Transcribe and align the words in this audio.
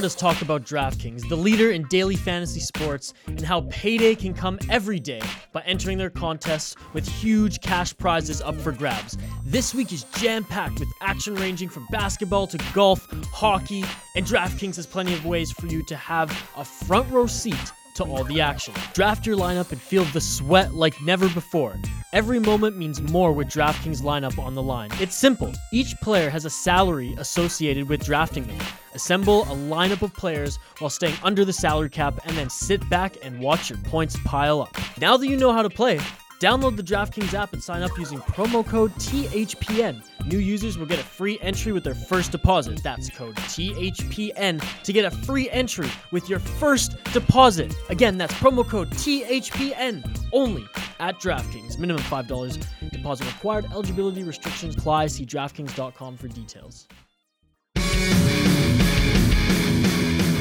heard 0.00 0.06
us 0.06 0.14
talk 0.14 0.40
about 0.40 0.62
DraftKings, 0.62 1.28
the 1.28 1.36
leader 1.36 1.72
in 1.72 1.86
daily 1.88 2.16
fantasy 2.16 2.58
sports, 2.58 3.12
and 3.26 3.42
how 3.42 3.60
payday 3.68 4.14
can 4.14 4.32
come 4.32 4.58
every 4.70 4.98
day 4.98 5.20
by 5.52 5.60
entering 5.66 5.98
their 5.98 6.08
contests 6.08 6.74
with 6.94 7.06
huge 7.06 7.60
cash 7.60 7.94
prizes 7.98 8.40
up 8.40 8.54
for 8.54 8.72
grabs. 8.72 9.18
This 9.44 9.74
week 9.74 9.92
is 9.92 10.04
jam 10.04 10.42
packed 10.44 10.80
with 10.80 10.88
action 11.02 11.34
ranging 11.34 11.68
from 11.68 11.86
basketball 11.90 12.46
to 12.46 12.58
golf, 12.72 13.06
hockey, 13.30 13.84
and 14.16 14.24
DraftKings 14.24 14.76
has 14.76 14.86
plenty 14.86 15.12
of 15.12 15.26
ways 15.26 15.52
for 15.52 15.66
you 15.66 15.82
to 15.82 15.96
have 15.96 16.30
a 16.56 16.64
front 16.64 17.12
row 17.12 17.26
seat 17.26 17.54
to 17.96 18.04
all 18.04 18.24
the 18.24 18.40
action. 18.40 18.72
Draft 18.94 19.26
your 19.26 19.36
lineup 19.36 19.70
and 19.70 19.78
feel 19.78 20.04
the 20.04 20.20
sweat 20.22 20.72
like 20.72 20.98
never 21.02 21.28
before. 21.28 21.76
Every 22.12 22.40
moment 22.40 22.76
means 22.76 23.00
more 23.00 23.30
with 23.30 23.46
DraftKings 23.46 24.02
lineup 24.02 24.36
on 24.36 24.56
the 24.56 24.62
line. 24.62 24.90
It's 25.00 25.14
simple. 25.14 25.52
Each 25.70 25.94
player 26.00 26.28
has 26.28 26.44
a 26.44 26.50
salary 26.50 27.14
associated 27.18 27.88
with 27.88 28.04
drafting 28.04 28.48
them. 28.48 28.58
Assemble 28.94 29.42
a 29.42 29.54
lineup 29.54 30.02
of 30.02 30.12
players 30.12 30.58
while 30.80 30.90
staying 30.90 31.14
under 31.22 31.44
the 31.44 31.52
salary 31.52 31.88
cap 31.88 32.18
and 32.26 32.36
then 32.36 32.50
sit 32.50 32.80
back 32.90 33.16
and 33.22 33.38
watch 33.38 33.70
your 33.70 33.78
points 33.78 34.16
pile 34.24 34.60
up. 34.60 34.76
Now 35.00 35.16
that 35.16 35.28
you 35.28 35.36
know 35.36 35.52
how 35.52 35.62
to 35.62 35.70
play, 35.70 36.00
Download 36.40 36.74
the 36.74 36.82
DraftKings 36.82 37.34
app 37.34 37.52
and 37.52 37.62
sign 37.62 37.82
up 37.82 37.90
using 37.98 38.18
promo 38.20 38.66
code 38.66 38.92
THPN. 38.92 40.02
New 40.24 40.38
users 40.38 40.78
will 40.78 40.86
get 40.86 40.98
a 40.98 41.04
free 41.04 41.38
entry 41.42 41.70
with 41.70 41.84
their 41.84 41.94
first 41.94 42.32
deposit. 42.32 42.82
That's 42.82 43.10
code 43.10 43.36
THPN 43.36 44.64
to 44.84 44.92
get 44.94 45.04
a 45.04 45.10
free 45.10 45.50
entry 45.50 45.90
with 46.12 46.30
your 46.30 46.38
first 46.38 46.96
deposit. 47.12 47.74
Again, 47.90 48.16
that's 48.16 48.32
promo 48.34 48.66
code 48.66 48.88
THPN 48.92 50.02
only 50.32 50.66
at 50.98 51.20
DraftKings. 51.20 51.78
Minimum 51.78 52.04
$5 52.04 52.90
deposit 52.90 53.26
required. 53.26 53.66
Eligibility 53.66 54.22
restrictions 54.22 54.74
apply. 54.74 55.08
See 55.08 55.26
DraftKings.com 55.26 56.16
for 56.16 56.28
details. 56.28 56.88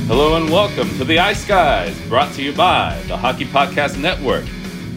Hello 0.08 0.38
and 0.38 0.50
welcome 0.50 0.88
to 0.98 1.04
the 1.04 1.20
Ice 1.20 1.46
Guys, 1.46 2.00
brought 2.08 2.34
to 2.36 2.42
you 2.42 2.54
by 2.54 3.00
the 3.08 3.18
Hockey 3.18 3.46
Podcast 3.46 4.00
Network. 4.00 4.46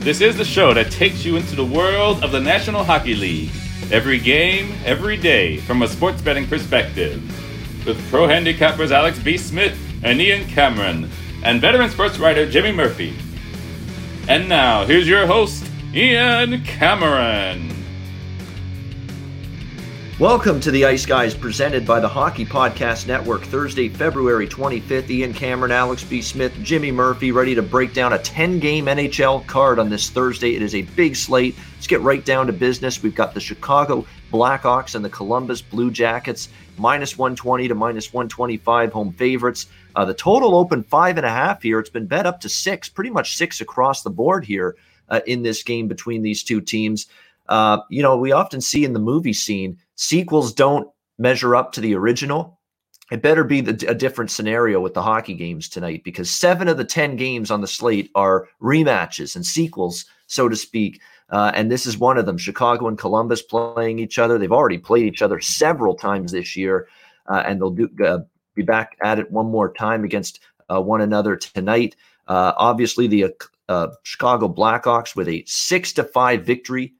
This 0.02 0.20
is 0.20 0.36
the 0.36 0.44
show 0.44 0.74
that 0.74 0.90
takes 0.90 1.24
you 1.24 1.36
into 1.36 1.54
the 1.54 1.64
world 1.64 2.24
of 2.24 2.32
the 2.32 2.40
National 2.40 2.82
Hockey 2.82 3.14
League. 3.14 3.52
Every 3.92 4.18
game, 4.18 4.74
every 4.84 5.16
day, 5.16 5.58
from 5.58 5.82
a 5.82 5.86
sports 5.86 6.20
betting 6.20 6.48
perspective. 6.48 7.22
With 7.86 8.04
pro 8.10 8.26
handicappers 8.26 8.90
Alex 8.90 9.20
B. 9.20 9.38
Smith 9.38 9.78
and 10.02 10.20
Ian 10.20 10.48
Cameron, 10.48 11.08
and 11.44 11.60
veteran 11.60 11.88
sports 11.88 12.18
writer 12.18 12.50
Jimmy 12.50 12.72
Murphy. 12.72 13.14
And 14.26 14.48
now, 14.48 14.84
here's 14.84 15.06
your 15.06 15.24
host, 15.24 15.70
Ian 15.94 16.64
Cameron. 16.64 17.71
Welcome 20.20 20.60
to 20.60 20.70
the 20.70 20.84
Ice 20.84 21.06
Guys 21.06 21.34
presented 21.34 21.86
by 21.86 21.98
the 21.98 22.06
Hockey 22.06 22.44
Podcast 22.44 23.06
Network. 23.06 23.44
Thursday, 23.44 23.88
February 23.88 24.46
25th. 24.46 25.08
Ian 25.08 25.32
Cameron, 25.32 25.72
Alex 25.72 26.04
B. 26.04 26.20
Smith, 26.20 26.52
Jimmy 26.62 26.92
Murphy 26.92 27.32
ready 27.32 27.54
to 27.54 27.62
break 27.62 27.94
down 27.94 28.12
a 28.12 28.18
10 28.18 28.60
game 28.60 28.84
NHL 28.86 29.44
card 29.46 29.78
on 29.78 29.88
this 29.88 30.10
Thursday. 30.10 30.54
It 30.54 30.60
is 30.60 30.74
a 30.74 30.82
big 30.82 31.16
slate. 31.16 31.56
Let's 31.74 31.86
get 31.86 32.02
right 32.02 32.22
down 32.22 32.46
to 32.46 32.52
business. 32.52 33.02
We've 33.02 33.14
got 33.14 33.32
the 33.32 33.40
Chicago 33.40 34.04
Blackhawks 34.30 34.94
and 34.94 35.04
the 35.04 35.10
Columbus 35.10 35.62
Blue 35.62 35.90
Jackets, 35.90 36.50
minus 36.76 37.16
120 37.16 37.68
to 37.68 37.74
minus 37.74 38.12
125 38.12 38.92
home 38.92 39.12
favorites. 39.14 39.66
Uh, 39.96 40.04
the 40.04 40.14
total 40.14 40.54
open 40.54 40.82
five 40.82 41.16
and 41.16 41.24
a 41.24 41.30
half 41.30 41.62
here. 41.62 41.80
It's 41.80 41.90
been 41.90 42.06
bet 42.06 42.26
up 42.26 42.38
to 42.42 42.50
six, 42.50 42.90
pretty 42.90 43.10
much 43.10 43.38
six 43.38 43.62
across 43.62 44.02
the 44.02 44.10
board 44.10 44.44
here 44.44 44.76
uh, 45.08 45.20
in 45.26 45.42
this 45.42 45.62
game 45.62 45.88
between 45.88 46.22
these 46.22 46.42
two 46.42 46.60
teams. 46.60 47.06
Uh, 47.48 47.78
you 47.90 48.02
know, 48.02 48.16
we 48.16 48.32
often 48.32 48.60
see 48.60 48.84
in 48.84 48.92
the 48.92 48.98
movie 48.98 49.32
scene 49.32 49.78
sequels 49.96 50.52
don't 50.52 50.88
measure 51.18 51.54
up 51.56 51.72
to 51.72 51.80
the 51.80 51.94
original, 51.94 52.58
it 53.12 53.20
better 53.20 53.44
be 53.44 53.60
the, 53.60 53.86
a 53.88 53.94
different 53.94 54.30
scenario 54.30 54.80
with 54.80 54.94
the 54.94 55.02
hockey 55.02 55.34
games 55.34 55.68
tonight 55.68 56.02
because 56.02 56.30
seven 56.30 56.66
of 56.66 56.78
the 56.78 56.84
10 56.84 57.16
games 57.16 57.50
on 57.50 57.60
the 57.60 57.66
slate 57.66 58.10
are 58.14 58.48
rematches 58.62 59.36
and 59.36 59.44
sequels, 59.44 60.06
so 60.28 60.48
to 60.48 60.56
speak. 60.56 60.98
Uh, 61.28 61.52
and 61.54 61.70
this 61.70 61.84
is 61.84 61.98
one 61.98 62.16
of 62.16 62.24
them. 62.24 62.38
Chicago 62.38 62.88
and 62.88 62.96
Columbus 62.96 63.42
playing 63.42 63.98
each 63.98 64.18
other. 64.18 64.38
They've 64.38 64.50
already 64.50 64.78
played 64.78 65.04
each 65.04 65.20
other 65.20 65.40
several 65.40 65.94
times 65.94 66.32
this 66.32 66.56
year, 66.56 66.88
uh, 67.26 67.42
and 67.44 67.60
they'll 67.60 67.70
do, 67.70 67.90
uh, 68.02 68.20
be 68.54 68.62
back 68.62 68.96
at 69.02 69.18
it 69.18 69.30
one 69.30 69.46
more 69.46 69.72
time 69.74 70.04
against 70.04 70.40
uh, 70.72 70.80
one 70.80 71.02
another 71.02 71.36
tonight. 71.36 71.96
Obviously, 72.28 73.06
the 73.08 73.26
Chicago 74.04 74.48
Blackhawks 74.48 75.14
with 75.14 75.28
a 75.28 75.44
six 75.46 75.92
to 75.94 76.04
five 76.04 76.46
victory 76.46 76.94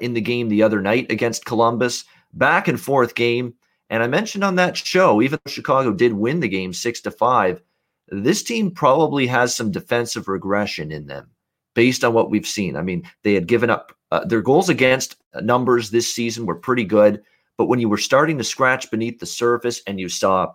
in 0.00 0.14
the 0.14 0.20
game 0.20 0.48
the 0.48 0.62
other 0.62 0.80
night 0.80 1.10
against 1.10 1.44
Columbus 1.44 2.04
back 2.32 2.68
and 2.68 2.80
forth 2.80 3.14
game. 3.14 3.54
And 3.90 4.02
I 4.02 4.06
mentioned 4.06 4.44
on 4.44 4.56
that 4.56 4.76
show, 4.76 5.22
even 5.22 5.38
though 5.44 5.50
Chicago 5.50 5.92
did 5.92 6.12
win 6.12 6.40
the 6.40 6.48
game 6.48 6.72
six 6.72 7.00
to 7.02 7.10
five, 7.10 7.62
this 8.08 8.42
team 8.42 8.70
probably 8.70 9.26
has 9.26 9.54
some 9.54 9.70
defensive 9.70 10.28
regression 10.28 10.92
in 10.92 11.06
them 11.06 11.30
based 11.74 12.04
on 12.04 12.12
what 12.12 12.30
we've 12.30 12.46
seen. 12.46 12.76
I 12.76 12.82
mean, 12.82 13.04
they 13.22 13.34
had 13.34 13.46
given 13.46 13.70
up 13.70 13.92
uh, 14.10 14.24
their 14.24 14.40
goals 14.40 14.68
against 14.68 15.16
numbers 15.42 15.90
this 15.90 16.12
season 16.12 16.46
were 16.46 16.54
pretty 16.54 16.84
good, 16.84 17.22
but 17.56 17.66
when 17.66 17.80
you 17.80 17.88
were 17.88 17.98
starting 17.98 18.38
to 18.38 18.44
scratch 18.44 18.90
beneath 18.90 19.20
the 19.20 19.26
surface 19.26 19.82
and 19.86 20.00
you 20.00 20.08
saw 20.08 20.52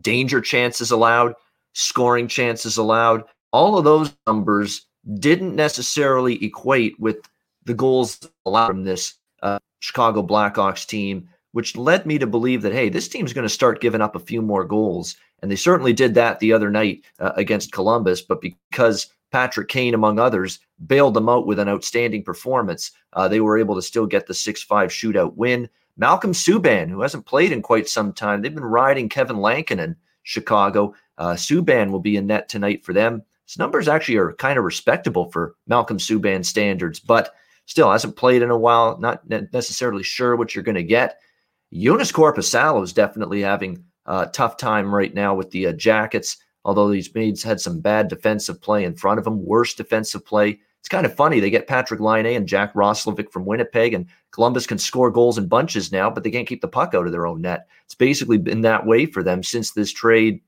danger 0.00 0.40
chances 0.40 0.90
allowed, 0.90 1.34
scoring 1.72 2.28
chances 2.28 2.76
allowed, 2.76 3.24
all 3.52 3.78
of 3.78 3.84
those 3.84 4.14
numbers 4.26 4.86
didn't 5.18 5.56
necessarily 5.56 6.42
equate 6.44 6.98
with 7.00 7.16
the 7.68 7.74
goals 7.74 8.18
allowed 8.46 8.68
from 8.68 8.82
this 8.82 9.14
uh, 9.42 9.58
Chicago 9.80 10.22
Blackhawks 10.22 10.86
team, 10.86 11.28
which 11.52 11.76
led 11.76 12.06
me 12.06 12.18
to 12.18 12.26
believe 12.26 12.62
that, 12.62 12.72
hey, 12.72 12.88
this 12.88 13.08
team's 13.08 13.34
going 13.34 13.44
to 13.44 13.48
start 13.48 13.82
giving 13.82 14.00
up 14.00 14.16
a 14.16 14.20
few 14.20 14.40
more 14.40 14.64
goals. 14.64 15.16
And 15.42 15.50
they 15.50 15.56
certainly 15.56 15.92
did 15.92 16.14
that 16.14 16.40
the 16.40 16.52
other 16.52 16.70
night 16.70 17.04
uh, 17.20 17.32
against 17.36 17.72
Columbus. 17.72 18.22
But 18.22 18.40
because 18.40 19.08
Patrick 19.30 19.68
Kane, 19.68 19.92
among 19.92 20.18
others, 20.18 20.60
bailed 20.86 21.12
them 21.12 21.28
out 21.28 21.46
with 21.46 21.58
an 21.58 21.68
outstanding 21.68 22.24
performance, 22.24 22.90
uh, 23.12 23.28
they 23.28 23.40
were 23.40 23.58
able 23.58 23.74
to 23.74 23.82
still 23.82 24.06
get 24.06 24.26
the 24.26 24.34
6 24.34 24.62
5 24.62 24.88
shootout 24.88 25.34
win. 25.36 25.68
Malcolm 25.98 26.32
Subban, 26.32 26.88
who 26.88 27.02
hasn't 27.02 27.26
played 27.26 27.52
in 27.52 27.60
quite 27.60 27.88
some 27.88 28.14
time, 28.14 28.40
they've 28.40 28.54
been 28.54 28.64
riding 28.64 29.10
Kevin 29.10 29.36
Lankinen, 29.36 29.94
Chicago. 30.22 30.94
Uh, 31.18 31.32
Subban 31.32 31.90
will 31.90 32.00
be 32.00 32.16
in 32.16 32.28
net 32.28 32.48
tonight 32.48 32.82
for 32.82 32.94
them. 32.94 33.22
His 33.46 33.58
numbers 33.58 33.88
actually 33.88 34.16
are 34.16 34.32
kind 34.34 34.58
of 34.58 34.64
respectable 34.64 35.30
for 35.30 35.54
Malcolm 35.66 35.98
Subban 35.98 36.44
standards, 36.44 36.98
but 36.98 37.34
still 37.68 37.92
hasn't 37.92 38.16
played 38.16 38.40
in 38.42 38.50
a 38.50 38.58
while, 38.58 38.98
not 38.98 39.28
necessarily 39.28 40.02
sure 40.02 40.36
what 40.36 40.54
you're 40.54 40.64
going 40.64 40.74
to 40.74 40.82
get. 40.82 41.20
Joonas 41.72 42.12
Korpisalo 42.12 42.82
is 42.82 42.94
definitely 42.94 43.42
having 43.42 43.84
a 44.06 44.26
tough 44.26 44.56
time 44.56 44.92
right 44.92 45.12
now 45.12 45.34
with 45.34 45.50
the 45.50 45.66
uh, 45.66 45.72
Jackets, 45.72 46.38
although 46.64 46.90
he's 46.90 47.14
made 47.14 47.40
had 47.42 47.60
some 47.60 47.78
bad 47.80 48.08
defensive 48.08 48.60
play 48.62 48.84
in 48.84 48.96
front 48.96 49.20
of 49.20 49.26
him, 49.26 49.44
worse 49.44 49.74
defensive 49.74 50.24
play. 50.24 50.58
It's 50.80 50.88
kind 50.88 51.04
of 51.04 51.14
funny. 51.14 51.40
They 51.40 51.50
get 51.50 51.66
Patrick 51.66 52.00
Laine 52.00 52.24
and 52.24 52.48
Jack 52.48 52.72
Roslovic 52.72 53.30
from 53.30 53.44
Winnipeg, 53.44 53.92
and 53.92 54.06
Columbus 54.30 54.66
can 54.66 54.78
score 54.78 55.10
goals 55.10 55.36
in 55.36 55.46
bunches 55.46 55.92
now, 55.92 56.08
but 56.08 56.24
they 56.24 56.30
can't 56.30 56.48
keep 56.48 56.62
the 56.62 56.68
puck 56.68 56.94
out 56.94 57.04
of 57.04 57.12
their 57.12 57.26
own 57.26 57.42
net. 57.42 57.66
It's 57.84 57.94
basically 57.94 58.38
been 58.38 58.62
that 58.62 58.86
way 58.86 59.04
for 59.04 59.22
them 59.22 59.42
since 59.42 59.72
this 59.72 59.92
trade. 59.92 60.40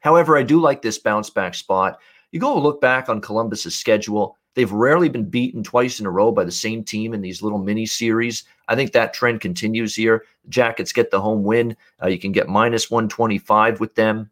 However, 0.00 0.38
I 0.38 0.44
do 0.44 0.58
like 0.58 0.80
this 0.80 0.98
bounce 0.98 1.28
back 1.28 1.54
spot. 1.54 1.98
You 2.32 2.40
go 2.40 2.58
look 2.58 2.80
back 2.80 3.10
on 3.10 3.20
Columbus's 3.20 3.76
schedule. 3.76 4.37
They've 4.58 4.72
rarely 4.72 5.08
been 5.08 5.30
beaten 5.30 5.62
twice 5.62 6.00
in 6.00 6.06
a 6.06 6.10
row 6.10 6.32
by 6.32 6.42
the 6.42 6.50
same 6.50 6.82
team 6.82 7.14
in 7.14 7.20
these 7.20 7.42
little 7.42 7.60
mini 7.60 7.86
series. 7.86 8.42
I 8.66 8.74
think 8.74 8.90
that 8.90 9.14
trend 9.14 9.40
continues 9.40 9.94
here. 9.94 10.24
Jackets 10.48 10.92
get 10.92 11.12
the 11.12 11.20
home 11.20 11.44
win. 11.44 11.76
Uh, 12.02 12.08
you 12.08 12.18
can 12.18 12.32
get 12.32 12.48
minus 12.48 12.90
125 12.90 13.78
with 13.78 13.94
them. 13.94 14.30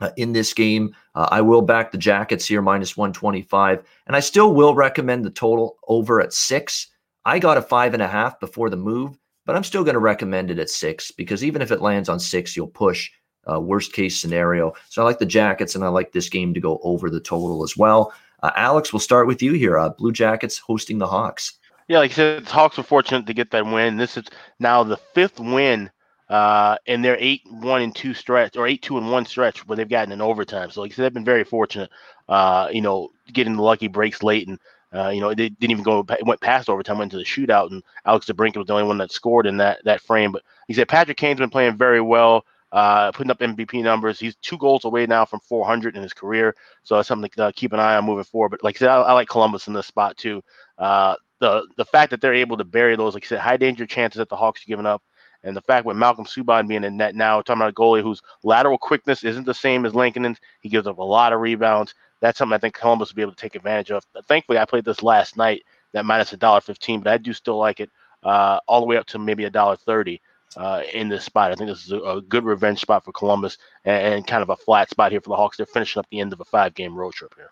Uh, 0.00 0.10
in 0.16 0.32
this 0.32 0.52
game. 0.52 0.92
Uh, 1.14 1.28
I 1.30 1.40
will 1.40 1.62
back 1.62 1.92
the 1.92 1.98
Jackets 1.98 2.46
here, 2.46 2.60
minus 2.60 2.96
125. 2.96 3.84
And 4.08 4.16
I 4.16 4.18
still 4.18 4.52
will 4.52 4.74
recommend 4.74 5.24
the 5.24 5.30
total 5.30 5.78
over 5.86 6.20
at 6.20 6.32
six. 6.32 6.88
I 7.24 7.38
got 7.38 7.56
a 7.56 7.62
five 7.62 7.94
and 7.94 8.02
a 8.02 8.08
half 8.08 8.40
before 8.40 8.70
the 8.70 8.76
move, 8.76 9.16
but 9.46 9.54
I'm 9.54 9.62
still 9.62 9.84
going 9.84 9.94
to 9.94 10.00
recommend 10.00 10.50
it 10.50 10.58
at 10.58 10.68
six 10.68 11.12
because 11.12 11.44
even 11.44 11.62
if 11.62 11.70
it 11.70 11.80
lands 11.80 12.08
on 12.08 12.18
six, 12.18 12.56
you'll 12.56 12.66
push 12.66 13.08
uh, 13.50 13.60
worst 13.60 13.92
case 13.92 14.18
scenario. 14.18 14.72
So 14.88 15.00
I 15.00 15.04
like 15.04 15.20
the 15.20 15.26
Jackets 15.26 15.76
and 15.76 15.84
I 15.84 15.88
like 15.88 16.10
this 16.10 16.28
game 16.28 16.54
to 16.54 16.60
go 16.60 16.80
over 16.82 17.08
the 17.08 17.20
total 17.20 17.62
as 17.62 17.76
well. 17.76 18.12
Uh, 18.44 18.50
Alex, 18.56 18.92
we'll 18.92 19.00
start 19.00 19.26
with 19.26 19.42
you 19.42 19.54
here. 19.54 19.78
Uh, 19.78 19.88
Blue 19.88 20.12
Jackets 20.12 20.58
hosting 20.58 20.98
the 20.98 21.06
Hawks. 21.06 21.58
Yeah, 21.88 22.00
like 22.00 22.10
I 22.10 22.14
said, 22.14 22.44
the 22.44 22.50
Hawks 22.50 22.76
were 22.76 22.82
fortunate 22.82 23.26
to 23.26 23.32
get 23.32 23.50
that 23.52 23.64
win. 23.64 23.96
This 23.96 24.18
is 24.18 24.26
now 24.60 24.82
the 24.82 24.98
fifth 24.98 25.40
win 25.40 25.90
uh, 26.28 26.76
in 26.84 27.00
their 27.00 27.16
eight 27.18 27.40
one 27.48 27.80
and 27.80 27.96
two 27.96 28.12
stretch 28.12 28.58
or 28.58 28.66
eight 28.66 28.82
two 28.82 28.98
and 28.98 29.10
one 29.10 29.24
stretch 29.24 29.66
where 29.66 29.76
they've 29.76 29.88
gotten 29.88 30.12
an 30.12 30.20
overtime. 30.20 30.70
So 30.70 30.82
like 30.82 30.92
I 30.92 30.94
said, 30.94 31.04
they've 31.04 31.14
been 31.14 31.24
very 31.24 31.44
fortunate. 31.44 31.88
Uh, 32.28 32.68
you 32.70 32.82
know, 32.82 33.08
getting 33.32 33.56
the 33.56 33.62
lucky 33.62 33.88
breaks 33.88 34.22
late 34.22 34.46
and. 34.46 34.58
Uh, 34.92 35.08
you 35.08 35.20
know, 35.20 35.30
they 35.30 35.48
didn't 35.48 35.72
even 35.72 35.82
go 35.82 36.06
went 36.22 36.40
past 36.40 36.70
overtime, 36.70 36.98
went 36.98 37.10
to 37.10 37.16
the 37.16 37.24
shootout, 37.24 37.72
and 37.72 37.82
Alex 38.06 38.26
DeBrincat 38.26 38.58
was 38.58 38.68
the 38.68 38.74
only 38.74 38.86
one 38.86 38.98
that 38.98 39.10
scored 39.10 39.44
in 39.44 39.56
that 39.56 39.80
that 39.84 40.00
frame. 40.00 40.30
But 40.30 40.44
he 40.68 40.72
said 40.74 40.86
Patrick 40.86 41.16
Kane's 41.16 41.40
been 41.40 41.50
playing 41.50 41.76
very 41.76 42.00
well 42.00 42.44
uh, 42.74 43.12
putting 43.12 43.32
up 43.32 43.40
MVP 43.40 43.82
numbers. 43.84 44.20
He's 44.20 44.36
two 44.42 44.58
goals 44.58 44.84
away 44.86 45.06
now 45.06 45.26
from 45.26 45.40
400 45.40 45.96
in 45.96 46.04
his 46.04 46.14
career, 46.14 46.56
so 46.84 46.96
that's 46.96 47.08
something 47.08 47.30
to 47.36 47.46
uh, 47.46 47.52
keep 47.56 47.72
an 47.74 47.80
eye 47.80 47.96
on 47.96 48.06
moving 48.06 48.24
forward. 48.26 48.50
But 48.50 48.64
like 48.64 48.76
I 48.78 48.80
said, 48.80 48.90
I, 48.90 49.02
I 49.02 49.14
like 49.14 49.28
Columbus 49.30 49.68
in 49.68 49.74
this 49.74 49.88
spot 49.88 50.18
too. 50.18 50.42
Uh, 50.78 51.16
the 51.40 51.66
the 51.78 51.86
fact 51.86 52.10
that 52.12 52.22
they're 52.22 52.34
able 52.34 52.58
to 52.58 52.64
bury 52.64 52.96
those, 52.96 53.14
like 53.14 53.24
I 53.26 53.28
said, 53.28 53.40
high 53.40 53.58
danger 53.58 53.86
chances 53.86 54.18
that 54.18 54.30
the 54.30 54.36
Hawks 54.36 54.62
are 54.62 54.68
giving 54.68 54.86
up, 54.86 55.02
And 55.44 55.56
the 55.56 55.62
fact 55.62 55.86
with 55.86 55.98
Malcolm 55.98 56.26
Subban 56.26 56.68
being 56.68 56.84
in 56.84 56.98
net 56.98 57.16
now, 57.16 57.42
talking 57.42 57.62
about 57.62 57.72
a 57.72 57.74
goalie 57.74 58.02
whose 58.02 58.22
lateral 58.44 58.78
quickness 58.78 59.24
isn't 59.24 59.46
the 59.46 59.54
same 59.54 59.86
as 59.86 59.94
Lankinen, 59.94 60.36
he 60.62 60.70
gives 60.70 60.88
up 60.88 60.98
a 60.98 61.04
lot 61.04 61.32
of 61.34 61.40
rebounds. 61.40 61.94
That's 62.20 62.38
something 62.38 62.54
I 62.54 62.58
think 62.58 62.74
Columbus 62.74 63.10
will 63.10 63.16
be 63.16 63.22
able 63.22 63.32
to 63.32 63.38
take 63.42 63.56
advantage 63.56 63.92
of. 63.92 64.04
Thankfully, 64.28 64.58
I 64.58 64.66
played 64.66 64.86
this 64.86 65.02
last 65.02 65.36
night, 65.36 65.64
that 65.94 66.06
minus 66.06 66.32
a 66.34 66.38
dollar 66.38 66.60
fifteen, 66.62 67.00
but 67.02 67.12
I 67.12 67.18
do 67.18 67.32
still 67.34 67.58
like 67.58 67.80
it 67.80 67.90
uh, 68.24 68.58
all 68.68 68.80
the 68.80 68.86
way 68.86 68.96
up 68.96 69.06
to 69.08 69.18
maybe 69.18 69.44
a 69.44 69.50
dollar 69.50 69.76
thirty 69.76 70.20
uh, 70.56 70.82
in 70.92 71.08
this 71.08 71.24
spot. 71.24 71.52
I 71.52 71.54
think 71.54 71.70
this 71.70 71.84
is 71.84 71.92
a, 71.92 71.98
a 71.98 72.22
good 72.22 72.44
revenge 72.44 72.80
spot 72.80 73.04
for 73.04 73.12
Columbus 73.12 73.58
and, 73.84 74.14
and, 74.14 74.26
kind 74.26 74.42
of 74.42 74.50
a 74.50 74.56
flat 74.56 74.90
spot 74.90 75.12
here 75.12 75.20
for 75.20 75.30
the 75.30 75.36
Hawks. 75.36 75.56
They're 75.56 75.66
finishing 75.66 76.00
up 76.00 76.06
the 76.10 76.20
end 76.20 76.32
of 76.32 76.40
a 76.40 76.44
five 76.44 76.74
game 76.74 76.94
road 76.94 77.14
trip 77.14 77.34
here. 77.36 77.50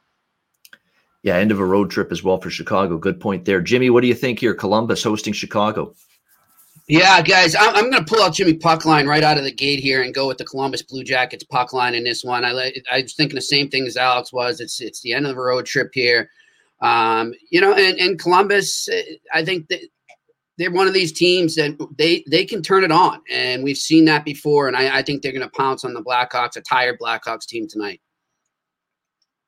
Yeah, 1.23 1.37
end 1.37 1.53
of 1.53 1.61
a 1.61 1.65
road 1.65 1.91
trip 1.91 2.11
as 2.11 2.25
well 2.25 2.39
for 2.39 2.51
Chicago. 2.51 2.99
Good 2.99 3.21
point 3.21 3.45
there. 3.45 3.61
Jimmy, 3.61 3.91
what 3.91 4.01
do 4.01 4.09
you 4.09 4.15
think 4.15 4.41
here? 4.41 4.55
Columbus 4.55 5.05
hosting 5.05 5.33
Chicago. 5.33 5.95
Yeah, 6.89 7.23
guys, 7.23 7.55
I'm, 7.55 7.75
I'm 7.77 7.91
going 7.91 8.05
to 8.05 8.15
pull 8.15 8.23
out 8.23 8.35
Jimmy 8.35 8.55
puck 8.55 8.85
line 8.85 9.07
right 9.07 9.23
out 9.23 9.39
of 9.39 9.45
the 9.45 9.53
gate 9.53 9.79
here 9.79 10.03
and 10.03 10.13
go 10.13 10.27
with 10.27 10.39
the 10.39 10.45
Columbus 10.45 10.83
Blue 10.83 11.05
Jackets 11.05 11.45
puck 11.45 11.73
line 11.73 11.95
in 11.95 12.03
this 12.03 12.25
one. 12.25 12.45
I 12.45 12.73
I 12.91 13.03
was 13.03 13.15
thinking 13.15 13.37
the 13.37 13.41
same 13.41 13.69
thing 13.69 13.87
as 13.87 13.97
Alex 13.97 14.33
was. 14.33 14.61
It's 14.61 14.81
it's 14.81 15.01
the 15.01 15.15
end 15.15 15.27
of 15.27 15.35
the 15.35 15.41
road 15.41 15.65
trip 15.65 15.91
here, 15.95 16.29
um, 16.81 17.33
you 17.51 17.61
know, 17.61 17.73
and, 17.73 17.99
and 17.99 18.19
Columbus. 18.19 18.89
I 19.33 19.45
think 19.45 19.69
that 19.69 19.81
they're 20.59 20.71
one 20.71 20.87
of 20.87 20.95
these 20.95 21.13
teams 21.13 21.55
that 21.55 21.79
they 21.97 22.25
they 22.31 22.45
can 22.45 22.63
turn 22.63 22.85
it 22.85 22.93
on, 22.93 23.21
and 23.31 23.65
we've 23.65 23.77
seen 23.77 24.05
that 24.07 24.25
before. 24.25 24.69
And 24.69 24.77
I, 24.77 24.99
I 24.99 25.03
think 25.03 25.23
they're 25.23 25.33
going 25.33 25.49
to 25.49 25.57
pounce 25.57 25.85
on 25.85 25.95
the 25.95 26.03
Blackhawks, 26.03 26.57
a 26.57 26.61
tired 26.61 26.99
Blackhawks 27.01 27.47
team 27.47 27.67
tonight. 27.67 28.01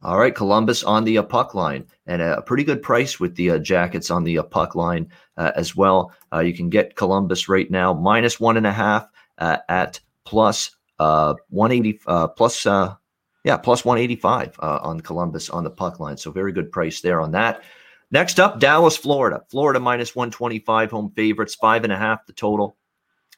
All 0.03 0.19
right, 0.19 0.35
Columbus 0.35 0.85
on 0.85 1.05
the 1.05 1.17
uh, 1.17 1.23
puck 1.23 1.55
line, 1.55 1.87
and 2.07 2.21
a 2.21 2.43
pretty 2.43 2.63
good 2.63 2.83
price 2.83 3.19
with 3.19 3.35
the 3.37 3.53
uh, 3.53 3.59
Jackets 3.59 4.11
on 4.11 4.23
the 4.23 4.39
uh, 4.39 4.43
puck 4.43 4.75
line 4.75 5.09
uh, 5.39 5.53
as 5.57 5.75
well. 5.75 6.13
You 6.43 6.53
can 6.53 6.69
get 6.69 6.97
Columbus 6.97 7.49
right 7.49 7.71
now 7.71 7.95
minus 7.95 8.39
one 8.39 8.57
and 8.57 8.67
a 8.67 8.73
half 8.73 9.09
at 9.39 10.01
plus 10.25 10.77
one 10.99 11.73
eighty 11.73 12.01
plus 12.37 12.67
yeah 12.67 13.57
plus 13.63 13.85
one 13.85 13.99
eighty 13.99 14.17
five 14.17 14.55
on 14.59 15.01
Columbus 15.01 15.49
on 15.49 15.65
the 15.65 15.71
puck 15.71 16.01
line. 16.01 16.17
So 16.17 16.31
very 16.31 16.53
good 16.53 16.71
price 16.71 17.01
there 17.01 17.21
on 17.21 17.31
that. 17.33 17.63
Next 18.11 18.39
up, 18.39 18.61
Dallas, 18.61 18.97
Florida. 18.97 19.43
Florida 19.51 19.81
minus 19.81 20.15
125 20.15 20.91
home 20.91 21.13
favorites, 21.17 21.55
five 21.55 21.85
and 21.85 21.93
a 21.93 21.97
half 21.97 22.27
the 22.27 22.33
total 22.33 22.77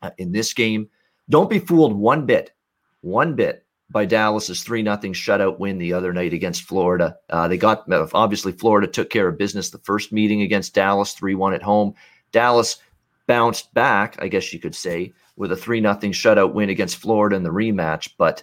uh, 0.02 0.10
in 0.18 0.32
this 0.32 0.52
game. 0.52 0.88
Don't 1.28 1.50
be 1.50 1.58
fooled 1.58 1.94
one 1.96 2.26
bit, 2.26 2.52
one 3.00 3.34
bit 3.34 3.64
by 3.90 4.04
Dallas's 4.04 4.62
3 4.62 4.82
nothing 4.82 5.12
shutout 5.12 5.58
win 5.58 5.78
the 5.78 5.92
other 5.92 6.12
night 6.12 6.32
against 6.32 6.62
Florida. 6.62 7.16
Uh, 7.30 7.48
they 7.48 7.56
got, 7.56 7.90
obviously, 8.12 8.52
Florida 8.52 8.86
took 8.86 9.10
care 9.10 9.28
of 9.28 9.38
business 9.38 9.70
the 9.70 9.78
first 9.78 10.12
meeting 10.12 10.42
against 10.42 10.74
Dallas, 10.74 11.12
3 11.14 11.34
1 11.34 11.54
at 11.54 11.62
home. 11.62 11.94
Dallas 12.32 12.78
bounced 13.26 13.72
back, 13.74 14.16
I 14.20 14.28
guess 14.28 14.52
you 14.52 14.58
could 14.58 14.74
say, 14.74 15.12
with 15.36 15.52
a 15.52 15.56
3 15.56 15.80
nothing 15.80 16.12
shutout 16.12 16.52
win 16.52 16.70
against 16.70 16.96
Florida 16.96 17.36
in 17.36 17.42
the 17.42 17.50
rematch, 17.50 18.10
but 18.18 18.42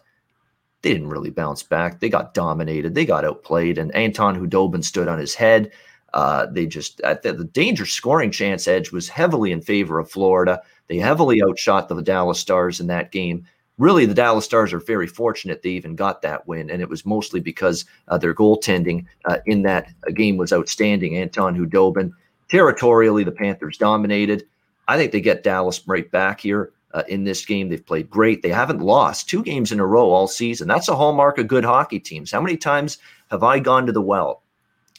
they 0.81 0.93
didn't 0.93 1.09
really 1.09 1.29
bounce 1.29 1.63
back. 1.63 1.99
They 1.99 2.09
got 2.09 2.33
dominated, 2.33 2.93
they 2.93 3.05
got 3.05 3.25
outplayed, 3.25 3.77
and 3.77 3.93
Anton 3.95 4.35
Khudobin 4.39 4.83
stood 4.83 5.07
on 5.07 5.19
his 5.19 5.35
head. 5.35 5.71
Uh, 6.13 6.45
they 6.45 6.65
just 6.65 6.97
the, 6.97 7.35
the 7.37 7.49
danger 7.53 7.85
scoring 7.85 8.31
chance 8.31 8.67
edge 8.67 8.91
was 8.91 9.09
heavily 9.09 9.51
in 9.51 9.61
favor 9.61 9.99
of 9.99 10.11
Florida. 10.11 10.61
They 10.87 10.97
heavily 10.97 11.41
outshot 11.41 11.89
the 11.89 12.01
Dallas 12.01 12.39
Stars 12.39 12.79
in 12.79 12.87
that 12.87 13.11
game. 13.11 13.45
Really, 13.79 14.05
the 14.05 14.13
Dallas 14.13 14.45
Stars 14.45 14.71
are 14.71 14.79
very 14.79 15.07
fortunate 15.07 15.63
they 15.63 15.69
even 15.69 15.95
got 15.95 16.21
that 16.21 16.47
win, 16.47 16.69
and 16.69 16.81
it 16.81 16.89
was 16.89 17.05
mostly 17.05 17.39
because 17.39 17.85
uh, 18.07 18.19
their 18.19 18.35
goaltending 18.35 19.05
uh, 19.25 19.37
in 19.47 19.63
that 19.63 19.91
uh, 20.07 20.11
game 20.11 20.37
was 20.37 20.53
outstanding. 20.53 21.17
Anton 21.17 21.57
Khudobin. 21.57 22.11
territorially, 22.49 23.23
the 23.23 23.31
Panthers 23.31 23.77
dominated. 23.77 24.45
I 24.87 24.97
think 24.97 25.11
they 25.11 25.21
get 25.21 25.43
Dallas 25.43 25.87
right 25.87 26.09
back 26.11 26.41
here 26.41 26.71
uh, 26.93 27.01
in 27.07 27.23
this 27.23 27.43
game. 27.43 27.69
They've 27.69 27.83
played 27.83 28.11
great. 28.11 28.43
They 28.43 28.49
haven't 28.49 28.81
lost 28.81 29.27
two 29.27 29.41
games 29.41 29.71
in 29.71 29.79
a 29.79 29.85
row 29.87 30.11
all 30.11 30.27
season. 30.27 30.67
That's 30.67 30.89
a 30.89 30.95
hallmark 30.95 31.39
of 31.39 31.47
good 31.47 31.65
hockey 31.65 31.99
teams. 31.99 32.31
How 32.31 32.41
many 32.41 32.57
times 32.57 32.99
have 33.31 33.41
I 33.41 33.57
gone 33.57 33.87
to 33.87 33.91
the 33.91 34.01
well 34.01 34.42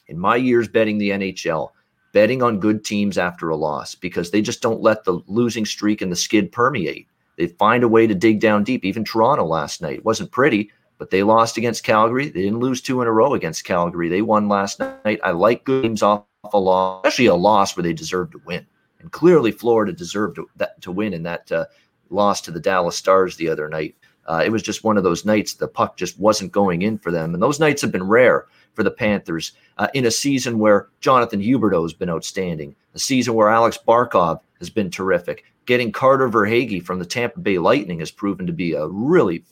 in 0.08 0.18
my 0.18 0.36
years 0.36 0.68
betting 0.68 0.98
the 0.98 1.10
NHL, 1.10 1.70
betting 2.12 2.42
on 2.42 2.60
good 2.60 2.84
teams 2.84 3.18
after 3.18 3.48
a 3.48 3.56
loss 3.56 3.94
because 3.94 4.30
they 4.30 4.42
just 4.42 4.62
don't 4.62 4.80
let 4.80 5.04
the 5.04 5.20
losing 5.26 5.64
streak 5.64 6.02
and 6.02 6.12
the 6.12 6.16
skid 6.16 6.52
permeate. 6.52 7.08
They 7.36 7.48
find 7.48 7.82
a 7.82 7.88
way 7.88 8.06
to 8.06 8.14
dig 8.14 8.40
down 8.40 8.64
deep. 8.64 8.84
Even 8.84 9.04
Toronto 9.04 9.44
last 9.44 9.82
night 9.82 10.04
wasn't 10.04 10.30
pretty, 10.30 10.70
but 10.98 11.10
they 11.10 11.22
lost 11.22 11.56
against 11.56 11.84
Calgary. 11.84 12.28
They 12.28 12.42
didn't 12.42 12.60
lose 12.60 12.80
two 12.80 13.02
in 13.02 13.08
a 13.08 13.12
row 13.12 13.34
against 13.34 13.64
Calgary. 13.64 14.08
They 14.08 14.22
won 14.22 14.48
last 14.48 14.78
night. 14.78 15.20
I 15.24 15.32
like 15.32 15.64
good 15.64 15.82
teams 15.82 16.02
off 16.02 16.24
a 16.52 16.58
loss, 16.58 17.04
especially 17.04 17.26
a 17.26 17.34
loss 17.34 17.76
where 17.76 17.82
they 17.82 17.92
deserve 17.92 18.30
to 18.32 18.40
win. 18.44 18.66
And 19.00 19.10
clearly, 19.10 19.50
Florida 19.50 19.92
deserved 19.92 20.36
to, 20.36 20.48
that, 20.56 20.80
to 20.82 20.92
win 20.92 21.12
in 21.12 21.22
that 21.24 21.50
uh, 21.50 21.66
loss 22.10 22.40
to 22.42 22.50
the 22.50 22.60
Dallas 22.60 22.96
Stars 22.96 23.36
the 23.36 23.48
other 23.48 23.68
night. 23.68 23.96
Uh, 24.26 24.42
it 24.44 24.50
was 24.50 24.62
just 24.62 24.84
one 24.84 24.96
of 24.96 25.04
those 25.04 25.24
nights 25.24 25.54
the 25.54 25.68
puck 25.68 25.96
just 25.96 26.18
wasn't 26.18 26.52
going 26.52 26.82
in 26.82 26.98
for 26.98 27.10
them. 27.10 27.34
And 27.34 27.42
those 27.42 27.60
nights 27.60 27.82
have 27.82 27.92
been 27.92 28.06
rare 28.06 28.46
for 28.74 28.82
the 28.82 28.90
Panthers 28.90 29.52
uh, 29.78 29.88
in 29.94 30.06
a 30.06 30.10
season 30.10 30.58
where 30.58 30.88
Jonathan 31.00 31.40
Huberdeau 31.40 31.82
has 31.82 31.92
been 31.92 32.10
outstanding, 32.10 32.74
a 32.94 32.98
season 32.98 33.34
where 33.34 33.48
Alex 33.48 33.78
Barkov 33.86 34.40
has 34.58 34.70
been 34.70 34.90
terrific. 34.90 35.44
Getting 35.66 35.92
Carter 35.92 36.28
Verhaeghe 36.28 36.82
from 36.82 36.98
the 36.98 37.06
Tampa 37.06 37.40
Bay 37.40 37.58
Lightning 37.58 38.00
has 38.00 38.10
proven 38.10 38.46
to 38.46 38.52
be 38.52 38.72
a 38.72 38.86
really 38.88 39.44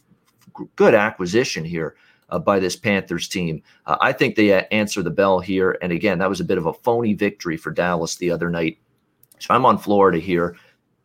good 0.77 0.95
acquisition 0.95 1.65
here 1.65 1.97
uh, 2.29 2.39
by 2.39 2.59
this 2.59 2.77
Panthers 2.77 3.29
team. 3.29 3.63
Uh, 3.87 3.97
I 4.01 4.13
think 4.13 4.35
they 4.35 4.53
uh, 4.53 4.65
answer 4.71 5.03
the 5.03 5.11
bell 5.11 5.39
here. 5.39 5.79
And 5.81 5.93
again, 5.93 6.19
that 6.19 6.29
was 6.29 6.41
a 6.41 6.45
bit 6.45 6.59
of 6.59 6.67
a 6.67 6.73
phony 6.73 7.15
victory 7.15 7.57
for 7.57 7.71
Dallas 7.71 8.17
the 8.17 8.31
other 8.31 8.51
night. 8.51 8.79
So 9.39 9.55
I'm 9.55 9.67
on 9.67 9.79
Florida 9.79 10.19
here 10.19 10.57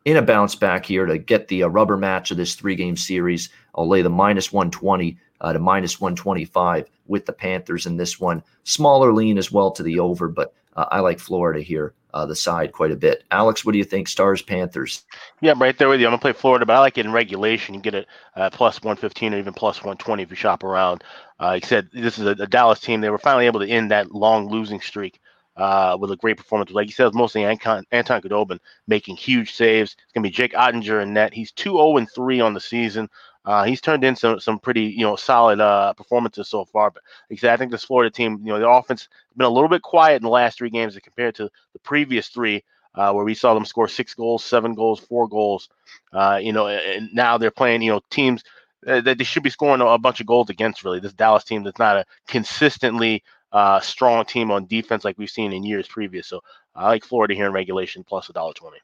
in 0.08 0.16
a 0.16 0.22
bounce 0.22 0.56
back 0.56 0.86
here 0.86 1.06
to 1.06 1.18
get 1.18 1.50
the 1.50 1.64
uh, 1.64 1.68
rubber 1.68 1.98
match 1.98 2.32
of 2.32 2.38
this 2.38 2.56
three 2.56 2.78
game 2.78 2.96
series. 2.96 3.50
I'll 3.76 3.90
lay 3.90 4.02
the 4.02 4.10
minus 4.10 4.54
120 4.54 5.18
uh, 5.42 5.52
to 5.52 5.60
minus 5.60 6.00
125 6.00 6.90
with 7.08 7.26
the 7.26 7.34
Panthers 7.34 7.86
in 7.86 7.98
this 7.98 8.18
one. 8.18 8.42
Smaller 8.64 9.12
lean 9.12 9.38
as 9.38 9.52
well 9.52 9.70
to 9.72 9.84
the 9.84 10.00
over, 10.00 10.30
but 10.30 10.54
uh, 10.78 10.86
I 10.92 11.02
like 11.02 11.20
Florida 11.20 11.60
here, 11.60 11.94
uh, 12.14 12.26
the 12.26 12.38
side 12.38 12.72
quite 12.72 12.94
a 12.94 12.96
bit. 12.96 13.26
Alex, 13.32 13.66
what 13.66 13.74
do 13.74 13.80
you 13.80 13.84
think? 13.84 14.08
Stars, 14.08 14.42
Panthers? 14.42 15.04
Yeah, 15.42 15.52
I'm 15.52 15.62
right 15.62 15.78
there 15.78 15.90
with 15.90 16.00
you. 16.00 16.06
I'm 16.06 16.12
going 16.12 16.20
to 16.20 16.22
play 16.22 16.32
Florida, 16.32 16.66
but 16.66 16.78
I 16.78 16.80
like 16.80 16.98
it 16.98 17.06
in 17.06 17.12
regulation. 17.12 17.76
You 17.76 17.82
get 17.82 17.94
it 17.94 18.08
uh, 18.38 18.50
plus 18.50 18.82
115 18.82 19.34
or 19.34 19.40
even 19.40 19.54
plus 19.54 19.80
120 19.80 20.24
if 20.24 20.30
you 20.30 20.38
shop 20.38 20.64
around. 20.64 21.04
Uh, 21.38 21.60
said, 21.62 21.90
this 21.92 22.18
is 22.18 22.26
a, 22.26 22.30
a 22.30 22.48
Dallas 22.48 22.80
team. 22.80 23.02
They 23.02 23.10
were 23.10 23.18
finally 23.18 23.46
able 23.46 23.60
to 23.60 23.68
end 23.68 23.92
that 23.92 24.14
long 24.14 24.48
losing 24.48 24.80
streak. 24.80 25.20
Uh, 25.58 25.98
with 26.00 26.12
a 26.12 26.16
great 26.16 26.38
performance. 26.38 26.70
Like 26.70 26.86
you 26.86 26.94
said, 26.94 27.16
mostly 27.16 27.44
Anton, 27.44 27.84
Anton 27.92 28.22
Khudobin 28.22 28.60
making 28.88 29.16
huge 29.16 29.56
saves. 29.56 29.94
It's 29.94 30.14
going 30.14 30.24
to 30.24 30.30
be 30.30 30.32
Jake 30.32 30.54
Oettinger 30.54 31.02
in 31.02 31.14
net. 31.14 31.34
He's 31.34 31.52
2 31.52 31.72
0 31.72 32.06
3 32.14 32.40
on 32.42 32.54
the 32.54 32.60
season. 32.60 33.10
Uh, 33.48 33.64
he's 33.64 33.80
turned 33.80 34.04
in 34.04 34.14
some 34.14 34.42
some 34.42 34.60
pretty 34.60 34.82
you 34.82 35.04
know 35.04 35.16
solid 35.16 35.62
uh, 35.62 35.94
performances 35.94 36.50
so 36.50 36.66
far. 36.66 36.92
But 36.92 37.02
like 37.30 37.40
I 37.40 37.42
said, 37.42 37.54
I 37.54 37.58
think 37.58 37.72
this 37.72 37.86
Florida 37.86 38.12
team, 38.12 38.40
you 38.44 38.52
know, 38.52 38.60
the 38.60 38.70
offense 38.70 39.08
been 39.38 39.46
a 39.46 39.50
little 39.50 39.70
bit 39.70 39.82
quiet 39.82 40.18
in 40.18 40.24
the 40.24 40.30
last 40.30 40.58
three 40.58 40.70
games 40.70 41.00
compared 41.02 41.34
to 41.36 41.50
the 41.72 41.80
previous 41.80 42.28
three, 42.28 42.62
uh, 42.96 43.14
where 43.14 43.24
we 43.24 43.34
saw 43.34 43.54
them 43.54 43.64
score 43.64 43.88
six 43.88 44.14
goals, 44.14 44.44
seven 44.44 44.76
goals, 44.76 45.00
four 45.00 45.30
goals. 45.30 45.70
Uh, 46.12 46.40
you 46.42 46.52
know, 46.52 46.68
and 46.68 47.10
now 47.14 47.38
they're 47.38 47.50
playing 47.50 47.82
you 47.82 47.92
know 47.92 48.02
teams 48.10 48.44
that 48.84 49.18
they 49.18 49.24
should 49.24 49.44
be 49.44 49.50
scoring 49.50 49.82
a 49.82 49.98
bunch 49.98 50.20
of 50.20 50.28
goals 50.28 50.50
against. 50.50 50.84
Really, 50.84 51.00
this 51.00 51.14
Dallas 51.14 51.46
team 51.46 51.64
that's 51.64 51.80
not 51.80 51.96
a 51.96 52.06
consistently 52.28 53.24
uh, 53.52 53.80
strong 53.80 54.26
team 54.26 54.52
on 54.52 54.66
defense 54.68 55.06
like 55.06 55.18
we've 55.18 55.30
seen 55.30 55.54
in 55.54 55.64
years 55.64 55.88
previous. 55.88 56.28
So 56.28 56.42
I 56.76 56.88
like 56.88 57.06
Florida 57.06 57.34
here 57.34 57.48
in 57.48 57.54
regulation 57.54 58.04
plus 58.04 58.30
a 58.30 58.34
dollar 58.34 58.54
twenty. 58.54 58.80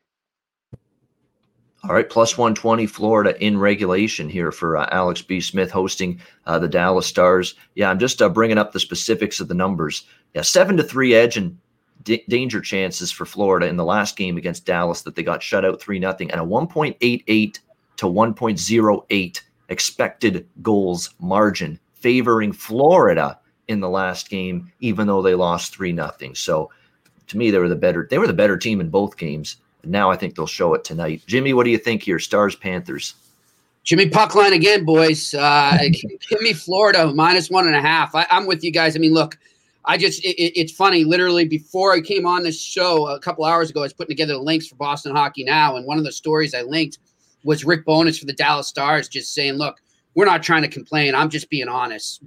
All 1.86 1.94
right, 1.94 2.10
plus 2.10 2.38
120 2.38 2.86
Florida 2.88 3.38
in 3.44 3.60
regulation 3.60 4.30
here 4.30 4.54
for 4.54 4.78
uh, 4.78 4.88
Alex 4.94 5.22
B. 5.22 5.42
Smith 5.42 5.70
hosting 5.70 6.22
uh, 6.46 6.58
the 6.58 6.68
Dallas 6.70 7.06
Stars. 7.06 7.56
Yeah, 7.76 7.90
I'm 7.90 8.00
just 8.00 8.22
uh, 8.22 8.30
bringing 8.30 8.58
up 8.58 8.72
the 8.72 8.80
specifics 8.80 9.42
of 9.42 9.50
the 9.50 9.54
numbers. 9.54 10.06
Yeah, 10.34 10.44
seven 10.44 10.78
to 10.78 10.84
three 10.84 11.14
edge 11.14 11.36
and 11.36 11.58
d- 12.04 12.24
danger 12.30 12.62
chances 12.62 13.12
for 13.12 13.26
Florida 13.26 13.68
in 13.68 13.76
the 13.76 13.84
last 13.84 14.16
game 14.16 14.38
against 14.38 14.66
Dallas 14.66 15.02
that 15.02 15.16
they 15.16 15.24
got 15.24 15.44
shut 15.44 15.66
out 15.66 15.82
three 15.82 16.00
nothing, 16.00 16.32
and 16.32 16.40
a 16.40 16.46
1.88 16.46 17.60
to 17.98 18.06
1.08 18.06 19.42
expected 19.68 20.48
goals 20.62 21.10
margin 21.20 21.80
favoring 21.94 22.54
Florida 22.54 23.38
in 23.68 23.80
the 23.80 23.90
last 23.90 24.30
game, 24.30 24.72
even 24.80 25.08
though 25.08 25.22
they 25.22 25.36
lost 25.36 25.74
three 25.74 25.92
nothing. 25.92 26.36
So 26.36 26.70
to 27.28 27.38
me, 27.38 27.52
they 27.52 27.60
were 27.60 27.70
the 27.70 27.76
better. 27.76 28.08
They 28.10 28.18
were 28.18 28.28
the 28.28 28.34
better 28.34 28.58
team 28.58 28.82
in 28.82 28.90
both 28.90 29.18
games. 29.18 29.58
Now 29.84 30.10
I 30.10 30.16
think 30.16 30.36
they'll 30.36 30.48
show 30.48 30.74
it 30.74 30.84
tonight. 30.84 31.24
Jimmy, 31.28 31.54
what 31.54 31.66
do 31.66 31.72
you 31.72 31.78
think 31.78 32.04
here? 32.04 32.20
Stars 32.20 32.56
Panthers. 32.56 33.16
Jimmy 33.84 34.10
Puckline 34.10 34.54
again, 34.54 34.86
boys. 34.86 35.34
Uh, 35.34 35.78
give 36.30 36.42
me 36.42 36.54
Florida 36.54 37.14
minus 37.14 37.50
one 37.50 37.68
and 37.68 37.76
a 37.76 37.82
half. 37.82 38.16
I, 38.16 38.26
am 38.30 38.46
with 38.46 38.64
you 38.64 38.72
guys. 38.72 38.96
I 38.96 39.00
mean, 39.00 39.14
look, 39.14 39.38
I 39.86 39.98
just 39.98 40.24
it, 40.24 40.60
it's 40.60 40.72
funny. 40.72 41.04
Literally 41.04 41.46
before 41.46 41.94
I 41.94 42.00
came 42.00 42.26
on 42.26 42.44
this 42.44 42.62
show 42.62 43.08
a 43.08 43.20
couple 43.20 43.44
hours 43.44 43.70
ago, 43.70 43.82
I 43.82 43.84
was 43.84 43.94
putting 43.94 44.16
together 44.16 44.34
the 44.34 44.40
links 44.40 44.68
for 44.68 44.76
Boston 44.76 45.14
Hockey 45.14 45.44
Now, 45.44 45.76
and 45.76 45.86
one 45.86 45.98
of 45.98 46.06
the 46.06 46.14
stories 46.14 46.54
I 46.54 46.62
linked 46.62 47.00
was 47.44 47.66
Rick 47.66 47.84
Bowness 47.86 48.18
for 48.18 48.26
the 48.26 48.34
Dallas 48.34 48.70
Stars, 48.70 49.10
just 49.10 49.34
saying, 49.34 49.56
"Look, 49.56 49.82
we're 50.16 50.26
not 50.26 50.44
trying 50.44 50.62
to 50.62 50.70
complain. 50.70 51.14
I'm 51.14 51.30
just 51.30 51.50
being 51.50 51.68
honest. 51.68 52.24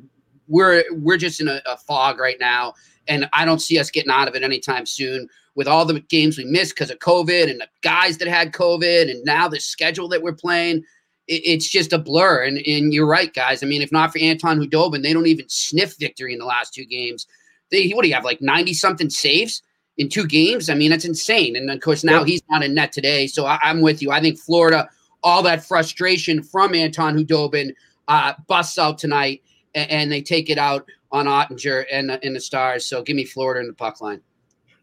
We're 0.49 0.85
we're 0.93 1.17
just 1.17 1.41
in 1.41 1.49
a, 1.49 1.61
a 1.67 1.77
fog 1.77 2.19
right 2.19 2.39
now." 2.41 2.75
and 3.09 3.29
I 3.33 3.45
don't 3.45 3.61
see 3.61 3.79
us 3.79 3.91
getting 3.91 4.11
out 4.11 4.29
of 4.29 4.35
it 4.35 4.43
anytime 4.43 4.87
soon. 4.87 5.29
With 5.55 5.69
all 5.69 5.87
the 5.87 6.01
games 6.01 6.37
we 6.37 6.45
missed 6.45 6.75
because 6.75 6.91
of 6.91 6.99
COVID 6.99 7.51
and 7.51 7.61
the 7.61 7.69
guys 7.81 8.19
that 8.19 8.29
had 8.29 8.53
COVID, 8.53 9.11
and 9.11 9.25
now 9.25 9.49
the 9.49 9.59
schedule 9.59 10.07
that 10.09 10.23
we're 10.23 10.35
playing, 10.35 10.85
it, 11.29 11.43
it's 11.45 11.71
just 11.71 11.95
a 11.95 11.99
blur. 11.99 12.45
And 12.45 12.59
and 12.59 12.93
you're 12.93 13.07
right, 13.07 13.33
guys. 13.33 13.63
I 13.63 13.67
mean, 13.67 13.81
if 13.81 13.91
not 13.91 14.13
for 14.13 14.19
Anton 14.19 14.61
Khudobin, 14.61 15.03
they 15.03 15.15
don't 15.15 15.27
even 15.27 15.49
sniff 15.49 15.97
victory 15.97 16.35
in 16.35 16.39
the 16.39 16.45
last 16.45 16.75
two 16.75 16.85
games. 16.85 17.27
They 17.71 17.91
what 17.91 18.03
do 18.03 18.09
you 18.09 18.15
have 18.15 18.25
like 18.25 18.43
ninety 18.43 18.75
something 18.75 19.11
saves? 19.11 19.63
in 19.99 20.11
two 20.11 20.27
games. 20.27 20.69
I 20.69 20.75
mean, 20.75 20.91
that's 20.91 21.07
insane. 21.07 21.57
And 21.57 21.71
of 21.71 21.81
course, 21.81 22.05
now 22.05 22.23
he's 22.23 22.43
not 22.51 22.63
in 22.63 22.75
net 22.75 22.93
today. 22.93 23.27
So 23.27 23.47
I, 23.47 23.59
am 23.63 23.81
with 23.81 24.03
you. 24.03 24.11
I 24.11 24.21
think 24.21 24.39
Florida, 24.39 24.91
all 25.23 25.43
that 25.45 25.65
frustration 25.65 26.43
from 26.43 26.75
Anton 26.75 27.17
Khudobin 27.17 27.71
uh, 28.07 28.35
busts 28.47 28.77
out 28.77 28.99
tonight, 28.99 29.43
and, 29.77 29.91
and, 29.91 30.13
they 30.13 30.23
take 30.23 30.51
it 30.51 30.59
out 30.59 30.89
on 31.13 31.27
Oettinger 31.27 31.85
and, 31.93 32.11
and 32.11 32.35
the 32.35 32.41
Stars. 32.41 32.85
So 32.85 33.03
give 33.03 33.15
me 33.15 33.25
Florida 33.25 33.61
in 33.61 33.69
the 33.69 33.73
puck 33.73 34.01
line. 34.01 34.21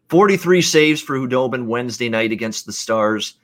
43 0.08 0.62
saves 0.62 1.02
for 1.02 1.18
Khudobin 1.18 1.66
Wednesday 1.66 2.08
night 2.08 2.32
against 2.32 2.64
the 2.64 2.72
Stars. 2.72 3.34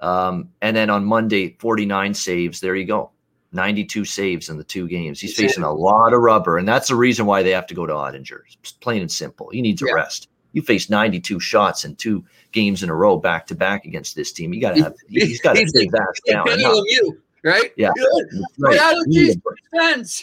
Um, 0.00 0.48
and 0.62 0.74
then 0.74 0.88
on 0.88 1.04
Monday, 1.04 1.56
49 1.58 2.14
saves. 2.14 2.60
There 2.60 2.74
you 2.74 2.86
go. 2.86 3.10
92 3.52 4.04
saves 4.04 4.48
in 4.48 4.56
the 4.56 4.64
two 4.64 4.88
games. 4.88 5.20
He's 5.20 5.36
facing 5.36 5.64
a 5.64 5.72
lot 5.72 6.14
of 6.14 6.20
rubber, 6.20 6.56
and 6.56 6.68
that's 6.68 6.88
the 6.88 6.94
reason 6.94 7.26
why 7.26 7.42
they 7.42 7.50
have 7.50 7.66
to 7.66 7.74
go 7.74 7.84
to 7.84 7.92
Oettinger. 7.92 8.40
It's 8.62 8.72
plain 8.72 9.02
and 9.02 9.10
simple. 9.10 9.50
He 9.50 9.60
needs 9.60 9.82
a 9.82 9.86
yeah. 9.86 9.94
rest 9.94 10.28
you 10.52 10.62
face 10.62 10.90
92 10.90 11.40
shots 11.40 11.84
in 11.84 11.96
two 11.96 12.24
games 12.52 12.82
in 12.82 12.90
a 12.90 12.94
row 12.94 13.16
back 13.18 13.46
to 13.48 13.54
back 13.54 13.84
against 13.84 14.16
this 14.16 14.32
team. 14.32 14.52
You 14.52 14.60
got 14.60 14.76
to 14.76 14.82
have 14.84 14.94
he's 15.08 15.40
got 15.40 15.54
to 15.54 15.70
take 15.76 15.90
that 15.92 16.14
down. 16.26 16.46
Right? 17.42 17.72
Yeah. 17.76 17.90
Right. 18.58 18.78
Out 18.78 18.98
of 18.98 19.04
these 19.08 19.36
fence. 19.74 20.22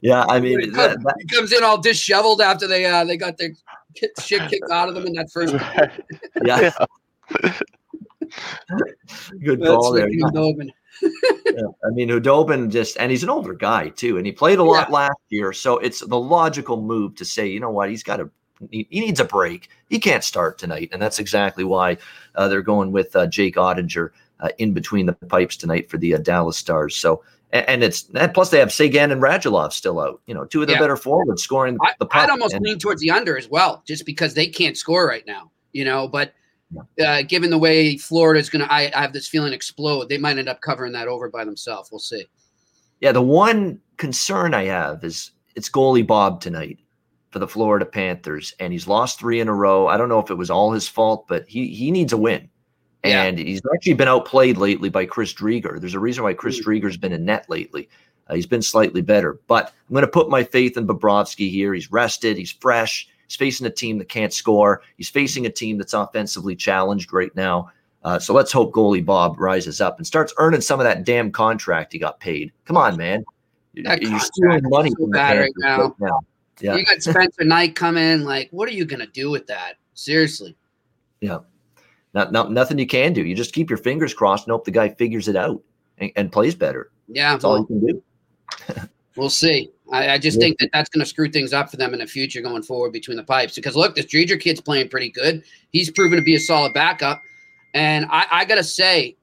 yeah, 0.00 0.24
I 0.28 0.40
mean, 0.40 0.60
he, 0.60 0.70
that, 0.70 1.02
that, 1.02 1.14
he 1.18 1.26
comes 1.26 1.52
in 1.52 1.62
all 1.62 1.80
disheveled 1.80 2.40
after 2.40 2.66
they 2.66 2.86
uh, 2.86 3.04
they 3.04 3.16
got 3.16 3.36
their 3.38 3.50
shit 4.20 4.48
kicked 4.48 4.70
out 4.70 4.88
of 4.88 4.94
them 4.94 5.06
in 5.06 5.12
that 5.14 5.30
first. 5.30 5.54
yeah. 6.44 6.70
Good 9.42 9.60
call 9.60 9.92
there 9.92 10.08
yeah, 11.46 11.66
I 11.84 11.90
mean, 11.90 12.08
Khudobin 12.08 12.70
just, 12.70 12.96
and 12.98 13.10
he's 13.10 13.22
an 13.22 13.30
older 13.30 13.54
guy 13.54 13.88
too, 13.90 14.16
and 14.16 14.26
he 14.26 14.32
played 14.32 14.58
a 14.58 14.62
lot 14.62 14.88
yeah. 14.88 14.94
last 14.94 15.18
year. 15.28 15.52
So 15.52 15.78
it's 15.78 16.00
the 16.00 16.18
logical 16.18 16.80
move 16.80 17.16
to 17.16 17.24
say, 17.24 17.46
you 17.48 17.60
know 17.60 17.70
what, 17.70 17.90
he's 17.90 18.02
got 18.02 18.18
to, 18.18 18.30
he, 18.70 18.86
needs 18.90 19.20
a 19.20 19.24
break. 19.24 19.68
He 19.88 19.98
can't 19.98 20.24
start 20.24 20.58
tonight. 20.58 20.90
And 20.92 21.00
that's 21.00 21.18
exactly 21.18 21.64
why 21.64 21.98
uh, 22.34 22.48
they're 22.48 22.62
going 22.62 22.92
with 22.92 23.14
uh, 23.16 23.26
Jake 23.26 23.56
Oettinger 23.56 24.10
uh, 24.40 24.48
in 24.58 24.72
between 24.72 25.06
the 25.06 25.12
pipes 25.12 25.56
tonight 25.56 25.90
for 25.90 25.98
the 25.98 26.14
uh, 26.14 26.18
Dallas 26.18 26.56
Stars. 26.56 26.96
So, 26.96 27.22
and, 27.52 27.68
and 27.68 27.84
it's, 27.84 28.08
and 28.14 28.32
plus 28.32 28.50
they 28.50 28.58
have 28.58 28.72
Seguin 28.72 29.10
and 29.10 29.22
Radulov 29.22 29.72
still 29.72 30.00
out, 30.00 30.20
you 30.26 30.34
know, 30.34 30.44
two 30.44 30.62
of 30.62 30.68
the 30.68 30.74
yeah. 30.74 30.80
better 30.80 30.96
forwards 30.96 31.42
scoring 31.42 31.78
the 31.98 32.06
puck. 32.06 32.24
I'd 32.24 32.30
almost 32.30 32.54
and, 32.54 32.64
lean 32.64 32.78
towards 32.78 33.00
the 33.00 33.10
under 33.10 33.36
as 33.36 33.48
well, 33.48 33.82
just 33.86 34.06
because 34.06 34.34
they 34.34 34.46
can't 34.46 34.76
score 34.76 35.06
right 35.06 35.26
now, 35.26 35.50
you 35.72 35.84
know, 35.84 36.08
but 36.08 36.32
uh, 37.04 37.22
given 37.22 37.50
the 37.50 37.58
way 37.58 37.96
Florida 37.96 38.40
is 38.40 38.48
going 38.48 38.64
to, 38.64 38.72
I 38.72 38.90
have 38.94 39.12
this 39.12 39.28
feeling 39.28 39.52
explode. 39.52 40.08
They 40.08 40.18
might 40.18 40.38
end 40.38 40.48
up 40.48 40.60
covering 40.60 40.92
that 40.92 41.08
over 41.08 41.28
by 41.28 41.44
themselves. 41.44 41.90
We'll 41.90 41.98
see. 41.98 42.26
Yeah, 43.00 43.12
the 43.12 43.22
one 43.22 43.80
concern 43.96 44.54
I 44.54 44.64
have 44.66 45.04
is 45.04 45.32
it's 45.54 45.68
goalie 45.68 46.06
Bob 46.06 46.40
tonight 46.40 46.78
for 47.32 47.38
the 47.38 47.48
Florida 47.48 47.86
Panthers, 47.86 48.54
and 48.60 48.72
he's 48.72 48.86
lost 48.86 49.18
three 49.18 49.40
in 49.40 49.48
a 49.48 49.54
row. 49.54 49.88
I 49.88 49.96
don't 49.96 50.10
know 50.10 50.20
if 50.20 50.30
it 50.30 50.36
was 50.36 50.50
all 50.50 50.70
his 50.70 50.86
fault, 50.86 51.26
but 51.26 51.48
he 51.48 51.68
he 51.68 51.90
needs 51.90 52.12
a 52.12 52.16
win. 52.16 52.48
And 53.02 53.38
yeah. 53.38 53.44
he's 53.44 53.60
actually 53.74 53.94
been 53.94 54.06
outplayed 54.06 54.58
lately 54.58 54.88
by 54.88 55.06
Chris 55.06 55.34
Driedger. 55.34 55.80
There's 55.80 55.94
a 55.94 56.00
reason 56.00 56.22
why 56.22 56.34
Chris 56.34 56.60
mm. 56.60 56.64
Driedger's 56.64 56.96
been 56.96 57.12
in 57.12 57.24
net 57.24 57.46
lately. 57.48 57.88
Uh, 58.28 58.34
he's 58.34 58.46
been 58.46 58.62
slightly 58.62 59.00
better, 59.00 59.40
but 59.48 59.72
I'm 59.88 59.94
going 59.94 60.02
to 60.02 60.08
put 60.08 60.30
my 60.30 60.44
faith 60.44 60.76
in 60.76 60.86
Bobrovsky 60.86 61.50
here. 61.50 61.74
He's 61.74 61.90
rested, 61.90 62.36
he's 62.36 62.52
fresh. 62.52 63.08
He's 63.26 63.34
facing 63.34 63.66
a 63.66 63.70
team 63.70 63.98
that 63.98 64.08
can't 64.08 64.32
score. 64.32 64.82
He's 64.98 65.08
facing 65.08 65.46
a 65.46 65.50
team 65.50 65.78
that's 65.78 65.94
offensively 65.94 66.54
challenged 66.54 67.12
right 67.12 67.34
now. 67.34 67.72
Uh, 68.04 68.18
so 68.18 68.34
let's 68.34 68.52
hope 68.52 68.72
goalie 68.72 69.04
Bob 69.04 69.38
rises 69.40 69.80
up 69.80 69.96
and 69.96 70.06
starts 70.06 70.34
earning 70.36 70.60
some 70.60 70.78
of 70.78 70.84
that 70.84 71.04
damn 71.04 71.32
contract 71.32 71.92
he 71.92 71.98
got 71.98 72.20
paid. 72.20 72.52
Come 72.66 72.76
on, 72.76 72.96
man. 72.96 73.24
That 73.84 74.02
You're 74.02 74.20
stealing 74.20 74.60
money 74.64 74.90
so 74.90 74.96
from 74.96 75.10
bad 75.10 75.38
right 75.38 75.52
now. 75.56 75.94
now. 75.98 76.20
Yeah. 76.62 76.76
You 76.76 76.84
got 76.84 77.02
Spencer 77.02 77.44
Knight 77.44 77.74
coming. 77.74 78.22
Like, 78.22 78.48
what 78.50 78.68
are 78.68 78.72
you 78.72 78.84
going 78.84 79.00
to 79.00 79.06
do 79.06 79.30
with 79.30 79.46
that? 79.48 79.74
Seriously. 79.94 80.56
Yeah. 81.20 81.38
Not, 82.14 82.32
not, 82.32 82.52
nothing 82.52 82.78
you 82.78 82.86
can 82.86 83.12
do. 83.12 83.24
You 83.24 83.34
just 83.34 83.52
keep 83.52 83.68
your 83.68 83.78
fingers 83.78 84.14
crossed 84.14 84.46
and 84.46 84.52
hope 84.52 84.64
the 84.64 84.70
guy 84.70 84.90
figures 84.90 85.28
it 85.28 85.36
out 85.36 85.62
and, 85.98 86.12
and 86.16 86.30
plays 86.30 86.54
better. 86.54 86.90
Yeah. 87.08 87.32
That's 87.32 87.44
well, 87.44 87.54
all 87.54 87.58
you 87.60 87.66
can 87.66 87.86
do. 87.86 88.02
we'll 89.16 89.30
see. 89.30 89.70
I, 89.90 90.10
I 90.10 90.18
just 90.18 90.38
yeah. 90.38 90.46
think 90.46 90.58
that 90.58 90.70
that's 90.72 90.88
going 90.88 91.04
to 91.04 91.08
screw 91.08 91.28
things 91.28 91.52
up 91.52 91.70
for 91.70 91.76
them 91.76 91.92
in 91.94 92.00
the 92.00 92.06
future 92.06 92.40
going 92.40 92.62
forward 92.62 92.92
between 92.92 93.16
the 93.16 93.24
pipes. 93.24 93.54
Because 93.54 93.76
look, 93.76 93.94
this 93.94 94.06
Driedger 94.06 94.40
kid's 94.40 94.60
playing 94.60 94.88
pretty 94.88 95.10
good. 95.10 95.42
He's 95.70 95.90
proven 95.90 96.16
to 96.16 96.24
be 96.24 96.36
a 96.36 96.40
solid 96.40 96.74
backup. 96.74 97.22
And 97.74 98.06
I, 98.10 98.26
I 98.30 98.44
got 98.44 98.56
to 98.56 98.64
say, 98.64 99.16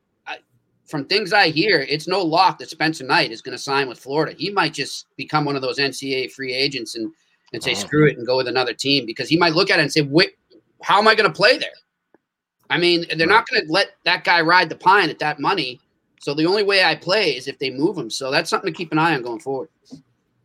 from 0.89 1.05
things 1.05 1.31
I 1.33 1.49
hear, 1.49 1.85
it's 1.87 2.07
no 2.07 2.21
lock 2.21 2.57
that 2.57 2.69
Spencer 2.69 3.05
Knight 3.05 3.31
is 3.31 3.43
going 3.43 3.55
to 3.55 3.61
sign 3.61 3.87
with 3.87 3.99
Florida. 3.99 4.35
He 4.35 4.49
might 4.49 4.73
just 4.73 5.05
become 5.17 5.45
one 5.45 5.55
of 5.55 5.61
those 5.61 5.77
NCAA 5.77 6.31
free 6.31 6.51
agents 6.51 6.95
and, 6.95 7.13
and 7.53 7.63
say, 7.63 7.71
oh. 7.71 7.75
screw 7.75 8.07
it 8.07 8.17
and 8.17 8.25
go 8.25 8.37
with 8.37 8.47
another 8.47 8.73
team 8.73 9.05
because 9.05 9.29
he 9.29 9.37
might 9.37 9.53
look 9.53 9.69
at 9.69 9.79
it 9.79 9.83
and 9.83 9.91
say, 9.91 10.01
wait, 10.01 10.35
how 10.81 10.99
am 10.99 11.07
I 11.07 11.15
going 11.15 11.29
to 11.29 11.35
play 11.35 11.57
there? 11.57 11.69
I 12.69 12.77
mean, 12.77 13.05
they're 13.17 13.27
not 13.27 13.47
going 13.49 13.65
to 13.65 13.71
let 13.71 13.95
that 14.05 14.23
guy 14.23 14.41
ride 14.41 14.69
the 14.69 14.75
pine 14.75 15.09
at 15.09 15.19
that 15.19 15.39
money. 15.39 15.79
So 16.19 16.33
the 16.33 16.45
only 16.45 16.63
way 16.63 16.83
I 16.83 16.95
play 16.95 17.35
is 17.35 17.47
if 17.47 17.57
they 17.59 17.71
move 17.71 17.97
him. 17.97 18.09
So 18.09 18.29
that's 18.29 18.49
something 18.49 18.71
to 18.71 18.77
keep 18.77 18.91
an 18.91 18.99
eye 18.99 19.15
on 19.15 19.23
going 19.23 19.39
forward. 19.39 19.69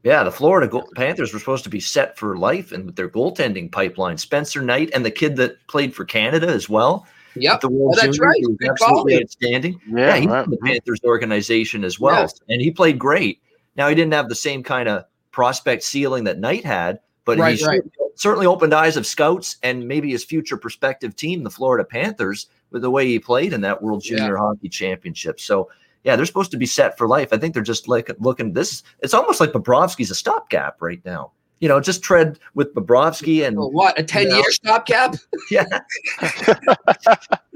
Yeah, 0.05 0.23
the 0.23 0.31
Florida 0.31 0.83
Panthers 0.95 1.33
were 1.33 1.39
supposed 1.39 1.65
to 1.65 1.71
be 1.71 1.81
set 1.81 2.19
for 2.19 2.37
life 2.37 2.73
and 2.73 2.85
with 2.85 2.97
their 2.97 3.09
goaltending 3.09 3.73
pipeline. 3.73 4.19
Spencer 4.19 4.61
Knight 4.61 4.91
and 4.95 5.05
the 5.05 5.11
kid 5.11 5.37
that 5.37 5.67
played 5.67 5.95
for 5.95 6.05
Canada 6.05 6.47
as 6.49 6.69
well. 6.69 7.07
Yep. 7.37 7.63
The 7.63 7.69
World 7.69 7.97
oh, 7.97 8.01
that's 8.01 8.21
right. 8.21 8.41
absolutely 8.69 9.21
outstanding. 9.21 9.81
Yeah, 9.89 9.99
yeah 9.99 10.17
he's 10.17 10.31
in 10.31 10.51
the 10.51 10.59
Panthers 10.63 11.01
organization 11.05 11.85
as 11.85 11.99
well. 11.99 12.21
Yes. 12.21 12.41
And 12.49 12.61
he 12.61 12.71
played 12.71 12.99
great. 12.99 13.41
Now 13.77 13.89
he 13.89 13.95
didn't 13.95 14.13
have 14.13 14.29
the 14.29 14.35
same 14.35 14.63
kind 14.63 14.89
of 14.89 15.05
prospect 15.35 15.83
ceiling 15.83 16.25
that 16.25 16.39
Knight 16.39 16.65
had, 16.65 17.01
but 17.25 17.39
right, 17.39 17.59
he 17.59 17.67
right. 17.67 17.83
certainly 18.15 18.47
opened 18.47 18.73
eyes 18.73 18.97
of 18.97 19.05
scouts 19.05 19.57
and 19.63 19.87
maybe 19.87 20.11
his 20.11 20.25
future 20.25 20.57
prospective 20.57 21.17
team, 21.17 21.43
the 21.43 21.51
Florida 21.51 21.85
Panthers, 21.85 22.47
with 22.71 22.83
the 22.83 22.91
way 22.91 23.07
he 23.07 23.19
played 23.19 23.53
in 23.53 23.61
that 23.63 23.83
World 23.83 24.03
Junior 24.03 24.35
yeah. 24.35 24.39
Hockey 24.39 24.69
Championship. 24.69 25.41
So 25.41 25.69
yeah, 26.05 26.17
they're 26.17 26.27
supposed 26.27 26.53
to 26.53 26.57
be 26.57 26.67
set 26.67 26.97
for 26.97 27.09
life. 27.09 27.33
I 27.33 27.39
think 27.39 27.53
they're 27.53 27.63
just 27.63 27.89
like 27.89 28.11
looking 28.21 28.53
this. 28.53 28.83
It's 29.01 29.15
almost 29.15 29.41
like 29.41 29.53
Bobrovsky's 29.53 30.11
a 30.11 30.15
stopgap 30.15 30.81
right 30.81 31.05
now. 31.05 31.33
You 31.61 31.69
know, 31.69 31.81
just 31.81 32.03
tread 32.03 32.39
with 32.55 32.75
Bobrovsky 32.75 33.47
and 33.47 33.57
what 33.57 33.99
a 33.99 34.03
ten 34.03 34.29
year 34.29 34.37
know. 34.37 34.43
stopgap. 34.51 35.17
Yeah, 35.51 35.65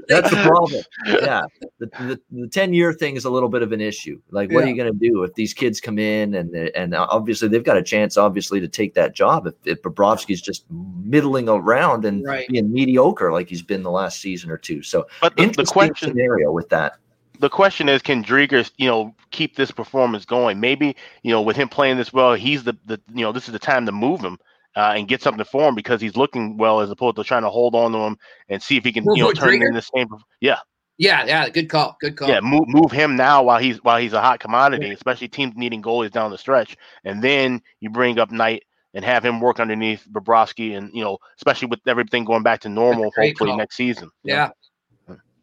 that's 0.09 0.29
the 0.29 0.41
problem. 0.43 0.81
Yeah, 1.05 1.41
the, 1.79 1.85
the, 1.85 2.19
the, 2.31 2.47
ten 2.47 2.73
year 2.73 2.93
thing 2.93 3.15
is 3.15 3.25
a 3.25 3.29
little 3.29 3.49
bit 3.49 3.61
of 3.61 3.71
an 3.71 3.81
issue. 3.81 4.19
Like, 4.31 4.51
what 4.51 4.61
yeah. 4.61 4.65
are 4.65 4.69
you 4.69 4.75
going 4.75 4.91
to 4.91 4.99
do 4.99 5.23
if 5.23 5.33
these 5.35 5.53
kids 5.53 5.79
come 5.79 5.99
in 5.99 6.33
and 6.33 6.53
and 6.55 6.95
obviously 6.95 7.47
they've 7.47 7.63
got 7.63 7.77
a 7.77 7.83
chance, 7.83 8.17
obviously, 8.17 8.59
to 8.59 8.67
take 8.67 8.95
that 8.95 9.13
job 9.13 9.47
if, 9.47 9.53
if 9.65 9.81
Bobrovsky's 9.81 10.41
just 10.41 10.65
middling 11.03 11.47
around 11.47 12.05
and 12.05 12.25
right. 12.25 12.47
being 12.47 12.71
mediocre 12.71 13.31
like 13.31 13.49
he's 13.49 13.61
been 13.61 13.83
the 13.83 13.91
last 13.91 14.19
season 14.19 14.49
or 14.49 14.57
two. 14.57 14.81
So, 14.81 15.05
but 15.21 15.35
the, 15.35 15.47
the 15.47 15.65
question 15.65 16.09
scenario 16.09 16.51
with 16.51 16.69
that 16.69 16.97
the 17.39 17.49
question 17.49 17.89
is, 17.89 18.01
can 18.01 18.23
Driedger, 18.23 18.69
you 18.77 18.87
know, 18.87 19.15
keep 19.31 19.55
this 19.55 19.71
performance 19.71 20.25
going? 20.25 20.59
Maybe, 20.59 20.95
you 21.23 21.31
know, 21.31 21.41
with 21.41 21.55
him 21.55 21.69
playing 21.69 21.97
this 21.97 22.13
well, 22.13 22.33
he's 22.33 22.63
the, 22.63 22.77
the 22.85 23.01
you 23.13 23.23
know, 23.23 23.31
this 23.31 23.47
is 23.47 23.53
the 23.53 23.59
time 23.59 23.85
to 23.85 23.91
move 23.91 24.19
him 24.19 24.37
uh, 24.75 24.93
and 24.95 25.07
get 25.07 25.21
something 25.21 25.45
for 25.45 25.69
him 25.69 25.75
because 25.75 26.01
he's 26.01 26.17
looking 26.17 26.57
well 26.57 26.81
as 26.81 26.91
opposed 26.91 27.15
to 27.15 27.23
trying 27.23 27.43
to 27.43 27.49
hold 27.49 27.75
on 27.75 27.93
to 27.93 27.97
him 27.97 28.17
and 28.49 28.61
see 28.61 28.77
if 28.77 28.83
he 28.83 28.91
can, 28.91 29.05
you 29.15 29.23
know, 29.23 29.31
turn 29.31 29.61
in 29.61 29.73
the 29.73 29.81
same. 29.81 30.07
Yeah. 30.41 30.59
Yeah, 30.97 31.23
yeah, 31.25 31.47
good 31.47 31.69
call, 31.69 31.95
good 32.01 32.17
call. 32.17 32.27
Yeah, 32.27 32.41
move 32.41 32.67
move 32.67 32.91
him 32.91 33.15
now 33.15 33.41
while 33.41 33.57
he's 33.57 33.81
while 33.85 34.01
he's 34.01 34.11
a 34.11 34.19
hot 34.19 34.41
commodity, 34.41 34.87
yeah. 34.87 34.93
especially 34.93 35.29
teams 35.29 35.55
needing 35.55 35.81
goalies 35.81 36.11
down 36.11 36.29
the 36.29 36.37
stretch, 36.37 36.75
and 37.05 37.23
then 37.23 37.61
you 37.79 37.89
bring 37.89 38.19
up 38.19 38.31
Knight 38.31 38.63
and 38.93 39.05
have 39.05 39.23
him 39.23 39.39
work 39.39 39.61
underneath 39.61 40.05
Bobrovsky, 40.11 40.77
and 40.77 40.91
you 40.93 41.01
know, 41.01 41.17
especially 41.37 41.69
with 41.69 41.79
everything 41.87 42.25
going 42.25 42.43
back 42.43 42.59
to 42.61 42.69
normal, 42.69 43.13
hopefully 43.15 43.51
call. 43.51 43.57
next 43.57 43.77
season. 43.77 44.11
Yeah, 44.25 44.49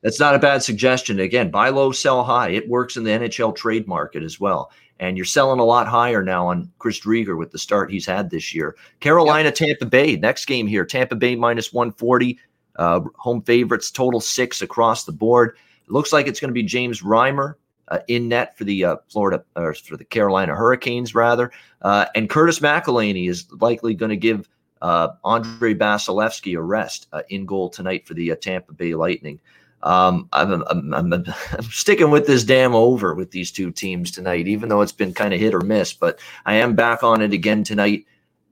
that's 0.06 0.20
not 0.20 0.36
a 0.36 0.38
bad 0.38 0.62
suggestion. 0.62 1.18
Again, 1.18 1.50
buy 1.50 1.68
low, 1.68 1.90
sell 1.90 2.22
high. 2.22 2.50
It 2.50 2.68
works 2.68 2.96
in 2.96 3.02
the 3.02 3.10
NHL 3.10 3.56
trade 3.56 3.88
market 3.88 4.22
as 4.22 4.38
well. 4.38 4.70
And 5.00 5.16
you're 5.16 5.26
selling 5.26 5.58
a 5.58 5.64
lot 5.64 5.88
higher 5.88 6.22
now 6.22 6.46
on 6.46 6.70
Chris 6.78 7.00
Driedger 7.00 7.36
with 7.36 7.50
the 7.50 7.58
start 7.58 7.90
he's 7.90 8.06
had 8.06 8.30
this 8.30 8.54
year. 8.54 8.76
Carolina, 9.00 9.48
yep. 9.48 9.56
Tampa 9.56 9.84
Bay. 9.84 10.14
Next 10.14 10.44
game 10.44 10.68
here. 10.68 10.86
Tampa 10.86 11.16
Bay 11.16 11.34
minus 11.34 11.72
140. 11.72 12.38
Uh, 12.76 13.00
home 13.16 13.42
favorites, 13.42 13.90
total 13.90 14.20
six 14.20 14.62
across 14.62 15.02
the 15.02 15.10
board. 15.10 15.56
It 15.84 15.90
looks 15.90 16.12
like 16.12 16.28
it's 16.28 16.38
going 16.38 16.50
to 16.50 16.54
be 16.54 16.62
James 16.62 17.02
Reimer 17.02 17.54
uh, 17.88 17.98
in 18.06 18.28
net 18.28 18.56
for 18.56 18.62
the 18.62 18.84
uh, 18.84 18.96
Florida 19.08 19.42
or 19.56 19.74
for 19.74 19.96
the 19.96 20.04
Carolina 20.04 20.54
Hurricanes, 20.54 21.16
rather. 21.16 21.50
Uh, 21.82 22.06
and 22.14 22.30
Curtis 22.30 22.60
McElhinney 22.60 23.28
is 23.28 23.50
likely 23.54 23.92
going 23.92 24.10
to 24.10 24.16
give 24.16 24.48
uh, 24.82 25.08
Andrei 25.24 25.74
Vasilevskiy 25.74 26.56
a 26.56 26.62
rest 26.62 27.08
uh, 27.12 27.22
in 27.28 27.44
goal 27.44 27.70
tonight 27.70 28.06
for 28.06 28.14
the 28.14 28.32
Tampa 28.36 28.72
Bay 28.72 28.94
Lightning. 28.94 29.40
Um, 29.86 30.28
I'm, 30.32 30.64
I'm, 30.68 30.94
I'm, 30.94 31.12
I'm, 31.12 31.24
sticking 31.70 32.10
with 32.10 32.26
this 32.26 32.42
damn 32.42 32.74
over 32.74 33.14
with 33.14 33.30
these 33.30 33.52
two 33.52 33.70
teams 33.70 34.10
tonight, 34.10 34.48
even 34.48 34.68
though 34.68 34.80
it's 34.80 34.90
been 34.90 35.14
kind 35.14 35.32
of 35.32 35.38
hit 35.38 35.54
or 35.54 35.60
miss. 35.60 35.92
But 35.92 36.18
I 36.44 36.54
am 36.54 36.74
back 36.74 37.04
on 37.04 37.22
it 37.22 37.32
again 37.32 37.62
tonight. 37.62 38.04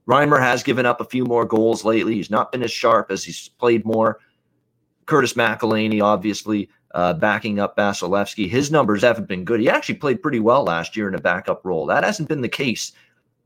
Reimer 0.07 0.39
has 0.39 0.63
given 0.63 0.85
up 0.85 1.01
a 1.01 1.05
few 1.05 1.25
more 1.25 1.43
goals 1.43 1.83
lately. 1.83 2.15
He's 2.15 2.29
not 2.29 2.53
been 2.53 2.63
as 2.63 2.71
sharp 2.71 3.11
as 3.11 3.25
he's 3.25 3.49
played 3.49 3.83
more. 3.83 4.19
Curtis 5.07 5.33
McElhinney, 5.33 6.01
obviously, 6.01 6.69
uh, 6.93 7.13
backing 7.13 7.59
up 7.59 7.75
Vasilevskiy. 7.75 8.49
His 8.49 8.71
numbers 8.71 9.01
haven't 9.01 9.27
been 9.27 9.43
good. 9.43 9.59
He 9.59 9.69
actually 9.69 9.95
played 9.95 10.21
pretty 10.21 10.39
well 10.39 10.63
last 10.63 10.95
year 10.95 11.09
in 11.09 11.15
a 11.15 11.21
backup 11.21 11.65
role. 11.65 11.85
That 11.85 12.05
hasn't 12.05 12.29
been 12.29 12.41
the 12.41 12.47
case 12.47 12.93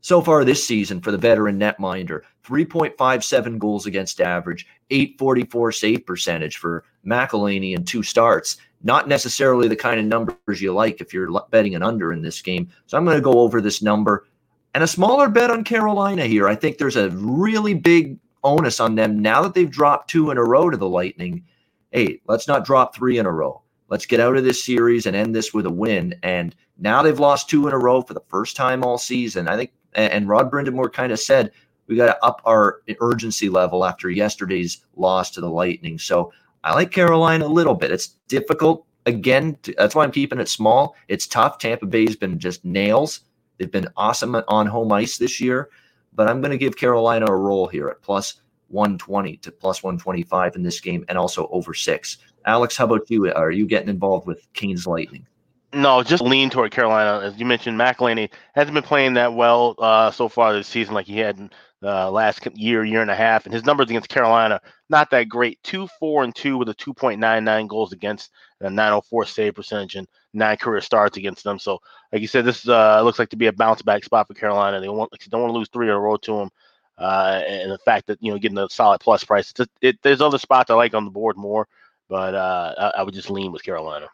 so 0.00 0.20
far 0.20 0.44
this 0.44 0.66
season 0.66 1.00
for 1.00 1.10
the 1.10 1.18
veteran 1.18 1.58
netminder. 1.58 2.22
3.57 2.44 3.58
goals 3.58 3.86
against 3.86 4.20
average, 4.20 4.66
844 4.90 5.72
save 5.72 6.06
percentage 6.06 6.56
for 6.56 6.84
McElhinney 7.06 7.76
in 7.76 7.84
two 7.84 8.02
starts. 8.02 8.56
Not 8.82 9.08
necessarily 9.08 9.68
the 9.68 9.76
kind 9.76 10.00
of 10.00 10.06
numbers 10.06 10.60
you 10.60 10.72
like 10.72 11.00
if 11.00 11.12
you're 11.12 11.30
betting 11.50 11.74
an 11.74 11.82
under 11.82 12.12
in 12.12 12.22
this 12.22 12.40
game. 12.40 12.70
So 12.86 12.96
I'm 12.96 13.04
going 13.04 13.16
to 13.16 13.22
go 13.22 13.40
over 13.40 13.60
this 13.60 13.82
number 13.82 14.26
and 14.74 14.84
a 14.84 14.88
smaller 14.88 15.28
bet 15.28 15.50
on 15.50 15.64
Carolina 15.64 16.26
here. 16.26 16.48
I 16.48 16.54
think 16.54 16.78
there's 16.78 16.96
a 16.96 17.10
really 17.10 17.74
big 17.74 18.18
onus 18.44 18.80
on 18.80 18.94
them 18.94 19.18
now 19.18 19.42
that 19.42 19.54
they've 19.54 19.70
dropped 19.70 20.10
two 20.10 20.30
in 20.30 20.38
a 20.38 20.44
row 20.44 20.70
to 20.70 20.76
the 20.76 20.88
Lightning. 20.88 21.44
Hey, 21.90 22.20
let's 22.26 22.48
not 22.48 22.64
drop 22.64 22.94
three 22.94 23.18
in 23.18 23.26
a 23.26 23.32
row. 23.32 23.62
Let's 23.88 24.06
get 24.06 24.20
out 24.20 24.36
of 24.36 24.44
this 24.44 24.64
series 24.64 25.06
and 25.06 25.16
end 25.16 25.34
this 25.34 25.52
with 25.52 25.66
a 25.66 25.70
win. 25.70 26.14
And 26.22 26.54
now 26.78 27.02
they've 27.02 27.18
lost 27.18 27.50
two 27.50 27.66
in 27.66 27.74
a 27.74 27.78
row 27.78 28.00
for 28.00 28.14
the 28.14 28.22
first 28.28 28.56
time 28.56 28.84
all 28.84 28.98
season. 28.98 29.48
I 29.48 29.56
think, 29.56 29.72
and 29.94 30.28
Rod 30.28 30.50
Brind'Amour 30.50 30.92
kind 30.92 31.12
of 31.12 31.18
said, 31.18 31.52
we 31.86 31.96
got 31.96 32.06
to 32.06 32.24
up 32.24 32.40
our 32.44 32.82
urgency 33.00 33.48
level 33.48 33.84
after 33.84 34.08
yesterday's 34.10 34.84
loss 34.94 35.30
to 35.32 35.40
the 35.40 35.50
Lightning. 35.50 35.98
So 35.98 36.32
I 36.62 36.72
like 36.74 36.92
Carolina 36.92 37.46
a 37.46 37.48
little 37.48 37.74
bit. 37.74 37.90
It's 37.90 38.14
difficult. 38.28 38.86
Again, 39.06 39.58
that's 39.76 39.94
why 39.94 40.04
I'm 40.04 40.12
keeping 40.12 40.38
it 40.38 40.48
small. 40.48 40.94
It's 41.08 41.26
tough. 41.26 41.58
Tampa 41.58 41.86
Bay's 41.86 42.14
been 42.14 42.38
just 42.38 42.64
nails. 42.64 43.22
They've 43.58 43.70
been 43.70 43.88
awesome 43.96 44.36
on 44.46 44.66
home 44.66 44.92
ice 44.92 45.18
this 45.18 45.40
year, 45.40 45.70
but 46.14 46.28
I'm 46.28 46.40
going 46.40 46.52
to 46.52 46.58
give 46.58 46.76
Carolina 46.76 47.26
a 47.26 47.36
roll 47.36 47.66
here 47.66 47.88
at 47.88 48.02
plus 48.02 48.40
120 48.68 49.38
to 49.38 49.50
plus 49.50 49.82
125 49.82 50.54
in 50.54 50.62
this 50.62 50.80
game 50.80 51.04
and 51.08 51.18
also 51.18 51.48
over 51.48 51.74
six. 51.74 52.18
Alex, 52.46 52.76
how 52.76 52.84
about 52.84 53.10
you? 53.10 53.32
Are 53.32 53.50
you 53.50 53.66
getting 53.66 53.88
involved 53.88 54.26
with 54.26 54.46
Canes 54.52 54.86
Lightning? 54.86 55.26
No, 55.72 56.02
just 56.02 56.22
lean 56.22 56.50
toward 56.50 56.72
Carolina. 56.72 57.24
As 57.24 57.38
you 57.38 57.46
mentioned, 57.46 57.78
McElhinney 57.78 58.30
hasn't 58.54 58.74
been 58.74 58.82
playing 58.82 59.14
that 59.14 59.34
well 59.34 59.76
uh, 59.78 60.10
so 60.10 60.28
far 60.28 60.52
this 60.52 60.66
season, 60.66 60.94
like 60.94 61.06
he 61.06 61.18
had 61.18 61.38
in 61.38 61.50
the 61.80 62.10
last 62.10 62.46
year, 62.56 62.84
year 62.84 63.02
and 63.02 63.10
a 63.10 63.14
half. 63.14 63.44
And 63.44 63.54
his 63.54 63.64
numbers 63.64 63.88
against 63.88 64.08
Carolina, 64.08 64.60
not 64.88 65.10
that 65.10 65.28
great. 65.28 65.62
Two, 65.62 65.86
four, 66.00 66.24
and 66.24 66.34
two 66.34 66.58
with 66.58 66.68
a 66.68 66.74
2.99 66.74 67.68
goals 67.68 67.92
against, 67.92 68.30
and 68.58 68.66
a 68.66 68.70
904 68.70 69.26
save 69.26 69.54
percentage, 69.54 69.94
and 69.94 70.08
nine 70.34 70.56
career 70.56 70.80
starts 70.80 71.16
against 71.16 71.44
them. 71.44 71.58
So, 71.60 71.78
like 72.12 72.20
you 72.20 72.28
said, 72.28 72.44
this 72.44 72.66
uh, 72.68 73.00
looks 73.02 73.20
like 73.20 73.30
to 73.30 73.36
be 73.36 73.46
a 73.46 73.52
bounce 73.52 73.82
back 73.82 74.02
spot 74.02 74.26
for 74.26 74.34
Carolina. 74.34 74.80
They 74.80 74.88
want, 74.88 75.12
don't 75.28 75.42
want 75.42 75.52
to 75.52 75.58
lose 75.58 75.68
three 75.72 75.86
in 75.86 75.92
a 75.92 76.00
row 76.00 76.16
to 76.16 76.36
them. 76.36 76.50
Uh, 76.98 77.42
and 77.46 77.70
the 77.70 77.78
fact 77.78 78.08
that 78.08 78.18
you 78.20 78.30
know 78.30 78.38
getting 78.38 78.58
a 78.58 78.68
solid 78.68 79.00
plus 79.00 79.24
price. 79.24 79.54
It, 79.58 79.70
it, 79.80 80.02
there's 80.02 80.20
other 80.20 80.36
spots 80.36 80.68
I 80.68 80.74
like 80.74 80.92
on 80.94 81.06
the 81.06 81.10
board 81.10 81.38
more, 81.38 81.66
but 82.08 82.34
uh, 82.34 82.74
I, 82.76 83.00
I 83.00 83.02
would 83.04 83.14
just 83.14 83.30
lean 83.30 83.52
with 83.52 83.62
Carolina. 83.62 84.08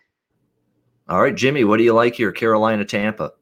All 1.09 1.21
right, 1.21 1.35
Jimmy, 1.35 1.65
what 1.65 1.77
do 1.77 1.85
you 1.85 1.93
like 1.93 2.15
here? 2.15 2.33
Carolina, 2.33 2.85
Tampa. 2.85 3.33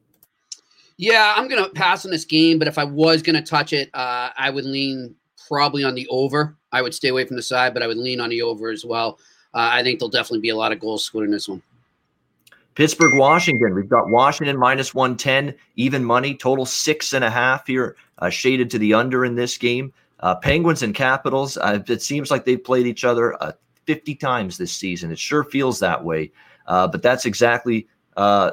Yeah, 0.97 1.33
I'm 1.35 1.47
going 1.47 1.63
to 1.63 1.69
pass 1.71 2.05
on 2.05 2.11
this 2.11 2.25
game, 2.25 2.59
but 2.59 2.67
if 2.67 2.77
I 2.77 2.83
was 2.83 3.21
going 3.21 3.35
to 3.35 3.41
touch 3.41 3.73
it, 3.73 3.89
uh, 3.93 4.29
I 4.37 4.49
would 4.49 4.65
lean 4.65 5.15
probably 5.47 5.83
on 5.83 5.95
the 5.95 6.07
over. 6.09 6.55
I 6.71 6.81
would 6.81 6.93
stay 6.93 7.09
away 7.09 7.25
from 7.25 7.35
the 7.35 7.41
side, 7.41 7.73
but 7.73 7.83
I 7.83 7.87
would 7.87 7.97
lean 7.97 8.19
on 8.19 8.29
the 8.29 8.41
over 8.43 8.69
as 8.69 8.85
well. 8.85 9.19
Uh, 9.53 9.69
I 9.71 9.83
think 9.83 9.99
there'll 9.99 10.09
definitely 10.09 10.41
be 10.41 10.49
a 10.49 10.55
lot 10.55 10.71
of 10.71 10.79
goals 10.79 11.03
scored 11.03 11.25
in 11.25 11.31
this 11.31 11.49
one. 11.49 11.61
Pittsburgh, 12.75 13.17
Washington. 13.17 13.73
We've 13.73 13.89
got 13.89 14.09
Washington 14.09 14.57
minus 14.57 14.93
110, 14.93 15.55
even 15.77 16.03
money, 16.03 16.35
total 16.35 16.65
six 16.65 17.13
and 17.13 17.23
a 17.23 17.29
half 17.29 17.67
here, 17.67 17.95
uh, 18.19 18.29
shaded 18.29 18.69
to 18.71 18.79
the 18.79 18.93
under 18.93 19.25
in 19.25 19.35
this 19.35 19.57
game. 19.57 19.93
Uh, 20.19 20.35
Penguins 20.35 20.83
and 20.83 20.93
Capitals, 20.93 21.57
uh, 21.57 21.79
it 21.87 22.01
seems 22.01 22.31
like 22.31 22.45
they've 22.45 22.63
played 22.63 22.85
each 22.85 23.05
other 23.05 23.41
uh, 23.41 23.53
50 23.85 24.15
times 24.15 24.57
this 24.57 24.73
season. 24.73 25.11
It 25.11 25.19
sure 25.19 25.43
feels 25.43 25.79
that 25.79 26.03
way. 26.03 26.31
Uh, 26.67 26.87
but 26.87 27.01
that's 27.01 27.25
exactly, 27.25 27.87
uh, 28.17 28.51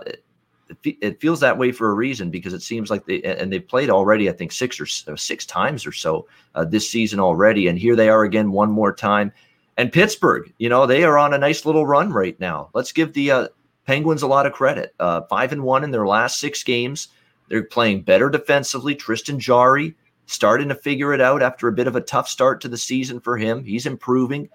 it, 0.85 0.96
it, 1.01 1.20
feels 1.20 1.40
that 1.40 1.59
way 1.59 1.72
for 1.72 1.90
a 1.90 1.94
reason 1.94 2.31
because 2.31 2.53
it 2.53 2.62
seems 2.62 2.90
like 2.90 3.07
they, 3.07 3.22
and 3.22 3.53
they've 3.53 3.66
played 3.66 3.90
already, 3.90 4.29
I 4.29 4.33
think, 4.33 4.53
six 4.53 4.81
or 4.81 5.16
six 5.16 5.46
times 5.46 5.87
or 5.87 5.92
so 5.92 6.27
this 6.68 6.88
season 6.88 7.20
already. 7.20 7.68
And 7.68 7.79
here 7.79 7.96
they 7.96 8.09
are 8.09 8.25
again 8.25 8.53
one 8.53 8.70
more 8.70 8.94
time. 8.94 9.33
And 9.77 9.92
Pittsburgh, 9.92 10.53
you 10.59 10.68
know, 10.68 10.87
they 10.87 11.05
are 11.05 11.18
on 11.18 11.35
a 11.35 11.38
nice 11.38 11.64
little 11.64 11.87
run 11.87 12.12
right 12.12 12.38
now. 12.38 12.70
Let's 12.75 12.92
give 12.92 13.12
the 13.12 13.51
Penguins 13.87 14.22
a 14.22 14.27
lot 14.27 14.46
of 14.46 14.53
credit. 14.53 14.94
Uh, 15.01 15.22
five 15.22 15.53
and 15.53 15.62
one 15.62 15.85
in 15.85 15.90
their 15.90 16.07
last 16.07 16.38
six 16.38 16.62
games. 16.62 17.09
They're 17.48 17.64
playing 17.64 18.03
better 18.03 18.31
defensively. 18.31 18.94
Tristan 18.94 19.38
Jarry 19.38 19.94
starting 20.27 20.68
to 20.68 20.75
figure 20.75 21.12
it 21.12 21.20
out 21.20 21.42
after 21.42 21.68
a 21.68 21.72
bit 21.72 21.87
of 21.87 21.96
a 21.96 22.01
tough 22.01 22.29
start 22.29 22.61
to 22.61 22.68
the 22.68 22.79
season 22.79 23.20
for 23.20 23.37
him. 23.37 23.64
He's 23.64 23.87
improving, 23.87 24.48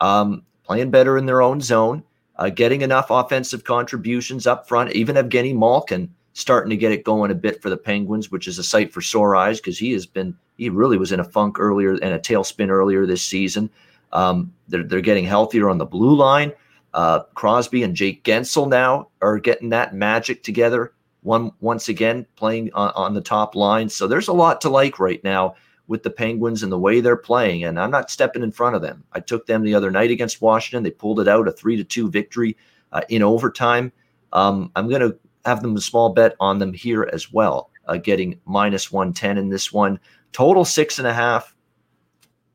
um, 0.00 0.42
playing 0.64 0.90
better 0.90 1.16
in 1.16 1.26
their 1.26 1.42
own 1.42 1.60
zone, 1.60 2.02
uh, 2.42 2.50
getting 2.50 2.82
enough 2.82 3.06
offensive 3.08 3.62
contributions 3.62 4.48
up 4.48 4.66
front. 4.66 4.92
Even 4.94 5.14
Evgeny 5.14 5.56
Malkin 5.56 6.12
starting 6.32 6.70
to 6.70 6.76
get 6.76 6.90
it 6.90 7.04
going 7.04 7.30
a 7.30 7.36
bit 7.36 7.62
for 7.62 7.70
the 7.70 7.76
Penguins, 7.76 8.32
which 8.32 8.48
is 8.48 8.58
a 8.58 8.64
sight 8.64 8.92
for 8.92 9.00
sore 9.00 9.36
eyes 9.36 9.60
because 9.60 9.78
he 9.78 9.92
has 9.92 10.06
been 10.06 10.36
he 10.56 10.68
really 10.68 10.98
was 10.98 11.12
in 11.12 11.20
a 11.20 11.24
funk 11.24 11.60
earlier 11.60 11.92
and 11.92 12.14
a 12.14 12.18
tailspin 12.18 12.68
earlier 12.68 13.06
this 13.06 13.22
season. 13.22 13.70
Um, 14.12 14.52
they're, 14.66 14.82
they're 14.82 15.00
getting 15.00 15.24
healthier 15.24 15.70
on 15.70 15.78
the 15.78 15.86
blue 15.86 16.16
line. 16.16 16.52
Uh, 16.94 17.20
Crosby 17.34 17.84
and 17.84 17.94
Jake 17.94 18.24
Guentzel 18.24 18.68
now 18.68 19.08
are 19.20 19.38
getting 19.38 19.68
that 19.68 19.94
magic 19.94 20.42
together. 20.42 20.94
One 21.22 21.52
once 21.60 21.88
again 21.88 22.26
playing 22.34 22.72
on, 22.74 22.90
on 22.96 23.14
the 23.14 23.20
top 23.20 23.54
line. 23.54 23.88
So 23.88 24.08
there's 24.08 24.28
a 24.28 24.32
lot 24.32 24.60
to 24.62 24.68
like 24.68 24.98
right 24.98 25.22
now 25.22 25.54
with 25.88 26.02
the 26.02 26.10
Penguins 26.10 26.62
and 26.62 26.70
the 26.70 26.78
way 26.78 27.00
they're 27.00 27.16
playing. 27.16 27.64
And 27.64 27.78
I'm 27.78 27.90
not 27.90 28.10
stepping 28.10 28.42
in 28.42 28.52
front 28.52 28.76
of 28.76 28.82
them. 28.82 29.04
I 29.12 29.20
took 29.20 29.46
them 29.46 29.62
the 29.62 29.74
other 29.74 29.90
night 29.90 30.10
against 30.10 30.42
Washington. 30.42 30.82
They 30.82 30.90
pulled 30.90 31.20
it 31.20 31.28
out 31.28 31.48
a 31.48 31.52
three 31.52 31.76
to 31.76 31.84
two 31.84 32.10
victory 32.10 32.56
uh, 32.92 33.02
in 33.08 33.22
overtime. 33.22 33.92
Um, 34.32 34.70
I'm 34.76 34.88
going 34.88 35.02
to 35.02 35.18
have 35.44 35.62
them 35.62 35.76
a 35.76 35.80
small 35.80 36.10
bet 36.10 36.36
on 36.40 36.58
them 36.58 36.72
here 36.72 37.08
as 37.12 37.32
well, 37.32 37.70
uh, 37.86 37.96
getting 37.96 38.40
minus 38.44 38.92
110 38.92 39.38
in 39.38 39.48
this 39.48 39.72
one. 39.72 39.98
Total 40.32 40.64
six 40.64 40.98
and 40.98 41.06
a 41.06 41.12
half 41.12 41.54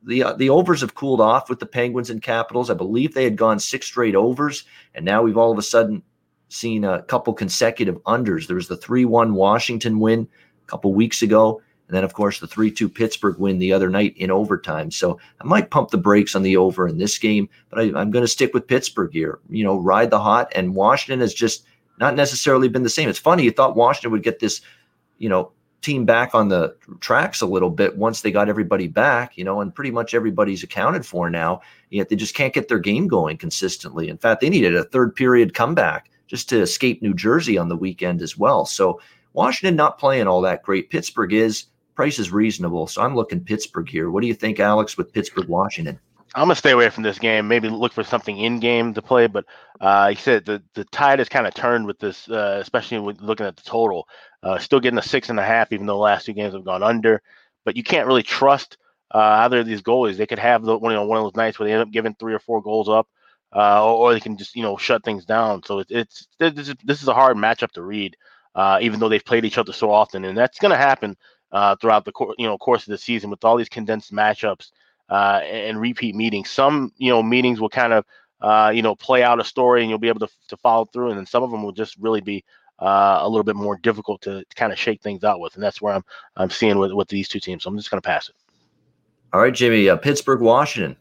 the 0.07 0.23
uh, 0.23 0.33
the 0.33 0.49
overs 0.49 0.81
have 0.81 0.95
cooled 0.95 1.21
off 1.21 1.49
with 1.49 1.59
the 1.59 1.65
Penguins 1.65 2.09
and 2.09 2.21
Capitals. 2.21 2.69
I 2.69 2.73
believe 2.73 3.13
they 3.13 3.25
had 3.25 3.35
gone 3.35 3.59
six 3.59 3.85
straight 3.85 4.15
overs, 4.15 4.63
and 4.95 5.05
now 5.05 5.21
we've 5.21 5.37
all 5.37 5.51
of 5.51 5.57
a 5.57 5.63
sudden 5.63 6.01
seen 6.49 6.85
a 6.85 7.03
couple 7.03 7.33
consecutive 7.33 8.01
unders. 8.03 8.47
There 8.47 8.55
was 8.55 8.69
the 8.69 8.77
three 8.77 9.05
one 9.05 9.33
Washington 9.33 9.99
win 9.99 10.27
a 10.63 10.67
couple 10.67 10.93
weeks 10.93 11.21
ago, 11.21 11.61
and 11.87 11.95
then 11.95 12.03
of 12.03 12.13
course 12.13 12.39
the 12.39 12.47
three 12.47 12.71
two 12.71 12.89
Pittsburgh 12.89 13.37
win 13.37 13.59
the 13.59 13.73
other 13.73 13.89
night 13.89 14.15
in 14.17 14.31
overtime. 14.31 14.91
So 14.91 15.19
I 15.41 15.43
might 15.45 15.71
pump 15.71 15.89
the 15.89 15.97
brakes 15.97 16.35
on 16.35 16.43
the 16.43 16.57
over 16.57 16.87
in 16.87 16.97
this 16.97 17.17
game, 17.17 17.49
but 17.69 17.79
I, 17.79 17.83
I'm 17.99 18.11
going 18.11 18.23
to 18.23 18.27
stick 18.27 18.53
with 18.53 18.67
Pittsburgh 18.67 19.11
here. 19.11 19.39
You 19.49 19.63
know, 19.63 19.77
ride 19.77 20.09
the 20.09 20.19
hot, 20.19 20.51
and 20.55 20.75
Washington 20.75 21.21
has 21.21 21.33
just 21.33 21.65
not 21.99 22.15
necessarily 22.15 22.67
been 22.67 22.83
the 22.83 22.89
same. 22.89 23.09
It's 23.09 23.19
funny 23.19 23.43
you 23.43 23.51
thought 23.51 23.75
Washington 23.75 24.11
would 24.11 24.23
get 24.23 24.39
this, 24.39 24.61
you 25.17 25.29
know, 25.29 25.51
team 25.81 26.05
back 26.05 26.35
on 26.35 26.49
the 26.49 26.75
tracks 26.99 27.41
a 27.41 27.45
little 27.45 27.69
bit 27.69 27.97
once 27.97 28.21
they 28.21 28.31
got 28.31 28.49
everybody 28.49 28.87
back, 28.87 29.37
you 29.37 29.43
know, 29.43 29.61
and 29.61 29.73
pretty 29.73 29.91
much 29.91 30.13
everybody's 30.13 30.63
accounted 30.63 31.05
for 31.05 31.29
now. 31.29 31.61
Yet 31.89 32.09
they 32.09 32.15
just 32.15 32.35
can't 32.35 32.53
get 32.53 32.67
their 32.67 32.79
game 32.79 33.07
going 33.07 33.37
consistently. 33.37 34.09
In 34.09 34.17
fact, 34.17 34.41
they 34.41 34.49
needed 34.49 34.75
a 34.75 34.83
third 34.83 35.15
period 35.15 35.53
comeback 35.53 36.09
just 36.27 36.49
to 36.49 36.61
escape 36.61 37.01
New 37.01 37.13
Jersey 37.13 37.57
on 37.57 37.69
the 37.69 37.75
weekend 37.75 38.21
as 38.21 38.37
well. 38.37 38.65
So 38.65 38.99
Washington 39.33 39.75
not 39.75 39.99
playing 39.99 40.27
all 40.27 40.41
that 40.41 40.63
great. 40.63 40.89
Pittsburgh 40.89 41.31
is 41.31 41.65
price 41.97 42.19
is 42.19 42.31
reasonable. 42.31 42.85
So 42.85 43.01
I'm 43.01 43.15
looking 43.15 43.43
Pittsburgh 43.43 43.89
here. 43.89 44.11
What 44.11 44.21
do 44.21 44.27
you 44.27 44.35
think, 44.35 44.59
Alex, 44.59 44.97
with 44.97 45.11
Pittsburgh, 45.11 45.47
Washington? 45.49 45.99
I'm 46.35 46.43
gonna 46.43 46.55
stay 46.55 46.71
away 46.71 46.89
from 46.89 47.03
this 47.03 47.17
game. 47.17 47.47
Maybe 47.47 47.69
look 47.69 47.91
for 47.91 48.03
something 48.03 48.37
in 48.37 48.59
game 48.59 48.93
to 48.93 49.01
play. 49.01 49.25
But 49.25 49.45
uh, 49.81 50.09
you 50.11 50.15
said 50.15 50.45
the 50.45 50.61
the 50.75 50.83
tide 50.85 51.19
has 51.19 51.27
kind 51.27 51.47
of 51.47 51.55
turned 51.55 51.87
with 51.87 51.97
this, 51.97 52.29
uh, 52.29 52.59
especially 52.61 52.99
with 52.99 53.19
looking 53.21 53.47
at 53.47 53.55
the 53.57 53.63
total. 53.63 54.07
Uh, 54.43 54.59
still 54.59 54.79
getting 54.79 54.99
a 54.99 55.01
six 55.01 55.29
and 55.29 55.39
a 55.39 55.43
half, 55.43 55.73
even 55.73 55.87
though 55.87 55.93
the 55.93 55.99
last 55.99 56.25
two 56.25 56.33
games 56.33 56.53
have 56.53 56.63
gone 56.63 56.83
under. 56.83 57.21
But 57.65 57.75
you 57.75 57.83
can't 57.83 58.05
really 58.05 58.23
trust 58.23 58.77
uh, 59.11 59.41
either 59.43 59.59
of 59.59 59.65
these 59.65 59.81
goalies. 59.81 60.17
They 60.17 60.27
could 60.27 60.37
have 60.37 60.63
the, 60.63 60.77
one, 60.77 60.91
you 60.91 60.97
know, 60.97 61.07
one 61.07 61.17
of 61.17 61.23
those 61.23 61.35
nights 61.35 61.57
where 61.57 61.67
they 61.67 61.73
end 61.73 61.81
up 61.81 61.91
giving 61.91 62.13
three 62.13 62.33
or 62.33 62.39
four 62.39 62.61
goals 62.61 62.87
up, 62.87 63.07
uh, 63.55 63.83
or, 63.83 63.95
or, 63.95 64.13
they 64.13 64.19
can 64.19 64.37
just 64.37 64.55
you 64.55 64.61
know 64.61 64.77
shut 64.77 65.03
things 65.03 65.25
down. 65.25 65.63
So 65.63 65.79
it, 65.79 65.87
it's 65.89 66.27
this 66.37 66.67
is, 66.67 66.75
this 66.83 67.01
is 67.01 67.07
a 67.07 67.13
hard 67.15 67.37
matchup 67.37 67.71
to 67.71 67.81
read, 67.81 68.15
uh, 68.53 68.77
even 68.81 68.99
though 68.99 69.09
they've 69.09 69.25
played 69.25 69.45
each 69.45 69.57
other 69.57 69.73
so 69.73 69.89
often, 69.89 70.25
and 70.25 70.37
that's 70.37 70.59
going 70.59 70.71
to 70.71 70.77
happen 70.77 71.17
uh, 71.51 71.75
throughout 71.77 72.05
the 72.05 72.11
cor- 72.11 72.35
you 72.37 72.45
know 72.47 72.57
course 72.57 72.83
of 72.83 72.91
the 72.91 72.97
season 72.97 73.29
with 73.29 73.43
all 73.43 73.57
these 73.57 73.69
condensed 73.69 74.13
matchups 74.13 74.71
uh, 75.09 75.41
and 75.43 75.79
repeat 75.79 76.15
meetings. 76.15 76.49
Some 76.49 76.91
you 76.97 77.09
know 77.09 77.23
meetings 77.23 77.59
will 77.59 77.69
kind 77.69 77.93
of 77.93 78.05
uh, 78.41 78.71
you 78.73 78.81
know 78.81 78.95
play 78.95 79.23
out 79.23 79.39
a 79.39 79.43
story 79.43 79.81
and 79.81 79.89
you'll 79.89 79.99
be 79.99 80.09
able 80.09 80.25
to, 80.25 80.29
to 80.49 80.57
follow 80.57 80.85
through, 80.85 81.09
and 81.09 81.17
then 81.17 81.25
some 81.25 81.43
of 81.43 81.51
them 81.51 81.63
will 81.63 81.71
just 81.71 81.97
really 81.97 82.21
be 82.21 82.43
uh, 82.79 83.19
a 83.21 83.27
little 83.29 83.43
bit 83.43 83.55
more 83.55 83.77
difficult 83.77 84.21
to, 84.21 84.43
to 84.43 84.55
kind 84.55 84.71
of 84.71 84.79
shake 84.79 85.01
things 85.01 85.23
out 85.23 85.39
with, 85.39 85.55
and 85.55 85.63
that's 85.63 85.81
where 85.81 85.93
I'm 85.93 86.03
I'm 86.35 86.49
seeing 86.49 86.77
with 86.77 86.91
with 86.93 87.07
these 87.07 87.27
two 87.27 87.39
teams. 87.39 87.63
So 87.63 87.69
I'm 87.69 87.77
just 87.77 87.89
going 87.89 88.01
to 88.01 88.07
pass 88.07 88.29
it. 88.29 88.35
All 89.33 89.41
right, 89.41 89.53
Jimmy, 89.53 89.89
uh, 89.89 89.97
Pittsburgh, 89.97 90.41
Washington. 90.41 90.95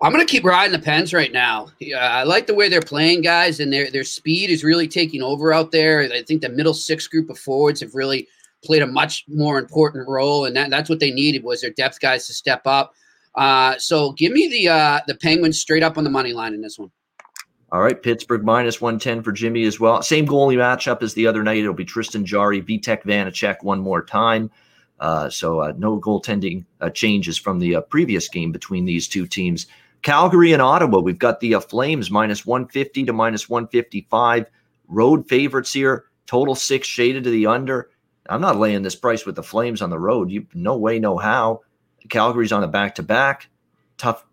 I'm 0.00 0.12
going 0.12 0.26
to 0.26 0.30
keep 0.30 0.44
riding 0.44 0.72
the 0.72 0.84
Pens 0.84 1.14
right 1.14 1.32
now. 1.32 1.68
I 1.96 2.24
like 2.24 2.46
the 2.46 2.54
way 2.54 2.68
they're 2.68 2.82
playing, 2.82 3.22
guys, 3.22 3.60
and 3.60 3.72
their 3.72 3.90
their 3.90 4.04
speed 4.04 4.50
is 4.50 4.62
really 4.62 4.86
taking 4.86 5.22
over 5.22 5.52
out 5.52 5.72
there. 5.72 6.02
I 6.12 6.22
think 6.22 6.42
the 6.42 6.48
middle 6.48 6.74
six 6.74 7.08
group 7.08 7.30
of 7.30 7.38
forwards 7.38 7.80
have 7.80 7.94
really 7.94 8.28
played 8.64 8.82
a 8.82 8.86
much 8.86 9.24
more 9.28 9.58
important 9.58 10.08
role, 10.08 10.44
and 10.44 10.56
that, 10.56 10.70
that's 10.70 10.88
what 10.88 11.00
they 11.00 11.10
needed 11.10 11.44
was 11.44 11.60
their 11.60 11.70
depth 11.70 12.00
guys 12.00 12.26
to 12.26 12.32
step 12.32 12.62
up. 12.66 12.94
Uh, 13.34 13.76
so 13.78 14.12
give 14.12 14.32
me 14.32 14.48
the 14.48 14.68
uh, 14.68 15.00
the 15.06 15.14
Penguins 15.14 15.58
straight 15.58 15.82
up 15.82 15.98
on 15.98 16.04
the 16.04 16.10
money 16.10 16.32
line 16.32 16.54
in 16.54 16.60
this 16.60 16.78
one. 16.78 16.90
All 17.72 17.80
right, 17.80 18.00
Pittsburgh 18.00 18.44
minus 18.44 18.80
110 18.80 19.24
for 19.24 19.32
Jimmy 19.32 19.64
as 19.64 19.80
well. 19.80 20.00
Same 20.02 20.26
goalie 20.26 20.56
matchup 20.56 21.02
as 21.02 21.14
the 21.14 21.26
other 21.26 21.42
night. 21.42 21.58
It'll 21.58 21.74
be 21.74 21.84
Tristan 21.84 22.24
Jarry, 22.24 22.62
Vitek 22.62 23.02
Vanacek 23.02 23.64
one 23.64 23.80
more 23.80 24.04
time. 24.04 24.50
Uh, 25.00 25.28
so 25.28 25.60
uh, 25.60 25.72
no 25.76 25.98
goaltending 25.98 26.64
uh, 26.80 26.90
changes 26.90 27.36
from 27.36 27.58
the 27.58 27.74
uh, 27.74 27.80
previous 27.80 28.28
game 28.28 28.52
between 28.52 28.84
these 28.84 29.08
two 29.08 29.26
teams. 29.26 29.66
Calgary 30.02 30.52
and 30.52 30.62
Ottawa, 30.62 31.00
we've 31.00 31.18
got 31.18 31.40
the 31.40 31.54
uh, 31.54 31.60
Flames 31.60 32.10
minus 32.10 32.46
150 32.46 33.04
to 33.06 33.12
minus 33.12 33.48
155. 33.48 34.46
Road 34.86 35.28
favorites 35.28 35.72
here. 35.72 36.04
Total 36.26 36.54
six 36.54 36.86
shaded 36.86 37.24
to 37.24 37.30
the 37.30 37.46
under. 37.46 37.90
I'm 38.28 38.40
not 38.40 38.58
laying 38.58 38.82
this 38.82 38.96
price 38.96 39.26
with 39.26 39.36
the 39.36 39.42
Flames 39.42 39.82
on 39.82 39.90
the 39.90 39.98
road. 39.98 40.30
You 40.30 40.46
no 40.54 40.76
way, 40.76 40.98
no 40.98 41.18
how. 41.18 41.60
Calgary's 42.08 42.52
on 42.52 42.64
a 42.64 42.68
back 42.68 42.94
to 42.96 43.02
back. 43.02 43.48
Tough 43.98 44.24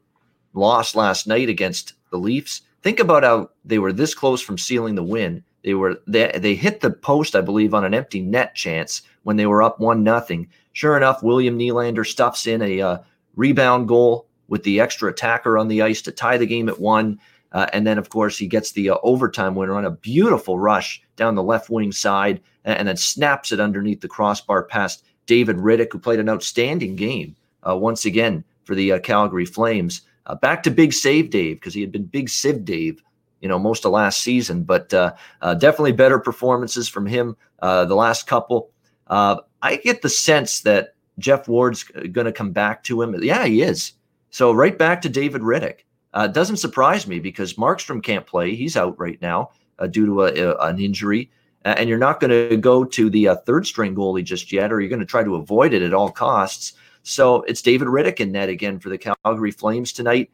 loss 0.54 0.96
last 0.96 1.28
night 1.28 1.50
against 1.50 1.94
the 2.10 2.18
Leafs. 2.18 2.62
Think 2.82 3.00
about 3.00 3.24
how 3.24 3.50
they 3.64 3.80
were 3.80 3.94
this 3.94 4.14
close 4.14 4.42
from 4.42 4.58
sealing 4.58 4.96
the 4.96 5.04
win. 5.04 5.44
They 5.64 5.74
were 5.74 6.02
they 6.08 6.32
they 6.40 6.56
hit 6.56 6.82
the 6.82 6.92
post, 6.92 7.36
I 7.36 7.42
believe, 7.42 7.74
on 7.74 7.86
an 7.86 7.94
empty 7.94 8.22
net 8.22 8.56
chance 8.56 9.04
when 9.24 9.38
they 9.38 9.46
were 9.46 9.62
up 9.62 9.80
one 9.80 10.04
nothing. 10.04 10.50
Sure 10.74 10.98
enough, 10.98 11.22
William 11.22 11.60
Nylander 11.60 12.06
stuffs 12.06 12.48
in 12.48 12.62
a 12.62 12.82
uh, 12.82 12.98
rebound 13.36 13.88
goal 13.88 14.28
with 14.48 14.64
the 14.64 14.80
extra 14.80 15.10
attacker 15.12 15.58
on 15.58 15.68
the 15.68 15.82
ice 15.82 16.02
to 16.04 16.12
tie 16.12 16.38
the 16.38 16.46
game 16.46 16.70
at 16.70 16.80
one. 16.80 17.20
Uh, 17.52 17.68
and 17.74 17.86
then, 17.86 17.98
of 17.98 18.10
course, 18.10 18.38
he 18.38 18.48
gets 18.48 18.72
the 18.72 18.90
uh, 18.90 18.98
overtime 19.04 19.56
winner 19.56 19.76
on 19.76 19.86
a 19.86 19.92
beautiful 19.92 20.58
rush 20.58 21.04
down 21.18 21.36
the 21.36 21.44
left 21.44 21.70
wing 21.70 21.92
side 21.92 22.42
and, 22.66 22.88
then 22.88 22.98
snaps 22.98 23.52
it 23.52 23.60
underneath 23.60 24.02
the 24.02 24.08
crossbar 24.08 24.64
past 24.64 25.04
David 25.26 25.58
Rittich, 25.58 25.92
who 25.92 26.00
played 26.00 26.20
an 26.20 26.30
outstanding 26.30 26.96
game 26.96 27.36
uh, 27.68 27.76
once 27.76 28.06
again 28.06 28.44
for 28.64 28.76
the 28.76 28.94
uh, 28.94 29.00
Calgary 29.00 29.46
Flames. 29.46 30.02
Uh, 30.26 30.36
back 30.36 30.64
to 30.64 30.72
big 30.72 30.94
save 30.94 31.30
Dave 31.30 31.58
because 31.58 31.74
he 31.74 31.82
had 31.82 31.92
been 31.92 32.06
big 32.06 32.30
Civ 32.30 32.64
Dave, 32.66 33.02
you 33.42 33.50
know, 33.50 33.58
most 33.58 33.86
of 33.86 33.92
last 33.92 34.22
season. 34.22 34.64
But 34.64 34.94
uh, 34.94 35.14
definitely 35.56 35.94
better 35.94 36.20
performances 36.20 36.88
from 36.88 37.06
him 37.06 37.36
the 37.62 37.96
last 37.96 38.28
couple. 38.28 38.72
I 39.08 39.80
get 39.84 40.02
the 40.02 40.10
sense 40.10 40.62
that 40.62 40.96
Geoff 41.20 41.48
Ward's 41.48 41.84
going 41.84 42.26
to 42.26 42.32
come 42.32 42.52
back 42.52 42.84
to 42.84 43.02
him. 43.02 43.16
Yeah, 43.22 43.46
he 43.46 43.62
is. 43.62 43.94
So 44.30 44.52
right 44.52 44.78
back 44.78 45.02
to 45.02 45.10
David 45.10 45.42
Rittich. 45.42 45.80
Uh, 46.14 46.28
doesn't 46.28 46.58
surprise 46.58 47.08
me 47.08 47.20
because 47.20 47.54
Markstrom 47.54 48.04
can't 48.04 48.26
play. 48.26 48.56
He's 48.56 48.76
out 48.76 49.00
right 49.00 49.22
now 49.22 49.52
uh, 49.80 49.88
due 49.88 50.06
to 50.06 50.24
a, 50.24 50.34
a, 50.36 50.58
an 50.68 50.80
injury. 50.80 51.32
Uh, 51.64 51.76
and 51.78 51.88
you're 51.88 51.98
not 51.98 52.20
going 52.20 52.50
to 52.50 52.58
go 52.58 52.84
to 52.84 53.10
the 53.10 53.28
uh, 53.28 53.36
third 53.36 53.68
string 53.68 53.96
goalie 53.96 54.24
just 54.24 54.52
yet, 54.52 54.72
or 54.72 54.80
you're 54.80 54.90
going 54.90 55.00
to 55.00 55.06
try 55.06 55.24
to 55.24 55.36
avoid 55.36 55.74
it 55.74 55.84
at 55.84 55.94
all 55.94 56.10
costs. 56.10 56.74
So 57.04 57.42
it's 57.44 57.62
David 57.62 57.88
Rittich 57.88 58.20
in 58.20 58.32
net 58.32 58.50
again 58.50 58.80
for 58.80 58.90
the 58.90 58.98
Calgary 58.98 59.52
Flames 59.52 59.94
tonight. 59.94 60.32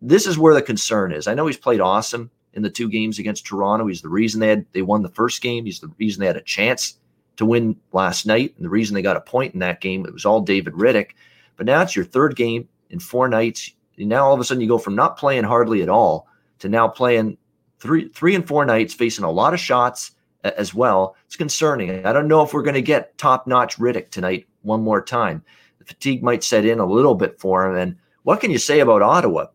This 0.00 0.26
is 0.26 0.38
where 0.38 0.54
the 0.54 0.62
concern 0.62 1.12
is. 1.12 1.26
I 1.26 1.34
know 1.34 1.46
he's 1.46 1.56
played 1.56 1.80
awesome 1.80 2.30
in 2.54 2.62
the 2.62 2.70
two 2.70 2.88
games 2.88 3.18
against 3.18 3.46
Toronto. 3.46 3.86
He's 3.86 4.02
the 4.02 4.08
reason 4.08 4.40
they 4.40 4.48
had 4.48 4.66
they 4.72 4.82
won 4.82 5.02
the 5.02 5.08
first 5.08 5.42
game. 5.42 5.64
He's 5.64 5.80
the 5.80 5.92
reason 5.98 6.20
they 6.20 6.26
had 6.26 6.36
a 6.36 6.42
chance 6.42 6.96
to 7.36 7.44
win 7.44 7.76
last 7.92 8.26
night, 8.26 8.54
and 8.56 8.64
the 8.64 8.70
reason 8.70 8.94
they 8.94 9.02
got 9.02 9.16
a 9.16 9.20
point 9.20 9.54
in 9.54 9.60
that 9.60 9.80
game. 9.80 10.04
It 10.04 10.12
was 10.12 10.24
all 10.24 10.40
David 10.40 10.74
Rittich. 10.74 11.10
But 11.56 11.66
now 11.66 11.82
it's 11.82 11.94
your 11.94 12.04
third 12.04 12.36
game 12.36 12.68
in 12.90 12.98
four 12.98 13.28
nights. 13.28 13.72
Now 13.98 14.26
all 14.26 14.34
of 14.34 14.40
a 14.40 14.44
sudden 14.44 14.62
you 14.62 14.68
go 14.68 14.78
from 14.78 14.96
not 14.96 15.18
playing 15.18 15.44
hardly 15.44 15.82
at 15.82 15.88
all 15.88 16.26
to 16.60 16.68
now 16.68 16.88
playing 16.88 17.36
three 17.78 18.08
three 18.08 18.34
and 18.34 18.46
four 18.46 18.64
nights, 18.64 18.94
facing 18.94 19.24
a 19.24 19.30
lot 19.30 19.52
of 19.52 19.60
shots 19.60 20.12
as 20.44 20.74
well. 20.74 21.16
It's 21.26 21.36
concerning. 21.36 22.04
I 22.04 22.12
don't 22.12 22.28
know 22.28 22.42
if 22.42 22.52
we're 22.52 22.62
going 22.62 22.74
to 22.74 22.82
get 22.82 23.16
top 23.18 23.46
notch 23.46 23.78
Rittich 23.78 24.10
tonight 24.10 24.46
one 24.62 24.82
more 24.82 25.02
time. 25.02 25.42
The 25.78 25.84
fatigue 25.84 26.22
might 26.22 26.44
set 26.44 26.64
in 26.64 26.78
a 26.78 26.86
little 26.86 27.14
bit 27.14 27.38
for 27.40 27.66
him. 27.66 27.76
And 27.76 27.96
what 28.22 28.40
can 28.40 28.50
you 28.50 28.58
say 28.58 28.80
about 28.80 29.02
Ottawa? 29.02 29.46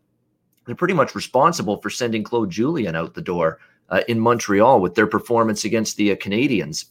They're 0.64 0.74
pretty 0.74 0.94
much 0.94 1.14
responsible 1.14 1.80
for 1.80 1.90
sending 1.90 2.24
Claude 2.24 2.50
Julien 2.50 2.96
out 2.96 3.14
the 3.14 3.22
door 3.22 3.60
uh, 3.88 4.02
in 4.08 4.18
Montreal 4.18 4.80
with 4.80 4.94
their 4.94 5.06
performance 5.06 5.64
against 5.64 5.96
the 5.96 6.12
uh, 6.12 6.16
Canadiens 6.16 6.86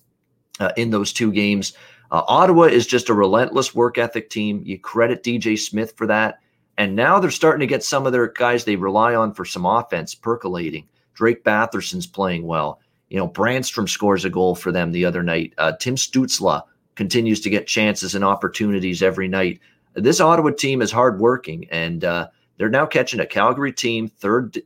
uh, 0.59 0.71
in 0.77 0.91
those 0.91 1.11
two 1.11 1.31
games. 1.31 1.73
Uh, 2.11 2.23
Ottawa 2.27 2.63
is 2.63 2.87
just 2.87 3.09
a 3.09 3.13
relentless 3.13 3.75
work 3.75 3.97
ethic 3.97 4.29
team. 4.29 4.61
You 4.63 4.79
credit 4.79 5.23
DJ 5.23 5.59
Smith 5.59 5.93
for 5.97 6.07
that. 6.07 6.39
And 6.77 6.95
now 6.95 7.19
they're 7.19 7.31
starting 7.31 7.61
to 7.61 7.67
get 7.67 7.83
some 7.83 8.05
of 8.05 8.11
their 8.11 8.27
guys 8.27 8.63
they 8.63 8.75
rely 8.75 9.15
on 9.15 9.33
for 9.33 9.45
some 9.45 9.65
offense 9.65 10.13
percolating. 10.13 10.87
Drake 11.13 11.43
Batherson's 11.43 12.07
playing 12.07 12.45
well. 12.45 12.79
You 13.09 13.17
know, 13.17 13.27
Brannstrom 13.27 13.87
scores 13.87 14.25
a 14.25 14.29
goal 14.29 14.55
for 14.55 14.71
them 14.71 14.91
the 14.91 15.05
other 15.05 15.23
night. 15.23 15.53
Uh, 15.57 15.73
Tim 15.73 15.95
Stützle 15.95 16.63
continues 16.95 17.41
to 17.41 17.49
get 17.49 17.67
chances 17.67 18.15
and 18.15 18.23
opportunities 18.23 19.03
every 19.03 19.27
night. 19.27 19.59
This 19.93 20.19
Ottawa 20.19 20.51
team 20.51 20.81
is 20.81 20.91
hardworking, 20.91 21.67
and 21.69 22.03
uh, 22.03 22.27
they're 22.57 22.69
now 22.69 22.85
catching 22.85 23.19
a 23.19 23.25
Calgary 23.25 23.71
team, 23.71 24.07
third 24.07 24.61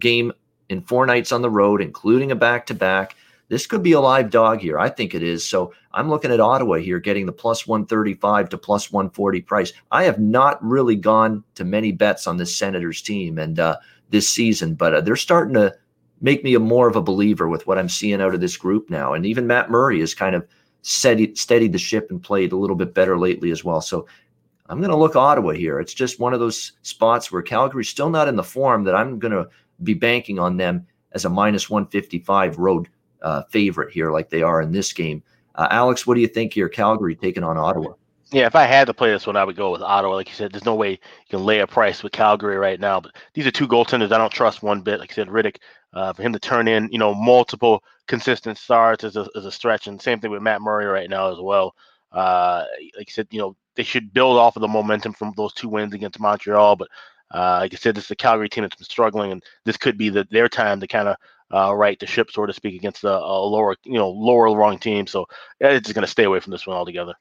game 0.00 0.32
in 0.68 0.80
four 0.80 1.06
nights 1.06 1.32
on 1.32 1.42
the 1.42 1.50
road, 1.50 1.80
including 1.80 2.32
a 2.32 2.36
back 2.36 2.66
to 2.66 2.74
back 2.74 3.14
this 3.52 3.66
could 3.66 3.82
be 3.82 3.92
a 3.92 4.00
live 4.00 4.30
dog 4.30 4.60
here. 4.60 4.78
I 4.78 4.88
think 4.88 5.14
it 5.14 5.22
is. 5.22 5.46
So 5.46 5.74
I'm 5.92 6.08
looking 6.08 6.32
at 6.32 6.40
Ottawa 6.40 6.76
here 6.76 6.98
getting 6.98 7.26
the 7.26 7.32
plus 7.32 7.66
135 7.66 8.48
to 8.48 8.56
plus 8.56 8.90
140 8.90 9.42
price. 9.42 9.74
I 9.90 10.04
have 10.04 10.18
not 10.18 10.64
really 10.64 10.96
gone 10.96 11.44
to 11.56 11.64
many 11.64 11.92
bets 11.92 12.26
on 12.26 12.38
this 12.38 12.56
Senators 12.56 13.02
team 13.02 13.38
and 13.38 13.60
uh, 13.60 13.76
this 14.08 14.26
season, 14.26 14.72
but 14.74 14.94
uh, 14.94 15.00
they're 15.02 15.16
starting 15.16 15.52
to 15.52 15.74
make 16.22 16.42
me 16.42 16.54
a 16.54 16.60
more 16.60 16.88
of 16.88 16.96
a 16.96 17.02
believer 17.02 17.48
with 17.48 17.66
what 17.66 17.76
I'm 17.76 17.88
seeing 17.88 18.22
out 18.22 18.34
of 18.34 18.40
this 18.40 18.56
group 18.56 18.88
now. 18.88 19.12
And 19.12 19.26
even 19.26 19.46
Matt 19.46 19.70
Murray 19.70 20.00
has 20.00 20.14
kind 20.14 20.34
of 20.34 20.46
steadied, 20.82 21.36
steadied 21.36 21.72
the 21.72 21.78
ship 21.78 22.10
and 22.10 22.22
played 22.22 22.52
a 22.52 22.56
little 22.56 22.76
bit 22.76 22.94
better 22.94 23.18
lately 23.18 23.50
as 23.50 23.64
well. 23.64 23.80
So 23.80 24.06
I'm 24.66 24.78
going 24.78 24.90
to 24.90 24.96
look 24.96 25.16
Ottawa 25.16 25.50
here. 25.50 25.80
It's 25.80 25.92
just 25.92 26.20
one 26.20 26.32
of 26.32 26.40
those 26.40 26.72
spots 26.82 27.30
where 27.30 27.42
Calgary's 27.42 27.88
still 27.88 28.08
not 28.08 28.28
in 28.28 28.36
the 28.36 28.42
form 28.42 28.84
that 28.84 28.94
I'm 28.94 29.18
going 29.18 29.32
to 29.32 29.48
be 29.82 29.94
banking 29.94 30.38
on 30.38 30.56
them 30.56 30.86
as 31.12 31.24
a 31.24 31.28
minus 31.28 31.68
155 31.68 32.56
road 32.58 32.88
uh, 33.20 33.42
favorite 33.50 33.92
here, 33.92 34.12
like 34.12 34.30
they 34.30 34.42
are 34.42 34.62
in 34.62 34.72
this 34.72 34.92
game. 34.92 35.22
Uh, 35.56 35.68
Alex, 35.70 36.06
what 36.06 36.14
do 36.14 36.20
you 36.20 36.28
think 36.28 36.54
here? 36.54 36.68
Calgary 36.68 37.14
taking 37.14 37.44
on 37.44 37.58
Ottawa. 37.58 37.92
Yeah, 38.32 38.46
if 38.46 38.56
I 38.56 38.64
had 38.64 38.86
to 38.86 38.94
play 38.94 39.10
this 39.10 39.26
one, 39.26 39.36
I 39.36 39.44
would 39.44 39.56
go 39.56 39.70
with 39.72 39.82
Ottawa. 39.82 40.14
Like 40.14 40.28
you 40.28 40.34
said, 40.34 40.52
there's 40.52 40.64
no 40.64 40.74
way 40.74 40.92
you 40.92 40.98
can 41.30 41.44
lay 41.44 41.60
a 41.60 41.66
price 41.66 42.02
with 42.02 42.12
Calgary 42.12 42.56
right 42.56 42.80
now. 42.80 43.00
But 43.00 43.14
these 43.34 43.46
are 43.46 43.50
two 43.50 43.68
goaltenders 43.68 44.12
I 44.12 44.18
don't 44.18 44.32
trust 44.32 44.62
one 44.62 44.80
bit. 44.82 45.00
Like 45.00 45.12
I 45.12 45.14
said, 45.14 45.28
Rittich, 45.28 45.56
uh, 45.94 46.12
for 46.14 46.22
him 46.22 46.32
to 46.32 46.38
turn 46.38 46.68
in, 46.68 46.88
you 46.92 46.98
know, 46.98 47.14
multiple 47.14 47.84
consistent 48.08 48.58
starts 48.58 49.04
is 49.04 49.16
a, 49.16 49.28
is 49.34 49.44
a 49.46 49.52
stretch. 49.52 49.86
And 49.86 50.00
same 50.00 50.20
thing 50.20 50.30
with 50.30 50.42
Matt 50.42 50.62
Murray 50.62 50.86
right 50.86 51.10
now 51.10 51.32
as 51.32 51.38
well. 51.40 51.74
Uh, 52.10 52.64
like 52.96 53.08
I 53.08 53.12
said, 53.12 53.28
you 53.30 53.40
know, 53.40 53.56
they 53.76 53.82
should 53.82 54.14
build 54.14 54.38
off 54.38 54.56
of 54.56 54.62
the 54.62 54.68
momentum 54.68 55.12
from 55.14 55.32
those 55.36 55.52
two 55.54 55.68
wins 55.68 55.94
against 55.94 56.20
Montreal. 56.20 56.76
But 56.76 56.88
uh, 57.34 57.58
like 57.60 57.74
I 57.74 57.76
said, 57.76 57.94
this 57.94 58.06
is 58.06 58.10
a 58.12 58.16
Calgary 58.16 58.48
team 58.48 58.64
that's 58.64 58.76
been 58.76 58.84
struggling, 58.84 59.32
and 59.32 59.42
this 59.64 59.76
could 59.76 59.98
be 59.98 60.10
the, 60.10 60.26
their 60.30 60.48
time 60.48 60.80
to 60.80 60.86
kind 60.86 61.08
of 61.08 61.16
uh, 61.54 61.74
right 61.74 61.98
the 62.00 62.06
ship, 62.06 62.30
so 62.30 62.46
to 62.46 62.52
speak, 62.52 62.74
against 62.76 63.04
a, 63.04 63.12
a, 63.12 63.46
lower, 63.46 63.76
you 63.84 63.98
know, 63.98 64.10
lower 64.10 64.54
wrong 64.56 64.78
team. 64.78 65.06
So 65.06 65.26
it's 65.60 65.86
just 65.86 65.94
going 65.94 66.04
to 66.06 66.10
stay 66.10 66.24
away 66.24 66.40
from 66.40 66.50
this 66.52 66.66
one 66.66 66.76
altogether. 66.76 67.14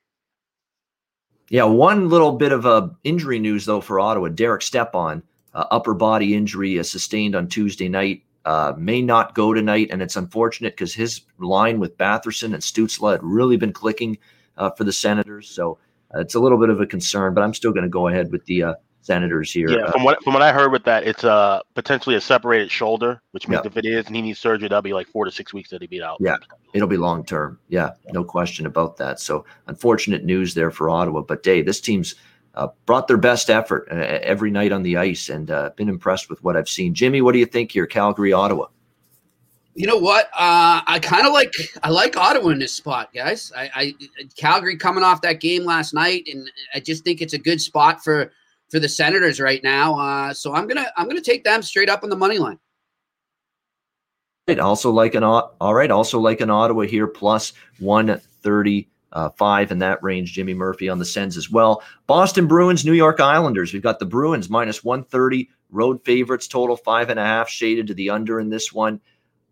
Yeah, 1.51 1.65
one 1.65 2.07
little 2.07 2.31
bit 2.31 2.53
of 2.53 2.65
a 2.65 2.95
injury 3.03 3.37
news 3.37 3.65
though 3.65 3.81
for 3.81 3.99
Ottawa. 3.99 4.29
Derek 4.29 4.61
Stepan, 4.61 5.21
uh, 5.53 5.65
upper 5.69 5.93
body 5.93 6.33
injury, 6.33 6.79
uh, 6.79 6.83
sustained 6.83 7.35
on 7.35 7.49
Tuesday 7.49 7.89
night. 7.89 8.23
Uh, 8.45 8.71
may 8.77 9.01
not 9.01 9.35
go 9.35 9.53
tonight, 9.53 9.89
and 9.91 10.01
it's 10.01 10.15
unfortunate 10.15 10.77
because 10.77 10.93
his 10.93 11.19
line 11.39 11.77
with 11.77 11.97
Batherson 11.97 12.53
and 12.53 12.63
Stützle 12.63 13.11
had 13.11 13.21
really 13.21 13.57
been 13.57 13.73
clicking 13.73 14.17
uh, 14.55 14.69
for 14.69 14.85
the 14.85 14.93
Senators. 14.93 15.49
So 15.49 15.77
uh, 16.15 16.21
it's 16.21 16.35
a 16.35 16.39
little 16.39 16.57
bit 16.57 16.69
of 16.69 16.79
a 16.79 16.85
concern, 16.85 17.33
but 17.33 17.43
I'm 17.43 17.53
still 17.53 17.73
going 17.73 17.83
to 17.83 17.89
go 17.89 18.07
ahead 18.07 18.31
with 18.31 18.45
the 18.45 18.63
uh, 18.63 18.73
Senators 19.01 19.51
here. 19.51 19.69
Yeah, 19.69 19.91
from 19.91 20.03
what 20.03 20.23
from 20.23 20.33
what 20.33 20.43
I 20.43 20.51
heard 20.51 20.71
with 20.71 20.83
that, 20.85 21.03
it's 21.05 21.23
uh 21.23 21.61
potentially 21.73 22.15
a 22.15 22.21
separated 22.21 22.69
shoulder, 22.69 23.21
which 23.31 23.47
means 23.47 23.61
yeah. 23.63 23.67
if 23.67 23.77
it 23.77 23.85
is 23.85 24.07
and 24.07 24.15
he 24.15 24.21
needs 24.21 24.39
surgery, 24.39 24.67
that'll 24.67 24.81
be 24.81 24.93
like 24.93 25.07
four 25.07 25.25
to 25.25 25.31
six 25.31 25.53
weeks 25.53 25.69
that 25.71 25.81
he 25.81 25.87
be 25.87 26.01
out. 26.01 26.17
Yeah, 26.19 26.37
it'll 26.73 26.87
be 26.87 26.97
long 26.97 27.25
term. 27.25 27.59
Yeah, 27.67 27.91
no 28.11 28.23
question 28.23 28.65
about 28.65 28.97
that. 28.97 29.19
So 29.19 29.45
unfortunate 29.67 30.23
news 30.23 30.53
there 30.53 30.71
for 30.71 30.89
Ottawa, 30.89 31.21
but 31.21 31.43
Dave, 31.43 31.65
this 31.65 31.81
team's 31.81 32.15
uh, 32.55 32.67
brought 32.85 33.07
their 33.07 33.17
best 33.17 33.49
effort 33.49 33.87
uh, 33.91 33.95
every 33.95 34.51
night 34.51 34.71
on 34.71 34.83
the 34.83 34.97
ice, 34.97 35.29
and 35.29 35.49
uh, 35.49 35.71
been 35.75 35.89
impressed 35.89 36.29
with 36.29 36.43
what 36.43 36.55
I've 36.55 36.69
seen. 36.69 36.93
Jimmy, 36.93 37.21
what 37.21 37.31
do 37.31 37.39
you 37.39 37.45
think 37.45 37.71
here, 37.71 37.85
Calgary, 37.85 38.33
Ottawa? 38.33 38.67
You 39.73 39.87
know 39.87 39.97
what? 39.97 40.25
Uh, 40.33 40.81
I 40.85 40.99
kind 41.01 41.25
of 41.25 41.31
like 41.31 41.53
I 41.81 41.89
like 41.89 42.17
Ottawa 42.17 42.49
in 42.49 42.59
this 42.59 42.73
spot, 42.73 43.13
guys. 43.13 43.53
I, 43.55 43.71
I 43.73 43.95
Calgary 44.35 44.75
coming 44.75 45.03
off 45.03 45.21
that 45.21 45.39
game 45.39 45.63
last 45.63 45.93
night, 45.93 46.27
and 46.31 46.51
I 46.75 46.81
just 46.81 47.05
think 47.05 47.21
it's 47.21 47.33
a 47.33 47.37
good 47.37 47.61
spot 47.61 48.03
for 48.03 48.33
for 48.71 48.79
the 48.79 48.89
Senators 48.89 49.39
right 49.39 49.61
now. 49.63 49.99
Uh, 49.99 50.33
so 50.33 50.53
I'm 50.53 50.67
gonna 50.67 50.87
I'm 50.97 51.07
gonna 51.07 51.21
take 51.21 51.43
them 51.43 51.61
straight 51.61 51.89
up 51.89 52.03
on 52.03 52.09
the 52.09 52.15
money 52.15 52.39
line. 52.39 52.57
Also 54.59 54.89
like 54.89 55.13
an 55.13 55.23
all 55.23 55.73
right. 55.75 55.91
Also 55.91 56.19
like 56.19 56.41
an 56.41 56.49
Ottawa 56.49 56.83
here 56.83 57.07
plus 57.07 57.53
one 57.79 58.19
thirty 58.41 58.89
uh, 59.13 59.29
five 59.29 59.71
in 59.71 59.79
that 59.79 60.01
range. 60.01 60.33
Jimmy 60.33 60.53
Murphy 60.53 60.89
on 60.89 60.99
the 60.99 61.05
Sens 61.05 61.37
as 61.37 61.49
well. 61.49 61.83
Boston 62.07 62.47
Bruins, 62.47 62.85
New 62.85 62.93
York 62.93 63.19
Islanders. 63.19 63.73
We've 63.73 63.81
got 63.81 63.99
the 63.99 64.05
Bruins 64.05 64.49
minus 64.49 64.83
130, 64.83 65.49
road 65.69 66.03
favorites, 66.03 66.47
total 66.47 66.77
five 66.77 67.09
and 67.09 67.19
a 67.19 67.25
half, 67.25 67.49
shaded 67.49 67.87
to 67.87 67.93
the 67.93 68.09
under 68.09 68.39
in 68.39 68.49
this 68.49 68.71
one. 68.71 69.01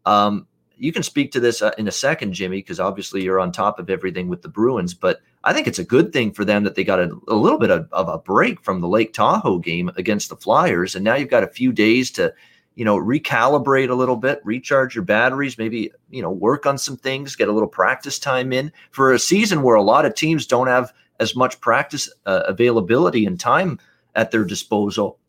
Um, 0.06 0.48
you 0.80 0.94
can 0.94 1.04
speak 1.04 1.32
to 1.34 1.40
this 1.40 1.62
uh, 1.62 1.72
in 1.78 1.88
a 1.88 1.92
second, 1.92 2.34
Jimmy, 2.34 2.58
because 2.58 2.80
obviously 2.80 3.22
you're 3.22 3.40
on 3.40 3.52
top 3.52 3.80
of 3.80 3.90
everything 3.90 4.30
with 4.30 4.42
the 4.42 4.50
Bruins. 4.50 4.94
But 4.94 5.20
I 5.44 5.54
think 5.54 5.68
it's 5.68 5.80
a 5.80 5.84
good 5.84 6.14
thing 6.14 6.32
for 6.32 6.46
them 6.46 6.64
that 6.64 6.76
they 6.76 6.84
got 6.84 7.00
a, 7.00 7.12
a 7.28 7.36
little 7.36 7.60
bit 7.60 7.70
of, 7.70 7.88
of, 7.92 8.08
a 8.08 8.18
break 8.18 8.62
from 8.64 8.80
the 8.80 8.88
Lake 8.88 9.14
Tahoe 9.14 9.60
game 9.60 9.92
against 9.98 10.30
the 10.30 10.38
Flyers, 10.38 10.96
and 10.96 11.04
now 11.04 11.16
you've 11.16 11.30
got 11.30 11.44
a 11.44 11.48
few 11.48 11.72
days 11.72 12.10
to, 12.12 12.34
you 12.76 12.86
know, 12.86 12.98
recalibrate 12.98 13.90
a 13.90 13.96
little 13.96 14.16
bit, 14.16 14.40
recharge 14.44 14.96
your 14.96 15.04
batteries, 15.04 15.58
maybe 15.58 15.92
you 16.10 16.22
know, 16.22 16.32
work 16.32 16.66
on 16.66 16.78
some 16.78 16.98
things, 16.98 17.36
get 17.36 17.50
a 17.50 17.54
little 17.54 17.68
practice 17.68 18.18
time 18.18 18.54
in 18.54 18.72
for 18.92 19.12
a 19.12 19.20
season 19.20 19.62
where 19.62 19.76
a 19.76 19.84
lot 19.84 20.06
of 20.06 20.16
teams 20.16 20.48
don't 20.48 20.68
have 20.68 20.94
as 21.20 21.36
much 21.36 21.60
practice 21.60 22.10
uh, 22.26 22.44
availability 22.48 23.26
and 23.26 23.40
time 23.40 23.78
at 24.16 24.32
their 24.32 24.46
disposal. 24.46 25.20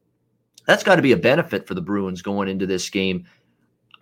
That's 0.67 0.85
got 0.85 0.97
to 0.97 1.03
be 1.03 1.13
a 1.13 1.17
benefit 1.17 1.67
for 1.67 1.75
the 1.75 1.81
Bruins 1.81 2.23
going 2.23 2.49
into 2.49 2.67
this 2.67 2.89
game 2.89 3.27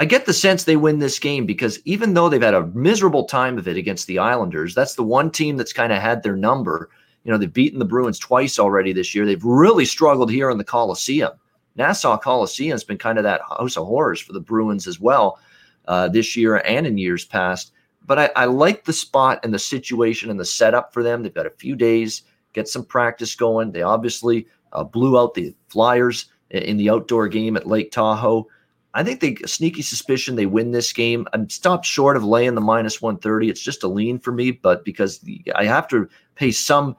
I 0.01 0.05
get 0.05 0.27
the 0.27 0.33
sense 0.33 0.63
they 0.63 0.77
win 0.77 1.01
this 1.01 1.19
game 1.19 1.45
because 1.45 1.81
even 1.85 2.15
though 2.15 2.29
they've 2.29 2.41
had 2.41 2.55
a 2.55 2.67
miserable 2.69 3.25
time 3.25 3.59
of 3.59 3.67
it 3.67 3.77
against 3.77 4.07
the 4.07 4.21
Islanders, 4.21 4.75
that's 4.75 4.95
the 4.95 5.03
one 5.03 5.31
team 5.31 5.57
that's 5.57 5.73
kind 5.73 5.93
of 5.93 6.01
had 6.01 6.23
their 6.23 6.37
number. 6.37 6.91
You 7.25 7.33
know, 7.33 7.39
they've 7.39 7.53
beaten 7.53 7.81
the 7.81 7.85
Bruins 7.85 8.19
twice 8.19 8.61
already 8.61 8.93
this 8.93 9.15
year. 9.15 9.27
They've 9.27 9.43
really 9.43 9.85
struggled 9.85 10.31
here 10.31 10.51
in 10.51 10.59
the 10.59 10.65
Coliseum. 10.65 11.33
Nassau 11.75 12.17
Coliseum 12.17 12.73
has 12.73 12.85
been 12.85 12.99
kind 12.99 13.19
of 13.19 13.25
that 13.25 13.41
house 13.49 13.77
of 13.77 13.87
horrors 13.87 14.21
for 14.21 14.33
the 14.33 14.41
Bruins 14.41 14.87
as 14.87 15.01
well 15.01 15.41
uh, 15.87 16.09
this 16.09 16.37
year 16.37 16.63
and 16.65 16.87
in 16.87 16.97
years 16.97 17.25
past. 17.25 17.73
But 18.07 18.19
I, 18.19 18.31
I 18.37 18.45
like 18.45 18.85
the 18.85 18.93
spot 18.93 19.41
and 19.43 19.53
the 19.53 19.59
situation 19.59 20.31
and 20.31 20.39
the 20.39 20.45
setup 20.45 20.93
for 20.93 21.03
them. 21.03 21.23
They've 21.23 21.35
got 21.35 21.47
a 21.47 21.51
few 21.51 21.75
days, 21.75 22.23
get 22.53 22.69
some 22.69 22.85
practice 22.85 23.35
going. 23.35 23.73
They 23.73 23.83
obviously 23.83 24.47
uh, 24.73 24.85
blew 24.85 25.19
out 25.19 25.35
the 25.35 25.55
Flyers 25.69 26.27
in 26.51 26.77
the 26.77 26.89
outdoor 26.89 27.29
game 27.29 27.57
at 27.57 27.67
Lake 27.67 27.91
Tahoe. 27.91 28.47
I 28.95 29.05
think 29.05 29.21
they 29.21 29.37
sneaky 29.47 29.83
suspicion 29.83 30.37
they 30.37 30.47
win 30.47 30.73
this 30.73 30.93
game. 30.93 31.27
I'm 31.33 31.49
stopped 31.51 31.85
short 31.85 32.17
of 32.17 32.25
laying 32.25 32.55
the 32.55 32.61
minus 32.61 33.03
130. 33.03 33.51
It's 33.51 33.61
just 33.61 33.83
a 33.83 33.89
lean 33.89 34.19
for 34.19 34.33
me, 34.33 34.51
but 34.51 34.85
because 34.85 35.25
I 35.55 35.65
have 35.65 35.89
to 35.89 36.09
pay 36.35 36.51
some 36.51 36.97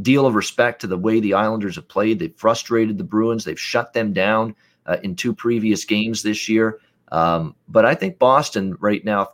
deal 0.00 0.26
of 0.26 0.34
respect 0.34 0.80
to 0.80 0.86
the 0.86 0.98
way 0.98 1.20
the 1.20 1.34
Islanders 1.34 1.76
have 1.76 1.88
played. 1.88 2.18
They've 2.18 2.36
frustrated 2.36 2.98
the 2.98 3.04
Bruins. 3.04 3.44
They've 3.44 3.60
shut 3.60 3.92
them 3.92 4.12
down 4.12 4.54
uh, 4.86 4.96
in 5.02 5.16
two 5.16 5.34
previous 5.34 5.84
games 5.84 6.22
this 6.22 6.48
year. 6.48 6.80
Um, 7.12 7.54
but 7.68 7.84
I 7.84 7.94
think 7.94 8.18
Boston 8.18 8.76
right 8.80 9.04
now, 9.04 9.30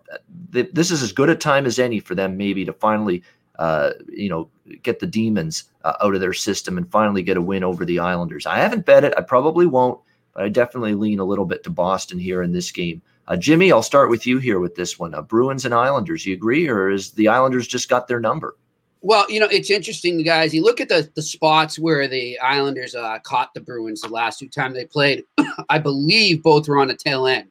th- 0.52 0.70
this 0.72 0.90
is 0.90 1.02
as 1.02 1.12
good 1.12 1.30
a 1.30 1.36
time 1.36 1.66
as 1.66 1.78
any 1.78 2.00
for 2.00 2.14
them, 2.14 2.36
maybe 2.36 2.64
to 2.64 2.72
finally, 2.74 3.22
uh, 3.58 3.92
you 4.08 4.28
know, 4.28 4.50
get 4.82 4.98
the 4.98 5.06
demons 5.06 5.64
uh, 5.84 5.94
out 6.02 6.14
of 6.14 6.20
their 6.20 6.32
system 6.32 6.76
and 6.76 6.90
finally 6.90 7.22
get 7.22 7.36
a 7.36 7.42
win 7.42 7.64
over 7.64 7.84
the 7.84 7.98
Islanders. 7.98 8.46
I 8.46 8.58
haven't 8.58 8.86
bet 8.86 9.04
it. 9.04 9.14
I 9.16 9.22
probably 9.22 9.66
won't 9.66 10.00
but 10.34 10.44
I 10.44 10.48
definitely 10.48 10.94
lean 10.94 11.18
a 11.18 11.24
little 11.24 11.44
bit 11.44 11.62
to 11.64 11.70
Boston 11.70 12.18
here 12.18 12.42
in 12.42 12.52
this 12.52 12.70
game. 12.70 13.02
Uh, 13.28 13.36
Jimmy, 13.36 13.70
I'll 13.70 13.82
start 13.82 14.10
with 14.10 14.26
you 14.26 14.38
here 14.38 14.58
with 14.58 14.74
this 14.74 14.98
one. 14.98 15.14
Uh, 15.14 15.22
Bruins 15.22 15.64
and 15.64 15.74
Islanders, 15.74 16.26
you 16.26 16.34
agree, 16.34 16.68
or 16.68 16.90
is 16.90 17.12
the 17.12 17.28
Islanders 17.28 17.68
just 17.68 17.88
got 17.88 18.08
their 18.08 18.20
number? 18.20 18.56
Well, 19.02 19.30
you 19.30 19.40
know, 19.40 19.46
it's 19.46 19.70
interesting, 19.70 20.22
guys. 20.22 20.52
You 20.52 20.62
look 20.62 20.80
at 20.80 20.88
the 20.88 21.10
the 21.14 21.22
spots 21.22 21.78
where 21.78 22.06
the 22.06 22.38
Islanders 22.40 22.94
uh, 22.94 23.18
caught 23.20 23.54
the 23.54 23.60
Bruins 23.60 24.02
the 24.02 24.08
last 24.08 24.38
two 24.38 24.48
times 24.48 24.74
they 24.74 24.84
played. 24.84 25.24
I 25.68 25.78
believe 25.78 26.42
both 26.42 26.68
were 26.68 26.78
on 26.78 26.88
the 26.88 26.96
tail 26.96 27.26
end 27.26 27.48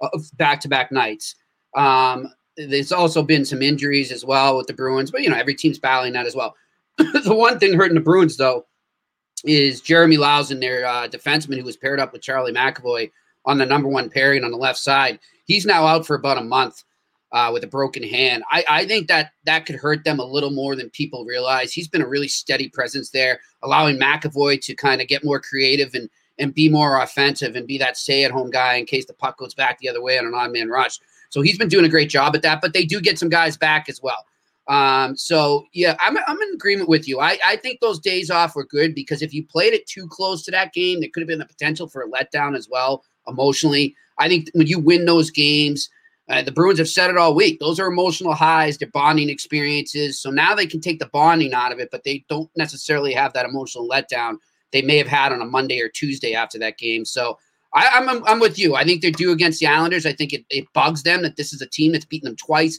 of 0.00 0.36
back 0.36 0.60
to 0.60 0.68
back 0.68 0.92
nights. 0.92 1.36
Um, 1.74 2.32
there's 2.56 2.92
also 2.92 3.22
been 3.22 3.44
some 3.44 3.62
injuries 3.62 4.12
as 4.12 4.24
well 4.24 4.56
with 4.56 4.66
the 4.66 4.74
Bruins, 4.74 5.10
but 5.10 5.22
you 5.22 5.30
know, 5.30 5.36
every 5.36 5.54
team's 5.54 5.78
battling 5.78 6.12
that 6.14 6.26
as 6.26 6.34
well. 6.34 6.54
the 6.98 7.34
one 7.34 7.58
thing 7.58 7.74
hurting 7.74 7.94
the 7.94 8.00
Bruins, 8.00 8.36
though, 8.36 8.66
is 9.44 9.80
Jeremy 9.80 10.16
Lauzon, 10.16 10.60
their 10.60 10.86
uh, 10.86 11.08
defenseman, 11.08 11.58
who 11.58 11.64
was 11.64 11.76
paired 11.76 12.00
up 12.00 12.12
with 12.12 12.22
Charlie 12.22 12.52
McAvoy 12.52 13.10
on 13.46 13.58
the 13.58 13.66
number 13.66 13.88
one 13.88 14.10
pairing 14.10 14.44
on 14.44 14.50
the 14.50 14.56
left 14.56 14.78
side. 14.78 15.18
He's 15.44 15.66
now 15.66 15.86
out 15.86 16.06
for 16.06 16.16
about 16.16 16.38
a 16.38 16.42
month 16.42 16.84
uh, 17.32 17.50
with 17.52 17.64
a 17.64 17.68
broken 17.68 18.02
hand. 18.02 18.42
I, 18.50 18.64
I 18.68 18.86
think 18.86 19.08
that 19.08 19.32
that 19.44 19.66
could 19.66 19.76
hurt 19.76 20.04
them 20.04 20.18
a 20.18 20.24
little 20.24 20.50
more 20.50 20.76
than 20.76 20.90
people 20.90 21.24
realize. 21.24 21.72
He's 21.72 21.88
been 21.88 22.02
a 22.02 22.08
really 22.08 22.28
steady 22.28 22.68
presence 22.68 23.10
there, 23.10 23.40
allowing 23.62 23.98
McAvoy 23.98 24.60
to 24.62 24.74
kind 24.74 25.00
of 25.00 25.08
get 25.08 25.24
more 25.24 25.40
creative 25.40 25.94
and 25.94 26.08
and 26.38 26.54
be 26.54 26.70
more 26.70 27.02
offensive 27.02 27.54
and 27.54 27.66
be 27.66 27.76
that 27.76 27.98
stay-at-home 27.98 28.50
guy 28.50 28.76
in 28.76 28.86
case 28.86 29.04
the 29.04 29.12
puck 29.12 29.36
goes 29.36 29.52
back 29.52 29.78
the 29.78 29.88
other 29.90 30.00
way 30.00 30.18
on 30.18 30.24
an 30.26 30.34
odd-man 30.34 30.70
rush. 30.70 30.98
So 31.28 31.42
he's 31.42 31.58
been 31.58 31.68
doing 31.68 31.84
a 31.84 31.88
great 31.88 32.08
job 32.08 32.34
at 32.34 32.40
that. 32.42 32.62
But 32.62 32.72
they 32.72 32.86
do 32.86 32.98
get 32.98 33.18
some 33.18 33.28
guys 33.28 33.58
back 33.58 33.90
as 33.90 34.00
well. 34.02 34.24
Um, 34.70 35.16
so 35.16 35.66
yeah, 35.72 35.96
I'm, 35.98 36.16
I'm 36.28 36.40
in 36.40 36.54
agreement 36.54 36.88
with 36.88 37.08
you. 37.08 37.18
I, 37.18 37.38
I 37.44 37.56
think 37.56 37.80
those 37.80 37.98
days 37.98 38.30
off 38.30 38.54
were 38.54 38.64
good 38.64 38.94
because 38.94 39.20
if 39.20 39.34
you 39.34 39.44
played 39.44 39.72
it 39.72 39.84
too 39.88 40.06
close 40.06 40.44
to 40.44 40.52
that 40.52 40.72
game, 40.72 41.00
there 41.00 41.10
could 41.12 41.22
have 41.22 41.28
been 41.28 41.40
the 41.40 41.44
potential 41.44 41.88
for 41.88 42.02
a 42.02 42.08
letdown 42.08 42.56
as 42.56 42.68
well 42.70 43.02
emotionally. 43.26 43.96
I 44.18 44.28
think 44.28 44.48
when 44.52 44.68
you 44.68 44.78
win 44.78 45.06
those 45.06 45.28
games, 45.28 45.90
uh, 46.28 46.42
the 46.42 46.52
Bruins 46.52 46.78
have 46.78 46.88
said 46.88 47.10
it 47.10 47.16
all 47.16 47.34
week. 47.34 47.58
Those 47.58 47.80
are 47.80 47.88
emotional 47.88 48.32
highs, 48.32 48.78
they're 48.78 48.88
bonding 48.94 49.28
experiences. 49.28 50.20
So 50.20 50.30
now 50.30 50.54
they 50.54 50.66
can 50.66 50.80
take 50.80 51.00
the 51.00 51.10
bonding 51.12 51.52
out 51.52 51.72
of 51.72 51.80
it, 51.80 51.88
but 51.90 52.04
they 52.04 52.24
don't 52.28 52.48
necessarily 52.56 53.12
have 53.12 53.32
that 53.32 53.46
emotional 53.46 53.88
letdown 53.88 54.36
they 54.70 54.82
may 54.82 54.98
have 54.98 55.08
had 55.08 55.32
on 55.32 55.42
a 55.42 55.46
Monday 55.46 55.80
or 55.80 55.88
Tuesday 55.88 56.34
after 56.34 56.60
that 56.60 56.78
game. 56.78 57.04
So 57.04 57.40
I, 57.74 57.86
am 57.86 58.08
I'm, 58.08 58.24
I'm 58.24 58.38
with 58.38 58.56
you. 58.56 58.76
I 58.76 58.84
think 58.84 59.02
they're 59.02 59.10
due 59.10 59.32
against 59.32 59.58
the 59.58 59.66
Islanders. 59.66 60.06
I 60.06 60.12
think 60.12 60.32
it, 60.32 60.44
it 60.48 60.72
bugs 60.74 61.02
them 61.02 61.22
that 61.22 61.34
this 61.34 61.52
is 61.52 61.60
a 61.60 61.66
team 61.66 61.90
that's 61.90 62.04
beaten 62.04 62.28
them 62.28 62.36
twice 62.36 62.78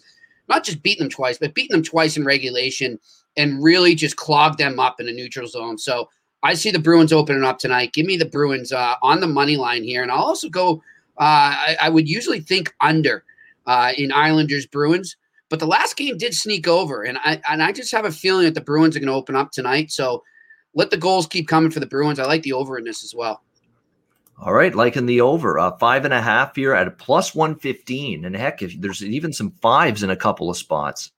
not 0.52 0.64
just 0.64 0.84
beating 0.84 1.04
them 1.04 1.10
twice, 1.10 1.38
but 1.38 1.56
beating 1.56 1.72
them 1.72 1.84
twice 1.84 2.18
in 2.18 2.26
regulation 2.26 3.00
and 3.38 3.64
really 3.64 3.96
just 3.96 4.18
clog 4.18 4.58
them 4.58 4.80
up 4.80 5.00
in 5.00 5.08
a 5.08 5.12
neutral 5.12 5.48
zone. 5.48 5.78
So 5.78 6.10
I 6.44 6.54
see 6.54 6.72
the 6.72 6.80
Bruins 6.80 7.14
opening 7.14 7.44
up 7.44 7.60
tonight. 7.60 7.94
Give 7.94 8.06
me 8.06 8.18
the 8.18 8.26
Bruins 8.26 8.72
uh, 8.72 8.96
on 9.02 9.22
the 9.22 9.28
money 9.28 9.58
line 9.58 9.84
here, 9.84 10.02
and 10.02 10.12
I'll 10.12 10.24
also 10.24 10.50
go. 10.50 10.84
Uh, 11.18 11.54
I, 11.54 11.78
I, 11.84 11.90
would 11.90 12.10
usually 12.10 12.40
think 12.40 12.74
under 12.82 13.24
uh, 13.68 13.92
in 13.98 14.12
Islanders 14.12 14.66
Bruins, 14.66 15.18
but 15.50 15.60
the 15.60 15.68
last 15.68 15.96
game 15.96 16.18
did 16.18 16.34
sneak 16.34 16.68
over, 16.68 17.04
and 17.04 17.18
I 17.24 17.40
and 17.50 17.62
I 17.62 17.72
just 17.72 17.92
have 17.92 18.06
a 18.06 18.12
feeling 18.12 18.46
that 18.46 18.56
the 18.56 18.62
Bruins 18.62 18.96
are 18.96 19.00
going 19.00 19.08
to 19.08 19.14
open 19.14 19.36
up 19.36 19.52
tonight. 19.52 19.92
So 19.92 20.24
let 20.74 20.90
the 20.90 20.98
goals 20.98 21.28
keep 21.28 21.48
coming 21.48 21.70
for 21.70 21.80
the 21.80 21.86
Bruins. 21.86 22.18
I 22.18 22.26
like 22.26 22.44
the 22.44 22.54
over 22.54 22.78
in 22.78 22.86
this 22.86 23.04
as 23.04 23.14
well. 23.14 23.44
All 24.44 24.54
right, 24.54 24.74
liking 24.74 25.06
the 25.06 25.22
over, 25.22 25.60
uh, 25.60 25.78
five 25.78 26.04
and 26.04 26.16
a 26.16 26.22
half 26.22 26.56
here 26.56 26.74
at 26.74 26.88
a 26.88 26.92
plus 26.92 27.36
115. 27.36 28.26
And 28.26 28.36
heck, 28.36 28.64
if 28.64 28.82
there's 28.82 29.04
even 29.04 29.32
some 29.32 29.52
fives 29.62 30.02
in 30.02 30.10
a 30.10 30.16
couple 30.16 30.50
of 30.50 30.58
spots, 30.58 31.12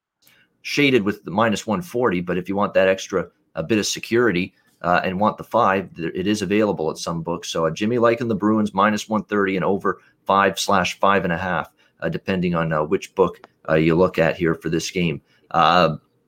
shaded 0.61 1.03
with 1.03 1.23
the 1.23 1.31
minus 1.31 1.65
140. 1.65 2.19
But 2.19 2.37
if 2.37 2.49
you 2.49 2.57
want 2.57 2.73
that 2.73 2.89
extra 2.89 3.29
a 3.55 3.63
bit 3.63 3.77
of 3.77 3.85
security 3.85 4.53
uh, 4.81 4.99
and 5.05 5.21
want 5.21 5.37
the 5.37 5.45
five, 5.45 5.89
it 5.97 6.27
is 6.27 6.41
available 6.41 6.91
at 6.91 6.97
some 6.97 7.21
books. 7.21 7.49
So 7.49 7.65
uh, 7.65 7.71
Jimmy 7.71 7.97
liking 7.97 8.27
the 8.27 8.35
Bruins 8.35 8.73
minus 8.73 9.07
130 9.07 9.55
and 9.55 9.63
over 9.63 10.01
five 10.25 10.59
slash 10.59 10.99
five 10.99 11.23
and 11.23 11.31
a 11.31 11.37
half, 11.37 11.71
uh, 12.01 12.09
depending 12.09 12.55
on 12.55 12.73
uh, 12.73 12.83
which 12.83 13.15
book 13.15 13.47
uh, 13.69 13.75
you 13.75 13.95
look 13.95 14.19
at 14.19 14.35
here 14.35 14.53
for 14.53 14.67
this 14.67 14.91
game. 14.91 15.21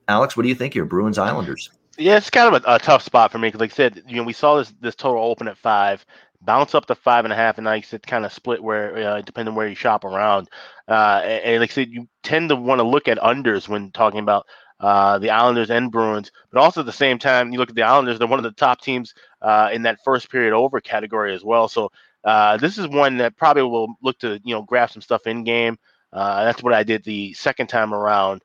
Alex, 0.07 0.37
what 0.37 0.43
do 0.43 0.49
you 0.49 0.55
think 0.55 0.73
here, 0.73 0.85
Bruins 0.85 1.17
Islanders? 1.17 1.71
Yeah, 1.97 2.17
it's 2.17 2.29
kind 2.29 2.53
of 2.53 2.63
a, 2.63 2.75
a, 2.75 2.79
tough 2.79 3.03
spot 3.03 3.31
for 3.31 3.37
me 3.37 3.47
because, 3.47 3.61
like 3.61 3.71
I 3.71 3.75
said, 3.75 4.03
you 4.07 4.17
know, 4.17 4.23
we 4.23 4.33
saw 4.33 4.57
this 4.57 4.73
this 4.81 4.95
total 4.95 5.23
open 5.23 5.47
at 5.47 5.57
five 5.57 6.05
bounce 6.45 6.75
up 6.75 6.85
to 6.85 6.95
five 6.95 7.25
and 7.25 7.33
a 7.33 7.35
half, 7.35 7.57
and 7.57 7.65
like 7.65 7.83
I 7.83 7.87
said, 7.87 8.05
kind 8.05 8.25
of 8.25 8.33
split 8.33 8.63
where 8.63 8.97
uh, 8.97 9.21
depending 9.21 9.55
where 9.55 9.67
you 9.67 9.75
shop 9.75 10.03
around. 10.03 10.49
Uh, 10.87 11.21
and, 11.23 11.43
and, 11.43 11.59
like 11.61 11.71
I 11.71 11.73
said, 11.73 11.89
you 11.89 12.07
tend 12.23 12.49
to 12.49 12.55
want 12.55 12.79
to 12.79 12.83
look 12.83 13.07
at 13.07 13.17
unders 13.17 13.67
when 13.67 13.91
talking 13.91 14.19
about 14.19 14.45
uh, 14.79 15.17
the 15.19 15.31
Islanders 15.31 15.69
and 15.69 15.91
Bruins, 15.91 16.31
but 16.51 16.61
also 16.61 16.81
at 16.81 16.85
the 16.85 16.91
same 16.91 17.17
time, 17.17 17.51
you 17.51 17.57
look 17.57 17.69
at 17.69 17.75
the 17.75 17.83
Islanders; 17.83 18.19
they're 18.19 18.27
one 18.27 18.39
of 18.39 18.43
the 18.43 18.51
top 18.51 18.81
teams 18.81 19.13
uh, 19.41 19.69
in 19.73 19.81
that 19.83 20.03
first 20.03 20.29
period 20.29 20.53
over 20.53 20.79
category 20.79 21.33
as 21.33 21.43
well. 21.43 21.67
So 21.67 21.91
uh, 22.23 22.57
this 22.57 22.77
is 22.77 22.87
one 22.87 23.17
that 23.17 23.37
probably 23.37 23.63
will 23.63 23.95
look 24.01 24.19
to 24.19 24.39
you 24.43 24.53
know 24.53 24.61
grab 24.61 24.91
some 24.91 25.01
stuff 25.01 25.27
in 25.27 25.43
game. 25.43 25.77
Uh, 26.13 26.45
that's 26.45 26.63
what 26.63 26.73
I 26.73 26.83
did 26.83 27.03
the 27.03 27.33
second 27.33 27.67
time 27.67 27.93
around 27.93 28.41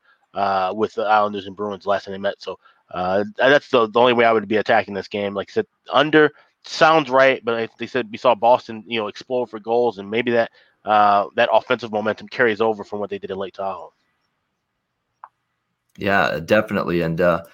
with 0.74 0.94
the 0.94 1.02
Islanders 1.02 1.46
and 1.46 1.56
Bruins 1.56 1.86
last 1.86 2.04
time 2.04 2.12
they 2.12 2.18
met. 2.18 2.40
So 2.40 2.58
that's 2.92 3.68
the, 3.68 3.88
the 3.88 4.00
only 4.00 4.12
way 4.12 4.24
I 4.24 4.32
would 4.32 4.48
be 4.48 4.56
attacking 4.56 4.94
this 4.94 5.08
game. 5.08 5.34
Like 5.34 5.50
I 5.50 5.52
said, 5.52 5.66
under 5.92 6.32
sounds 6.64 7.10
right, 7.10 7.44
but 7.44 7.70
they 7.78 7.86
said 7.86 8.08
we 8.10 8.18
saw 8.18 8.34
Boston, 8.34 8.84
you 8.86 8.98
know, 8.98 9.08
explode 9.08 9.50
for 9.50 9.60
goals, 9.60 9.98
and 9.98 10.10
maybe 10.10 10.30
that 10.32 10.50
uh, 10.84 11.26
that 11.36 11.48
offensive 11.52 11.92
momentum 11.92 12.28
carries 12.28 12.60
over 12.60 12.84
from 12.84 13.00
what 13.00 13.10
they 13.10 13.18
did 13.18 13.30
in 13.30 13.36
Lake 13.36 13.54
Tahoe. 13.54 13.92
Yeah, 15.96 16.40
definitely, 16.44 17.02
and 17.02 17.20
uh, 17.20 17.44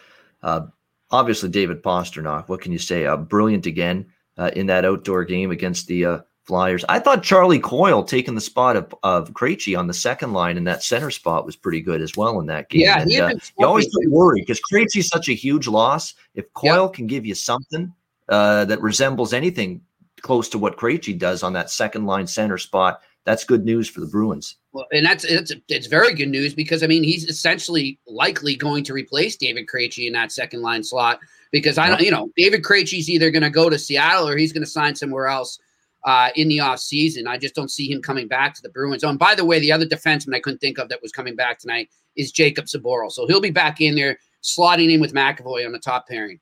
uh, 0.43 0.67
obviously 1.11 1.49
David 1.49 1.83
Pastrnak. 1.83 2.49
What 2.49 2.61
can 2.61 2.73
you 2.73 2.79
say? 2.79 3.07
Uh, 3.07 3.17
brilliant 3.17 3.67
again 3.67 4.07
uh, 4.39 4.51
in 4.55 4.67
that 4.67 4.85
outdoor 4.85 5.25
game 5.25 5.51
against 5.51 5.87
the 5.87 6.05
uh, 6.05 6.19
Flyers. 6.45 6.85
I 6.89 7.01
thought 7.01 7.25
Charlie 7.25 7.59
Coyle 7.59 8.05
taking 8.05 8.37
the 8.37 8.41
spot 8.41 8.77
of, 8.77 8.95
of 9.03 9.33
Krejci 9.33 9.77
on 9.77 9.89
the 9.89 9.95
second 9.95 10.33
line 10.33 10.57
in 10.57 10.65
that 10.65 10.85
center 10.85 11.11
spot 11.11 11.45
was 11.45 11.57
pretty 11.57 11.81
good 11.81 12.01
as 12.01 12.17
well 12.17 12.39
in 12.39 12.47
that 12.47 12.69
game. 12.69 12.83
Yeah, 12.83 13.01
and, 13.01 13.11
uh, 13.21 13.35
you 13.59 13.67
always 13.67 13.89
worry 14.07 14.43
because 14.43 14.61
Krejci's 14.61 15.09
such 15.09 15.29
a 15.29 15.33
huge 15.33 15.67
loss. 15.67 16.15
If 16.35 16.53
Coyle 16.53 16.85
yep. 16.85 16.93
can 16.93 17.09
give 17.09 17.27
you 17.27 17.35
something, 17.35 17.93
uh, 18.29 18.65
that 18.67 18.81
resembles 18.81 19.33
anything 19.33 19.81
close 20.23 20.49
to 20.49 20.59
what 20.59 20.77
Krejci 20.77 21.19
does 21.19 21.43
on 21.43 21.53
that 21.53 21.71
second 21.71 22.07
line 22.07 22.27
center 22.27 22.59
spot. 22.59 23.01
that's 23.25 23.45
good 23.45 23.65
news 23.65 23.89
for 23.89 24.01
the 24.01 24.07
Bruins. 24.07 24.57
Well, 24.73 24.87
and 24.93 25.05
that's 25.05 25.25
it's 25.25 25.53
it's 25.69 25.87
very 25.87 26.15
good 26.15 26.29
news 26.29 26.55
because 26.55 26.83
I 26.83 26.87
mean 26.87 27.03
he's 27.03 27.25
essentially 27.25 27.99
likely 28.07 28.57
going 28.57 28.85
to 28.85 28.93
replace 28.93 29.37
David 29.37 29.67
Krejci 29.67 30.07
in 30.07 30.13
that 30.13 30.33
second 30.33 30.63
line 30.63 30.85
slot 30.85 31.21
because 31.53 31.79
I 31.79 31.89
don't, 31.89 32.01
you 32.01 32.11
know, 32.11 32.31
David 32.37 32.63
Krejci's 32.63 33.09
either 33.09 33.31
going 33.31 33.43
to 33.43 33.51
go 33.51 33.71
to 33.71 33.79
Seattle 33.79 34.29
or 34.29 34.37
he's 34.37 34.53
going 34.53 34.65
to 34.65 34.71
sign 34.71 34.95
somewhere 34.95 35.27
else 35.27 35.59
uh, 36.05 36.31
in 36.37 36.49
the 36.49 36.61
off 36.61 36.79
season. 36.79 37.27
I 37.27 37.39
just 37.39 37.55
don't 37.55 37.71
see 37.71 37.91
him 37.91 38.01
coming 38.01 38.29
back 38.29 38.55
to 38.55 38.63
the 38.63 38.69
Bruins. 38.69 39.05
Oh, 39.05 39.09
and 39.09 39.19
by 39.19 39.35
the 39.35 39.45
way, 39.45 39.59
the 39.59 39.73
other 39.73 39.87
defenseman 39.87 40.35
I 40.35 40.41
couldn't 40.41 40.61
think 40.61 40.79
of 40.79 40.89
that 40.89 41.03
was 41.03 41.13
coming 41.13 41.35
back 41.37 41.59
tonight 41.59 41.91
is 42.15 42.33
Jakub 42.33 42.65
Zboril. 42.65 43.11
So 43.11 43.27
he'll 43.27 43.41
be 43.41 43.51
back 43.51 43.81
in 43.81 43.95
there 43.95 44.19
slotting 44.43 44.93
in 44.93 45.01
with 45.01 45.15
McAvoy 45.15 45.67
on 45.67 45.73
the 45.73 45.79
top 45.79 46.07
pairing. 46.09 46.41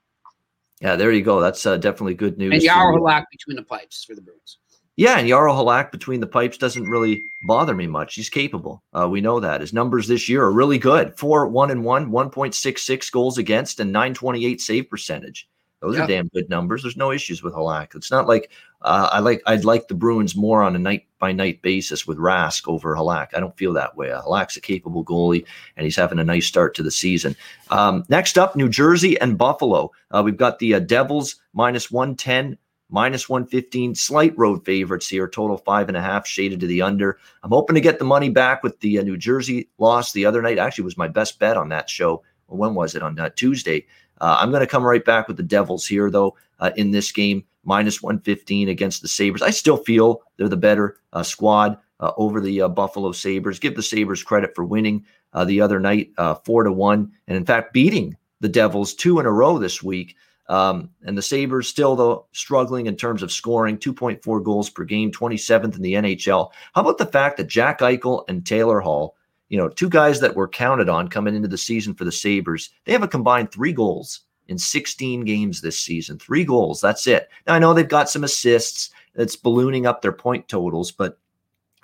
Yeah, 0.84 0.96
there 0.96 1.12
you 1.12 1.22
go. 1.22 1.40
That's 1.40 1.64
uh, 1.64 1.78
definitely 1.78 2.12
good 2.12 2.36
news. 2.36 2.52
And 2.52 2.62
Jaro 2.62 2.98
Halak 2.98 3.24
between 3.32 3.56
the 3.56 3.62
pipes 3.62 4.04
for 4.04 4.14
the 4.14 4.20
Bruins. 4.20 4.58
Yeah, 4.96 5.18
and 5.18 5.26
Jaro 5.26 5.50
Halak 5.56 5.90
between 5.90 6.20
the 6.20 6.26
pipes 6.26 6.58
doesn't 6.58 6.84
really 6.84 7.24
bother 7.48 7.74
me 7.74 7.86
much. 7.86 8.16
He's 8.16 8.28
capable. 8.28 8.82
Uh, 8.92 9.08
we 9.08 9.22
know 9.22 9.40
that. 9.40 9.62
His 9.62 9.72
numbers 9.72 10.06
this 10.06 10.28
year 10.28 10.44
are 10.44 10.52
really 10.52 10.76
good. 10.76 11.18
Four, 11.18 11.48
one 11.48 11.70
and 11.70 11.86
one, 11.86 12.12
1.66 12.12 13.10
goals 13.10 13.38
against, 13.38 13.80
and 13.80 13.92
928 13.92 14.60
save 14.60 14.90
percentage. 14.90 15.48
Those 15.84 15.98
are 15.98 16.06
damn 16.06 16.28
good 16.28 16.48
numbers. 16.48 16.82
There's 16.82 16.96
no 16.96 17.12
issues 17.12 17.42
with 17.42 17.52
Halak. 17.52 17.94
It's 17.94 18.10
not 18.10 18.26
like 18.26 18.50
uh, 18.82 19.10
I 19.12 19.18
like 19.20 19.42
I'd 19.46 19.64
like 19.64 19.88
the 19.88 19.94
Bruins 19.94 20.34
more 20.34 20.62
on 20.62 20.74
a 20.74 20.78
night 20.78 21.06
by 21.18 21.32
night 21.32 21.60
basis 21.60 22.06
with 22.06 22.16
Rask 22.16 22.66
over 22.66 22.96
Halak. 22.96 23.28
I 23.34 23.40
don't 23.40 23.56
feel 23.56 23.74
that 23.74 23.96
way. 23.96 24.10
Uh, 24.10 24.22
Halak's 24.22 24.56
a 24.56 24.60
capable 24.60 25.04
goalie, 25.04 25.44
and 25.76 25.84
he's 25.84 25.96
having 25.96 26.18
a 26.18 26.24
nice 26.24 26.46
start 26.46 26.74
to 26.76 26.82
the 26.82 26.90
season. 26.90 27.36
Um, 27.70 28.04
next 28.08 28.38
up, 28.38 28.56
New 28.56 28.68
Jersey 28.68 29.20
and 29.20 29.36
Buffalo. 29.36 29.92
Uh, 30.10 30.22
we've 30.24 30.36
got 30.36 30.58
the 30.58 30.74
uh, 30.74 30.78
Devils 30.78 31.36
minus 31.52 31.90
110 31.90 32.56
minus 32.88 33.28
115, 33.28 33.94
slight 33.94 34.32
road 34.38 34.64
favorites 34.64 35.08
here, 35.08 35.28
total 35.28 35.58
five 35.58 35.88
and 35.88 35.96
a 35.96 36.00
half, 36.00 36.26
shaded 36.26 36.60
to 36.60 36.66
the 36.66 36.80
under. 36.80 37.18
I'm 37.42 37.50
hoping 37.50 37.74
to 37.74 37.80
get 37.80 37.98
the 37.98 38.04
money 38.04 38.30
back 38.30 38.62
with 38.62 38.80
the 38.80 38.98
uh, 38.98 39.02
New 39.02 39.16
Jersey 39.16 39.68
loss 39.78 40.12
the 40.12 40.24
other 40.24 40.40
night. 40.40 40.58
Actually, 40.58 40.84
was 40.84 40.96
my 40.96 41.08
best 41.08 41.38
bet 41.38 41.56
on 41.56 41.68
that 41.70 41.90
show. 41.90 42.22
When 42.46 42.74
was 42.74 42.94
it? 42.94 43.02
On 43.02 43.18
uh, 43.18 43.30
Tuesday. 43.34 43.86
Uh, 44.20 44.38
I'm 44.40 44.50
going 44.50 44.60
to 44.60 44.66
come 44.66 44.84
right 44.84 45.04
back 45.04 45.28
with 45.28 45.36
the 45.36 45.42
Devils 45.42 45.86
here, 45.86 46.10
though, 46.10 46.36
uh, 46.60 46.70
in 46.76 46.90
this 46.90 47.12
game, 47.12 47.44
minus 47.64 48.02
115 48.02 48.68
against 48.68 49.02
the 49.02 49.08
Sabres. 49.08 49.42
I 49.42 49.50
still 49.50 49.76
feel 49.76 50.22
they're 50.36 50.48
the 50.48 50.56
better 50.56 50.98
uh, 51.12 51.22
squad 51.22 51.78
uh, 52.00 52.12
over 52.16 52.40
the 52.40 52.62
uh, 52.62 52.68
Buffalo 52.68 53.12
Sabres. 53.12 53.58
Give 53.58 53.74
the 53.74 53.82
Sabres 53.82 54.22
credit 54.22 54.54
for 54.54 54.64
winning 54.64 55.04
uh, 55.32 55.44
the 55.44 55.60
other 55.60 55.80
night, 55.80 56.12
four 56.44 56.62
to 56.62 56.72
one, 56.72 57.12
and 57.26 57.36
in 57.36 57.44
fact, 57.44 57.72
beating 57.72 58.16
the 58.40 58.48
Devils 58.48 58.94
two 58.94 59.18
in 59.18 59.26
a 59.26 59.32
row 59.32 59.58
this 59.58 59.82
week. 59.82 60.16
Um, 60.48 60.90
and 61.02 61.16
the 61.16 61.22
Sabres 61.22 61.68
still, 61.68 61.96
though, 61.96 62.26
struggling 62.32 62.86
in 62.86 62.96
terms 62.96 63.22
of 63.22 63.32
scoring 63.32 63.78
2.4 63.78 64.44
goals 64.44 64.68
per 64.68 64.84
game, 64.84 65.10
27th 65.10 65.76
in 65.76 65.82
the 65.82 65.94
NHL. 65.94 66.50
How 66.74 66.82
about 66.82 66.98
the 66.98 67.06
fact 67.06 67.38
that 67.38 67.46
Jack 67.46 67.80
Eichel 67.80 68.24
and 68.28 68.44
Taylor 68.44 68.80
Hall 68.80 69.16
you 69.54 69.58
know, 69.60 69.68
two 69.68 69.88
guys 69.88 70.18
that 70.18 70.34
were 70.34 70.48
counted 70.48 70.88
on 70.88 71.06
coming 71.06 71.36
into 71.36 71.46
the 71.46 71.56
season 71.56 71.94
for 71.94 72.04
the 72.04 72.10
Sabres, 72.10 72.70
they 72.86 72.90
have 72.90 73.04
a 73.04 73.08
combined 73.08 73.52
three 73.52 73.72
goals 73.72 74.22
in 74.48 74.58
16 74.58 75.24
games 75.24 75.60
this 75.60 75.78
season. 75.78 76.18
Three 76.18 76.44
goals. 76.44 76.80
That's 76.80 77.06
it. 77.06 77.28
Now, 77.46 77.54
I 77.54 77.60
know 77.60 77.72
they've 77.72 77.86
got 77.86 78.10
some 78.10 78.24
assists. 78.24 78.90
It's 79.14 79.36
ballooning 79.36 79.86
up 79.86 80.02
their 80.02 80.10
point 80.10 80.48
totals, 80.48 80.90
but 80.90 81.20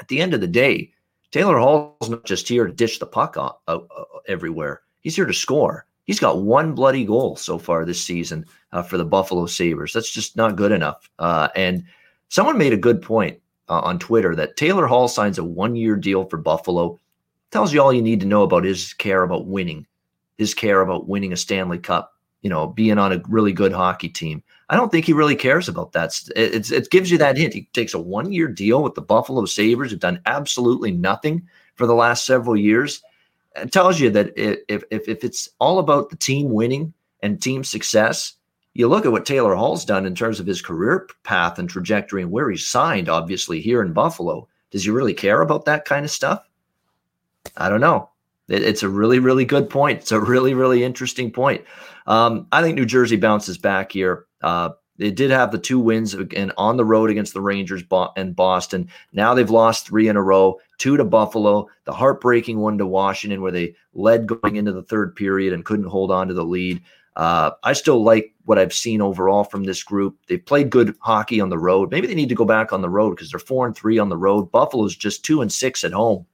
at 0.01 0.09
the 0.09 0.21
end 0.21 0.35
of 0.35 0.41
the 0.41 0.49
day, 0.49 0.91
Taylor 1.31 1.61
Hall's 1.61 2.11
not 2.11 2.25
just 2.25 2.49
here 2.49 2.67
to 2.67 2.73
dish 2.73 2.99
the 2.99 3.07
puck 3.07 3.37
uh, 3.37 3.53
uh, 3.69 3.79
everywhere. 4.27 4.83
He's 5.03 5.15
here 5.15 5.27
to 5.27 5.33
score. 5.33 5.87
He's 6.07 6.19
got 6.19 6.43
one 6.43 6.75
bloody 6.75 7.05
goal 7.05 7.37
so 7.37 7.57
far 7.57 7.85
this 7.85 8.03
season 8.03 8.47
uh, 8.73 8.83
for 8.83 8.97
the 8.97 9.05
Buffalo 9.05 9.47
Sabres. 9.47 9.93
That's 9.93 10.11
just 10.11 10.35
not 10.35 10.57
good 10.57 10.73
enough. 10.73 11.09
Uh, 11.21 11.51
and 11.55 11.85
someone 12.31 12.59
made 12.59 12.73
a 12.73 12.77
good 12.77 13.01
point 13.01 13.39
uh, 13.69 13.79
on 13.79 14.01
Twitter 14.01 14.35
that 14.35 14.57
Taylor 14.57 14.89
Hall 14.89 15.07
signs 15.07 15.39
a 15.39 15.45
one 15.45 15.77
year 15.77 15.95
deal 15.95 16.25
for 16.25 16.37
Buffalo 16.37 16.99
tells 17.51 17.73
you 17.73 17.81
all 17.81 17.93
you 17.93 18.03
need 18.03 18.21
to 18.21 18.27
know 18.27 18.43
about 18.43 18.65
his 18.65 18.93
care 18.95 19.23
about 19.23 19.47
winning, 19.47 19.87
his 20.39 20.55
care 20.55 20.81
about 20.81 21.09
winning 21.09 21.33
a 21.33 21.37
Stanley 21.37 21.79
Cup, 21.79 22.15
you 22.43 22.51
know, 22.51 22.69
being 22.69 22.99
on 22.99 23.13
a 23.13 23.23
really 23.29 23.53
good 23.53 23.73
hockey 23.73 24.09
team. 24.09 24.43
I 24.69 24.77
don't 24.77 24.91
think 24.91 25.05
he 25.05 25.13
really 25.13 25.37
cares 25.37 25.69
about 25.69 25.93
that. 25.93 26.19
It, 26.37 26.71
it 26.71 26.91
gives 26.91 27.11
you 27.11 27.19
that 27.19 27.37
hint. 27.37 27.55
He 27.55 27.69
takes 27.73 27.93
a 27.93 27.99
one 27.99 28.33
year 28.33 28.47
deal 28.47 28.83
with 28.83 28.95
the 28.95 29.03
Buffalo 29.03 29.45
Sabres, 29.45 29.91
have 29.91 30.01
done 30.01 30.21
absolutely 30.27 30.93
nothing 30.93 31.47
for 31.75 31.87
the 31.87 31.95
last 31.95 32.25
several 32.25 32.57
years. 32.57 33.03
It 33.57 33.73
tells 33.73 33.99
you 33.99 34.11
that 34.11 34.33
if, 34.37 34.85
if, 34.91 35.09
if 35.09 35.25
it's 35.25 35.49
all 35.59 35.81
about 35.81 36.11
the 36.11 36.17
team 36.17 36.51
winning 36.51 36.95
and 37.23 37.43
team 37.43 37.65
success, 37.65 38.35
you 38.75 38.87
look 38.87 39.05
at 39.05 39.13
what 39.13 39.27
Taylor 39.27 39.57
Hall's 39.57 39.85
done 39.85 40.07
in 40.07 40.15
terms 40.15 40.39
of 40.39 40.47
his 40.47 40.63
career 40.63 41.09
path 41.25 41.59
and 41.59 41.69
trajectory 41.69 42.23
and 42.23 42.31
where 42.31 42.49
he's 42.49 42.67
signed, 42.67 43.09
obviously, 43.09 43.61
here 43.61 43.83
in 43.83 43.93
Buffalo. 43.93 44.47
Does 44.71 44.85
he 44.85 44.91
really 44.91 45.15
care 45.15 45.41
about 45.41 45.65
that 45.65 45.85
kind 45.85 46.05
of 46.05 46.13
stuff? 46.13 46.49
I 47.57 47.69
don't 47.69 47.81
know. 47.81 48.11
It, 48.49 48.63
it's 48.63 48.83
a 48.83 48.89
really, 48.89 49.19
really 49.19 49.45
good 49.45 49.71
point. 49.71 50.01
It's 50.01 50.13
a 50.13 50.21
really, 50.21 50.55
really 50.55 50.85
interesting 50.85 51.31
point. 51.31 51.65
Um, 52.07 52.47
I 52.53 52.63
think 52.63 52.77
New 52.77 52.87
Jersey 52.87 53.17
bounces 53.17 53.59
back 53.59 53.93
here. 53.93 54.27
Uh, 54.43 54.71
they 55.01 55.11
did 55.11 55.31
have 55.31 55.51
the 55.51 55.59
two 55.59 55.79
wins 55.79 56.13
again 56.13 56.53
on 56.59 56.77
the 56.77 56.85
road 56.85 57.09
against 57.09 57.33
the 57.33 57.41
Rangers 57.41 57.83
and 58.17 58.37
Boston. 58.37 58.91
Now 59.15 59.33
they've 59.33 59.49
lost 59.49 59.87
three 59.87 60.09
in 60.09 60.17
a 60.17 60.23
row, 60.23 60.61
two 60.77 60.99
to 60.99 61.05
Buffalo, 61.05 61.69
the 61.85 61.93
heartbreaking 61.93 62.59
one 62.59 62.77
to 62.77 62.87
Washington, 62.87 63.41
where 63.41 63.53
they 63.53 63.75
led 63.95 64.27
going 64.27 64.57
into 64.57 64.73
the 64.73 64.83
third 64.83 65.17
period 65.17 65.55
and 65.55 65.65
couldn't 65.65 65.87
hold 65.87 66.11
on 66.11 66.29
to 66.29 66.35
the 66.35 66.45
lead. 66.45 66.83
Uh, 67.17 67.53
I 67.65 67.73
still 67.73 68.03
like 68.03 68.35
what 68.45 68.59
I've 68.59 68.75
seen 68.75 69.01
overall 69.01 69.45
from 69.45 69.65
this 69.65 69.83
group. 69.83 70.19
They've 70.29 70.45
played 70.45 70.69
good 70.69 70.95
hockey 71.01 71.41
on 71.41 71.49
the 71.49 71.59
road. 71.59 71.91
Maybe 71.91 72.07
they 72.07 72.15
need 72.15 72.29
to 72.29 72.35
go 72.35 72.45
back 72.45 72.73
on 72.73 72.83
the 72.83 72.91
road 72.91 73.11
because 73.11 73.31
they're 73.31 73.41
four 73.41 73.67
and 73.67 73.75
three 73.75 73.99
on 73.99 74.11
the 74.11 74.19
road. 74.19 74.53
Buffalo's 74.53 74.97
just 74.97 75.25
two 75.25 75.41
and 75.41 75.51
six 75.51 75.83
at 75.83 75.93
home 75.93 76.27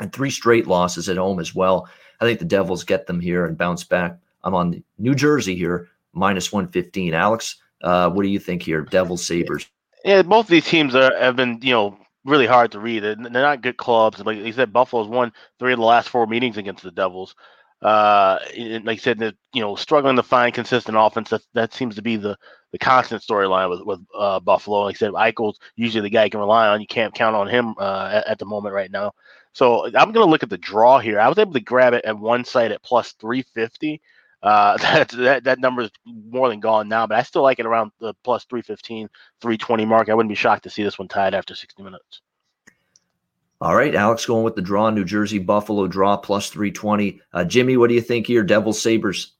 and 0.00 0.12
three 0.12 0.30
straight 0.30 0.66
losses 0.66 1.08
at 1.08 1.16
home 1.16 1.40
as 1.40 1.54
well. 1.54 1.88
I 2.20 2.24
think 2.24 2.38
the 2.38 2.44
Devils 2.44 2.84
get 2.84 3.06
them 3.06 3.20
here 3.20 3.46
and 3.46 3.56
bounce 3.56 3.84
back. 3.84 4.18
I'm 4.44 4.54
on 4.54 4.82
New 4.98 5.14
Jersey 5.14 5.54
here, 5.54 5.88
minus 6.12 6.52
115. 6.52 7.14
Alex, 7.14 7.56
uh, 7.82 8.10
what 8.10 8.22
do 8.22 8.28
you 8.28 8.38
think 8.38 8.62
here? 8.62 8.82
Devils, 8.82 9.24
Sabres. 9.24 9.66
Yeah, 10.04 10.22
both 10.22 10.46
of 10.46 10.50
these 10.50 10.66
teams 10.66 10.94
are, 10.94 11.16
have 11.18 11.36
been, 11.36 11.58
you 11.62 11.72
know, 11.72 11.98
really 12.24 12.46
hard 12.46 12.72
to 12.72 12.80
read. 12.80 13.02
They're 13.02 13.16
not 13.16 13.62
good 13.62 13.76
clubs. 13.76 14.20
Like 14.20 14.38
you 14.38 14.52
said, 14.52 14.72
Buffalo's 14.72 15.08
won 15.08 15.32
three 15.58 15.72
of 15.72 15.78
the 15.78 15.84
last 15.84 16.08
four 16.08 16.26
meetings 16.26 16.56
against 16.56 16.82
the 16.82 16.90
Devils. 16.90 17.34
Uh, 17.80 18.38
like 18.82 18.96
you 18.96 19.00
said, 19.00 19.20
you 19.52 19.60
know, 19.60 19.76
struggling 19.76 20.16
to 20.16 20.22
find 20.22 20.52
consistent 20.52 20.96
offense. 20.98 21.30
That, 21.30 21.42
that 21.54 21.72
seems 21.72 21.94
to 21.94 22.02
be 22.02 22.16
the 22.16 22.36
the 22.72 22.78
constant 22.78 23.22
storyline 23.22 23.70
with 23.70 23.82
with 23.82 24.00
uh, 24.16 24.40
Buffalo. 24.40 24.80
Like 24.80 24.96
I 24.96 24.98
said, 24.98 25.12
Eichel's 25.12 25.58
usually 25.76 26.02
the 26.02 26.10
guy 26.10 26.24
you 26.24 26.30
can 26.30 26.40
rely 26.40 26.68
on. 26.68 26.80
You 26.80 26.86
can't 26.86 27.14
count 27.14 27.36
on 27.36 27.48
him 27.48 27.74
uh, 27.78 28.10
at, 28.12 28.26
at, 28.26 28.38
the 28.38 28.44
moment 28.44 28.74
right 28.74 28.90
now. 28.90 29.12
So 29.52 29.86
I'm 29.86 30.12
going 30.12 30.26
to 30.26 30.30
look 30.30 30.42
at 30.42 30.50
the 30.50 30.58
draw 30.58 30.98
here. 30.98 31.18
I 31.20 31.28
was 31.28 31.38
able 31.38 31.52
to 31.54 31.60
grab 31.60 31.94
it 31.94 32.04
at 32.04 32.18
one 32.18 32.44
site 32.44 32.72
at 32.72 32.82
plus 32.82 33.12
350. 33.12 34.00
Uh, 34.42 34.76
that, 34.78 35.08
that 35.10 35.44
that 35.44 35.58
number 35.58 35.82
is 35.82 35.90
more 36.04 36.48
than 36.48 36.60
gone 36.60 36.88
now, 36.88 37.06
but 37.06 37.18
I 37.18 37.22
still 37.22 37.42
like 37.42 37.58
it 37.58 37.66
around 37.66 37.90
the 38.00 38.14
plus 38.24 38.44
315, 38.44 39.08
320 39.40 39.84
mark. 39.84 40.08
I 40.08 40.14
wouldn't 40.14 40.30
be 40.30 40.36
shocked 40.36 40.64
to 40.64 40.70
see 40.70 40.82
this 40.82 40.98
one 40.98 41.08
tied 41.08 41.34
after 41.34 41.54
60 41.54 41.82
minutes. 41.82 42.22
All 43.60 43.74
right, 43.74 43.94
Alex 43.94 44.24
going 44.24 44.44
with 44.44 44.54
the 44.54 44.62
draw. 44.62 44.88
New 44.90 45.04
Jersey 45.04 45.40
Buffalo 45.40 45.88
draw 45.88 46.16
plus 46.16 46.48
320. 46.50 47.20
Uh, 47.32 47.44
Jimmy, 47.44 47.76
what 47.76 47.88
do 47.88 47.94
you 47.94 48.00
think 48.00 48.26
here? 48.26 48.44
Devils 48.44 48.80
Sabres. 48.80 49.32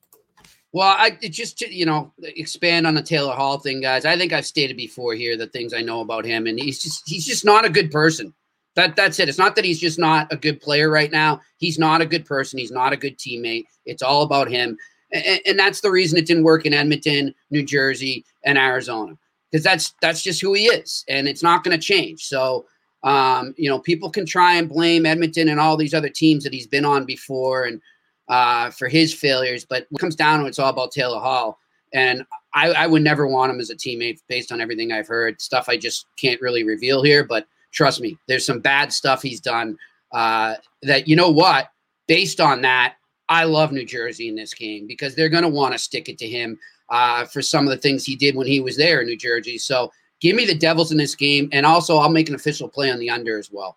Well, 0.72 0.94
I 0.98 1.10
just 1.30 1.60
you 1.60 1.86
know 1.86 2.12
expand 2.20 2.86
on 2.86 2.94
the 2.94 3.02
Taylor 3.02 3.32
Hall 3.32 3.58
thing, 3.58 3.80
guys. 3.80 4.04
I 4.04 4.16
think 4.16 4.32
I've 4.32 4.44
stated 4.44 4.76
before 4.76 5.14
here 5.14 5.36
the 5.36 5.46
things 5.46 5.72
I 5.72 5.80
know 5.80 6.00
about 6.00 6.24
him, 6.24 6.46
and 6.46 6.58
he's 6.58 6.82
just 6.82 7.08
he's 7.08 7.24
just 7.24 7.44
not 7.44 7.64
a 7.64 7.70
good 7.70 7.90
person. 7.90 8.34
That 8.78 8.94
that's 8.94 9.18
it. 9.18 9.28
It's 9.28 9.38
not 9.38 9.56
that 9.56 9.64
he's 9.64 9.80
just 9.80 9.98
not 9.98 10.32
a 10.32 10.36
good 10.36 10.60
player 10.60 10.88
right 10.88 11.10
now. 11.10 11.40
He's 11.56 11.80
not 11.80 12.00
a 12.00 12.06
good 12.06 12.24
person. 12.24 12.60
He's 12.60 12.70
not 12.70 12.92
a 12.92 12.96
good 12.96 13.18
teammate. 13.18 13.64
It's 13.86 14.04
all 14.04 14.22
about 14.22 14.48
him, 14.48 14.78
and, 15.10 15.40
and 15.44 15.58
that's 15.58 15.80
the 15.80 15.90
reason 15.90 16.16
it 16.16 16.26
didn't 16.26 16.44
work 16.44 16.64
in 16.64 16.72
Edmonton, 16.72 17.34
New 17.50 17.64
Jersey, 17.64 18.24
and 18.44 18.56
Arizona 18.56 19.18
because 19.50 19.64
that's 19.64 19.94
that's 20.00 20.22
just 20.22 20.40
who 20.40 20.54
he 20.54 20.66
is, 20.66 21.04
and 21.08 21.26
it's 21.26 21.42
not 21.42 21.64
going 21.64 21.76
to 21.76 21.84
change. 21.84 22.24
So. 22.24 22.66
Um, 23.04 23.54
you 23.56 23.70
know, 23.70 23.78
people 23.78 24.10
can 24.10 24.26
try 24.26 24.54
and 24.54 24.68
blame 24.68 25.06
Edmonton 25.06 25.50
and 25.50 25.60
all 25.60 25.76
these 25.76 25.94
other 25.94 26.08
teams 26.08 26.42
that 26.42 26.52
he's 26.52 26.66
been 26.66 26.84
on 26.84 27.04
before 27.04 27.62
and 27.62 27.80
uh, 28.28 28.70
for 28.70 28.88
his 28.88 29.14
failures, 29.14 29.64
but 29.64 29.86
when 29.90 29.98
it 29.98 30.00
comes 30.00 30.16
down 30.16 30.40
to 30.40 30.46
it, 30.46 30.48
it's 30.48 30.58
all 30.58 30.68
about 30.68 30.90
Taylor 30.90 31.20
Hall. 31.20 31.60
And 31.94 32.24
I, 32.54 32.72
I, 32.72 32.86
would 32.88 33.02
never 33.02 33.28
want 33.28 33.52
him 33.52 33.60
as 33.60 33.70
a 33.70 33.76
teammate 33.76 34.18
based 34.28 34.50
on 34.50 34.60
everything 34.60 34.90
I've 34.90 35.06
heard. 35.06 35.40
Stuff 35.40 35.68
I 35.68 35.76
just 35.76 36.06
can't 36.16 36.40
really 36.40 36.64
reveal 36.64 37.04
here, 37.04 37.22
but 37.22 37.46
Trust 37.72 38.00
me, 38.00 38.18
there's 38.28 38.46
some 38.46 38.60
bad 38.60 38.92
stuff 38.92 39.22
he's 39.22 39.40
done. 39.40 39.76
Uh, 40.12 40.54
that 40.82 41.06
you 41.06 41.16
know 41.16 41.30
what? 41.30 41.70
Based 42.06 42.40
on 42.40 42.62
that, 42.62 42.94
I 43.28 43.44
love 43.44 43.72
New 43.72 43.84
Jersey 43.84 44.28
in 44.28 44.34
this 44.34 44.54
game 44.54 44.86
because 44.86 45.14
they're 45.14 45.28
going 45.28 45.42
to 45.42 45.48
want 45.48 45.72
to 45.72 45.78
stick 45.78 46.08
it 46.08 46.18
to 46.18 46.26
him 46.26 46.58
uh, 46.88 47.26
for 47.26 47.42
some 47.42 47.66
of 47.66 47.70
the 47.70 47.76
things 47.76 48.04
he 48.04 48.16
did 48.16 48.34
when 48.34 48.46
he 48.46 48.60
was 48.60 48.76
there 48.76 49.00
in 49.00 49.06
New 49.06 49.16
Jersey. 49.16 49.58
So 49.58 49.92
give 50.20 50.34
me 50.34 50.46
the 50.46 50.54
Devils 50.54 50.92
in 50.92 50.98
this 50.98 51.14
game, 51.14 51.48
and 51.52 51.66
also 51.66 51.98
I'll 51.98 52.08
make 52.08 52.28
an 52.28 52.34
official 52.34 52.68
play 52.68 52.90
on 52.90 52.98
the 52.98 53.10
under 53.10 53.38
as 53.38 53.50
well. 53.52 53.76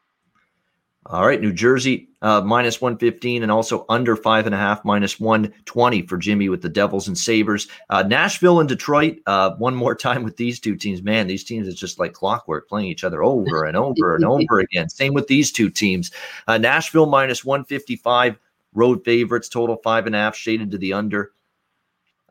All 1.08 1.26
right, 1.26 1.41
New 1.41 1.52
Jersey 1.52 2.10
uh, 2.22 2.41
minus 2.41 2.80
115 2.80 3.41
and 3.41 3.52
also 3.52 3.86
under 3.89 4.16
five 4.16 4.45
and 4.45 4.54
a 4.54 4.58
half, 4.58 4.86
minus 4.86 5.20
120 5.20 6.04
for 6.04 6.18
Jimmy 6.18 6.47
with 6.47 6.62
the 6.62 6.70
Devils 6.70 7.08
and 7.08 7.18
Sabres. 7.18 7.68
Uh, 7.89 8.04
Nashville 8.04 8.60
and 8.60 8.70
Detroit, 8.70 9.18
uh, 9.26 9.52
one 9.56 9.76
more 9.76 9.95
time 9.95 10.24
with 10.24 10.38
these 10.38 10.60
two 10.60 10.76
teams. 10.76 11.02
Man, 11.02 11.26
these 11.26 11.43
teams 11.43 11.68
is 11.68 11.76
just 11.76 11.99
like 11.99 12.14
clockwork 12.14 12.70
playing 12.70 12.88
each 12.88 13.04
other 13.04 13.24
over 13.24 13.66
and 13.66 13.76
over 13.76 14.16
and 14.16 14.26
over 14.26 14.60
again. 14.72 14.89
Same 14.89 15.14
with 15.14 15.28
these 15.28 15.52
two 15.52 15.70
teams. 15.70 16.12
Uh, 16.47 16.60
Nashville 16.60 17.08
minus 17.08 17.43
155, 17.43 18.38
road 18.74 19.04
favorites, 19.04 19.49
total 19.49 19.78
five 19.78 20.06
and 20.06 20.16
a 20.16 20.20
half, 20.20 20.36
shaded 20.36 20.70
to 20.72 20.78
the 20.78 20.93
under. 20.93 21.32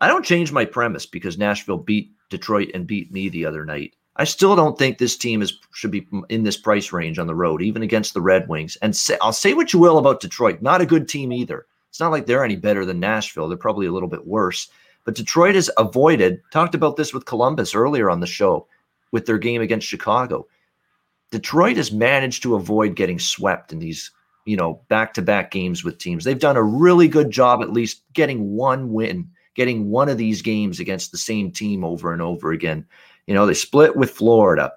I 0.00 0.06
don't 0.06 0.24
change 0.24 0.52
my 0.52 0.64
premise 0.64 1.06
because 1.06 1.36
Nashville 1.36 1.76
beat 1.76 2.12
Detroit 2.30 2.70
and 2.72 2.86
beat 2.86 3.12
me 3.12 3.28
the 3.28 3.44
other 3.44 3.64
night. 3.64 3.94
I 4.16 4.24
still 4.24 4.56
don't 4.56 4.76
think 4.76 4.98
this 4.98 5.16
team 5.16 5.40
is 5.40 5.58
should 5.72 5.90
be 5.90 6.06
in 6.28 6.42
this 6.42 6.56
price 6.56 6.92
range 6.92 7.18
on 7.18 7.26
the 7.26 7.34
road, 7.34 7.62
even 7.62 7.82
against 7.82 8.12
the 8.12 8.20
Red 8.20 8.48
Wings. 8.48 8.76
And 8.82 8.94
say, 8.94 9.16
I'll 9.22 9.32
say 9.32 9.54
what 9.54 9.72
you 9.72 9.78
will 9.78 9.98
about 9.98 10.20
Detroit, 10.20 10.60
not 10.60 10.80
a 10.80 10.86
good 10.86 11.08
team 11.08 11.32
either. 11.32 11.66
It's 11.88 12.00
not 12.00 12.10
like 12.10 12.26
they're 12.26 12.44
any 12.44 12.56
better 12.56 12.84
than 12.84 13.00
Nashville. 13.00 13.48
They're 13.48 13.56
probably 13.56 13.86
a 13.86 13.92
little 13.92 14.08
bit 14.08 14.26
worse. 14.26 14.68
But 15.04 15.14
Detroit 15.14 15.54
has 15.54 15.70
avoided, 15.78 16.40
talked 16.52 16.74
about 16.74 16.96
this 16.96 17.14
with 17.14 17.24
Columbus 17.24 17.74
earlier 17.74 18.10
on 18.10 18.20
the 18.20 18.26
show 18.26 18.66
with 19.12 19.26
their 19.26 19.38
game 19.38 19.62
against 19.62 19.86
Chicago. 19.86 20.46
Detroit 21.30 21.76
has 21.76 21.90
managed 21.90 22.42
to 22.42 22.56
avoid 22.56 22.96
getting 22.96 23.18
swept 23.18 23.72
in 23.72 23.78
these, 23.78 24.10
you 24.44 24.56
know, 24.56 24.82
back-to-back 24.88 25.50
games 25.50 25.82
with 25.82 25.98
teams. 25.98 26.24
They've 26.24 26.38
done 26.38 26.56
a 26.56 26.62
really 26.62 27.08
good 27.08 27.30
job 27.30 27.62
at 27.62 27.72
least 27.72 28.02
getting 28.12 28.54
one 28.54 28.92
win, 28.92 29.30
getting 29.54 29.90
one 29.90 30.08
of 30.08 30.18
these 30.18 30.42
games 30.42 30.80
against 30.80 31.12
the 31.12 31.18
same 31.18 31.50
team 31.50 31.84
over 31.84 32.12
and 32.12 32.20
over 32.20 32.52
again. 32.52 32.86
You 33.30 33.36
know, 33.36 33.46
they 33.46 33.54
split 33.54 33.94
with 33.94 34.10
Florida, 34.10 34.72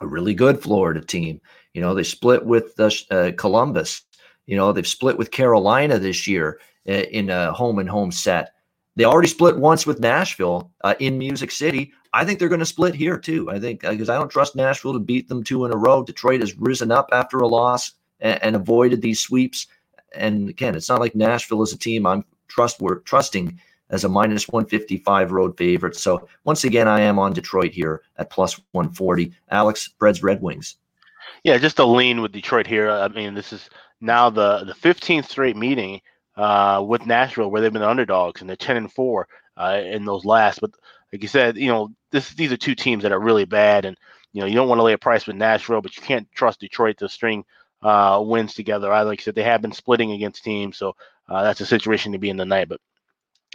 a 0.00 0.06
really 0.08 0.34
good 0.34 0.60
Florida 0.60 1.00
team. 1.00 1.40
You 1.74 1.80
know, 1.80 1.94
they 1.94 2.02
split 2.02 2.44
with 2.44 2.74
uh, 2.80 3.30
Columbus. 3.38 4.02
You 4.46 4.56
know, 4.56 4.72
they've 4.72 4.84
split 4.84 5.16
with 5.16 5.30
Carolina 5.30 6.00
this 6.00 6.26
year 6.26 6.58
uh, 6.88 6.92
in 7.12 7.30
a 7.30 7.52
home 7.52 7.78
and 7.78 7.88
home 7.88 8.10
set. 8.10 8.50
They 8.96 9.04
already 9.04 9.28
split 9.28 9.58
once 9.58 9.86
with 9.86 10.00
Nashville 10.00 10.72
uh, 10.82 10.96
in 10.98 11.18
Music 11.18 11.52
City. 11.52 11.92
I 12.12 12.24
think 12.24 12.40
they're 12.40 12.48
going 12.48 12.58
to 12.58 12.66
split 12.66 12.96
here 12.96 13.16
too. 13.16 13.48
I 13.48 13.60
think 13.60 13.82
because 13.82 14.08
uh, 14.08 14.14
I 14.14 14.18
don't 14.18 14.28
trust 14.28 14.56
Nashville 14.56 14.94
to 14.94 14.98
beat 14.98 15.28
them 15.28 15.44
two 15.44 15.64
in 15.64 15.72
a 15.72 15.76
row. 15.76 16.02
Detroit 16.02 16.40
has 16.40 16.58
risen 16.58 16.90
up 16.90 17.08
after 17.12 17.38
a 17.38 17.46
loss 17.46 17.92
and, 18.18 18.42
and 18.42 18.56
avoided 18.56 19.02
these 19.02 19.20
sweeps. 19.20 19.68
And 20.16 20.48
again, 20.48 20.74
it's 20.74 20.88
not 20.88 20.98
like 20.98 21.14
Nashville 21.14 21.62
is 21.62 21.72
a 21.72 21.78
team 21.78 22.06
I'm 22.06 22.24
trustworthy 22.48 23.02
trusting 23.04 23.60
as 23.90 24.04
a 24.04 24.08
minus 24.08 24.48
155 24.48 25.32
road 25.32 25.56
favorite. 25.56 25.96
So 25.96 26.28
once 26.44 26.64
again, 26.64 26.88
I 26.88 27.00
am 27.00 27.18
on 27.18 27.32
Detroit 27.32 27.72
here 27.72 28.02
at 28.16 28.30
plus 28.30 28.60
140. 28.72 29.32
Alex, 29.50 29.88
Preds 30.00 30.22
Red 30.22 30.42
Wings. 30.42 30.76
Yeah, 31.44 31.58
just 31.58 31.78
a 31.78 31.84
lean 31.84 32.20
with 32.20 32.32
Detroit 32.32 32.66
here. 32.66 32.90
I 32.90 33.08
mean, 33.08 33.34
this 33.34 33.52
is 33.52 33.68
now 34.00 34.30
the 34.30 34.64
the 34.64 34.74
15th 34.74 35.28
straight 35.28 35.56
meeting 35.56 36.00
uh, 36.36 36.84
with 36.86 37.06
Nashville 37.06 37.50
where 37.50 37.60
they've 37.60 37.72
been 37.72 37.82
the 37.82 37.88
underdogs 37.88 38.40
and 38.40 38.48
they're 38.48 38.56
10 38.56 38.76
and 38.76 38.92
four 38.92 39.28
uh, 39.56 39.80
in 39.84 40.04
those 40.04 40.24
last. 40.24 40.60
But 40.60 40.70
like 41.12 41.22
you 41.22 41.28
said, 41.28 41.56
you 41.56 41.68
know, 41.68 41.90
this 42.10 42.30
these 42.34 42.52
are 42.52 42.56
two 42.56 42.74
teams 42.74 43.02
that 43.02 43.12
are 43.12 43.20
really 43.20 43.44
bad, 43.44 43.84
and 43.84 43.96
you 44.32 44.40
know 44.40 44.46
you 44.46 44.54
don't 44.54 44.68
want 44.68 44.78
to 44.78 44.84
lay 44.84 44.92
a 44.92 44.98
price 44.98 45.26
with 45.26 45.36
Nashville, 45.36 45.82
but 45.82 45.96
you 45.96 46.02
can't 46.02 46.30
trust 46.32 46.60
Detroit 46.60 46.98
to 46.98 47.08
string 47.08 47.44
uh, 47.82 48.22
wins 48.24 48.54
together. 48.54 48.92
I 48.92 49.02
like 49.02 49.20
I 49.20 49.22
said 49.22 49.34
they 49.34 49.42
have 49.42 49.62
been 49.62 49.72
splitting 49.72 50.12
against 50.12 50.44
teams, 50.44 50.76
so 50.76 50.94
uh, 51.28 51.42
that's 51.42 51.60
a 51.60 51.66
situation 51.66 52.12
to 52.12 52.18
be 52.18 52.30
in 52.30 52.36
tonight. 52.36 52.68
But 52.68 52.80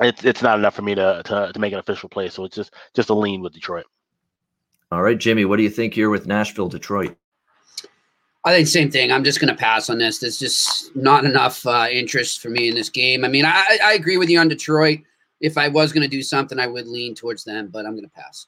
it's 0.02 0.24
it's 0.24 0.42
not 0.42 0.58
enough 0.58 0.76
for 0.76 0.82
me 0.82 0.96
to, 0.96 1.22
to 1.26 1.52
to 1.54 1.60
make 1.60 1.74
an 1.74 1.80
official 1.80 2.10
play. 2.10 2.30
So 2.30 2.46
it's 2.46 2.56
just 2.56 2.74
just 2.94 3.10
a 3.10 3.14
lean 3.14 3.42
with 3.42 3.54
Detroit. 3.54 3.86
All 4.92 5.02
right, 5.02 5.18
Jimmy, 5.18 5.46
what 5.46 5.58
do 5.58 5.64
you 5.64 5.70
think 5.70 5.94
here 5.94 6.10
with 6.10 6.28
Nashville, 6.28 6.70
Detroit? 6.70 7.16
I 8.46 8.54
think 8.54 8.68
same 8.68 8.92
thing. 8.92 9.12
I'm 9.12 9.24
just 9.24 9.40
going 9.40 9.54
to 9.54 9.60
pass 9.60 9.90
on 9.90 9.98
this. 9.98 10.20
There's 10.20 10.38
just 10.38 10.96
not 10.96 11.24
enough 11.24 11.66
uh, 11.66 11.88
interest 11.90 12.42
for 12.42 12.50
me 12.50 12.68
in 12.68 12.76
this 12.76 12.90
game. 12.90 13.24
I 13.24 13.30
mean, 13.30 13.46
I, 13.46 13.80
I 13.84 13.94
agree 13.94 14.18
with 14.18 14.30
you 14.30 14.38
on 14.38 14.50
Detroit. 14.50 15.00
If 15.40 15.58
I 15.58 15.70
was 15.70 15.94
going 15.94 16.04
to 16.04 16.10
do 16.10 16.22
something, 16.22 16.60
I 16.60 16.68
would 16.68 16.88
lean 16.88 17.16
towards 17.16 17.44
them, 17.44 17.70
but 17.70 17.86
I'm 17.86 17.94
going 17.94 18.04
to 18.04 18.10
pass. 18.10 18.48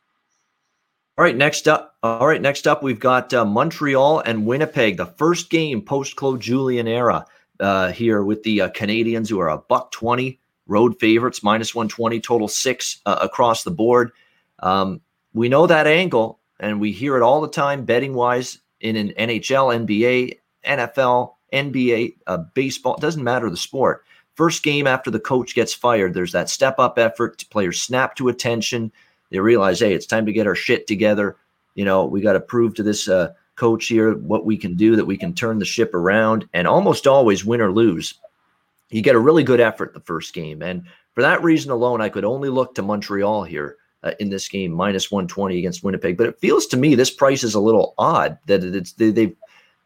All 1.17 1.23
right, 1.23 1.35
next 1.35 1.69
up. 1.69 1.95
All 2.03 2.27
right, 2.27 2.41
next 2.41 2.67
up, 2.67 2.83
we've 2.83 2.99
got 2.99 3.33
uh, 3.33 3.45
Montreal 3.45 4.19
and 4.19 4.45
Winnipeg, 4.45 4.97
the 4.97 5.05
first 5.05 5.49
game 5.49 5.81
post 5.81 6.17
Claude 6.17 6.41
Julien 6.41 6.89
era 6.89 7.25
uh, 7.61 7.93
here 7.93 8.23
with 8.23 8.43
the 8.43 8.61
uh, 8.61 8.69
Canadiens, 8.71 9.29
who 9.29 9.39
are 9.39 9.49
a 9.49 9.57
buck 9.57 9.91
twenty 9.91 10.39
road 10.67 10.99
favorites, 10.99 11.43
minus 11.43 11.75
120, 11.75 12.19
total 12.21 12.47
six 12.47 13.01
uh, 13.05 13.19
across 13.21 13.63
the 13.63 13.71
board. 13.71 14.11
Um, 14.59 15.01
we 15.33 15.49
know 15.49 15.67
that 15.67 15.87
angle, 15.87 16.39
and 16.59 16.79
we 16.79 16.91
hear 16.91 17.17
it 17.17 17.23
all 17.23 17.41
the 17.41 17.49
time 17.49 17.85
betting 17.85 18.13
wise 18.13 18.59
in 18.81 18.95
an 18.95 19.09
NHL, 19.17 19.85
NBA, 19.85 20.39
NFL, 20.65 21.33
NBA, 21.53 22.15
uh, 22.27 22.37
baseball. 22.53 22.95
It 22.95 23.01
doesn't 23.01 23.23
matter 23.23 23.49
the 23.49 23.57
sport. 23.57 24.03
First 24.35 24.63
game 24.63 24.87
after 24.87 25.11
the 25.11 25.19
coach 25.19 25.55
gets 25.55 25.73
fired, 25.73 26.13
there's 26.13 26.33
that 26.33 26.49
step 26.49 26.79
up 26.79 26.97
effort. 26.97 27.45
Players 27.49 27.81
snap 27.81 28.15
to 28.15 28.27
attention. 28.27 28.91
They 29.31 29.39
realize, 29.39 29.79
hey, 29.79 29.93
it's 29.93 30.05
time 30.05 30.25
to 30.25 30.33
get 30.33 30.47
our 30.47 30.55
shit 30.55 30.87
together. 30.87 31.37
You 31.75 31.85
know, 31.85 32.05
we 32.05 32.21
got 32.21 32.33
to 32.33 32.41
prove 32.41 32.73
to 32.75 32.83
this 32.83 33.07
uh, 33.07 33.33
coach 33.55 33.87
here 33.87 34.15
what 34.15 34.45
we 34.45 34.57
can 34.57 34.75
do, 34.75 34.95
that 34.95 35.05
we 35.05 35.17
can 35.17 35.33
turn 35.33 35.59
the 35.59 35.65
ship 35.65 35.93
around, 35.93 36.47
and 36.53 36.67
almost 36.67 37.07
always 37.07 37.45
win 37.45 37.61
or 37.61 37.71
lose 37.71 38.15
you 38.89 39.01
get 39.01 39.15
a 39.15 39.19
really 39.19 39.43
good 39.43 39.59
effort 39.59 39.93
the 39.93 39.99
first 39.99 40.33
game. 40.33 40.61
And 40.61 40.85
for 41.13 41.21
that 41.21 41.43
reason 41.43 41.71
alone, 41.71 42.01
I 42.01 42.09
could 42.09 42.25
only 42.25 42.49
look 42.49 42.75
to 42.75 42.81
Montreal 42.81 43.43
here 43.43 43.77
uh, 44.03 44.11
in 44.19 44.29
this 44.29 44.47
game, 44.47 44.71
minus 44.71 45.11
120 45.11 45.57
against 45.57 45.83
Winnipeg. 45.83 46.17
But 46.17 46.27
it 46.27 46.39
feels 46.39 46.67
to 46.67 46.77
me 46.77 46.95
this 46.95 47.11
price 47.11 47.43
is 47.43 47.55
a 47.55 47.59
little 47.59 47.93
odd 47.97 48.37
that 48.45 48.63
it's 48.63 48.93
they, 48.93 49.11
they've 49.11 49.35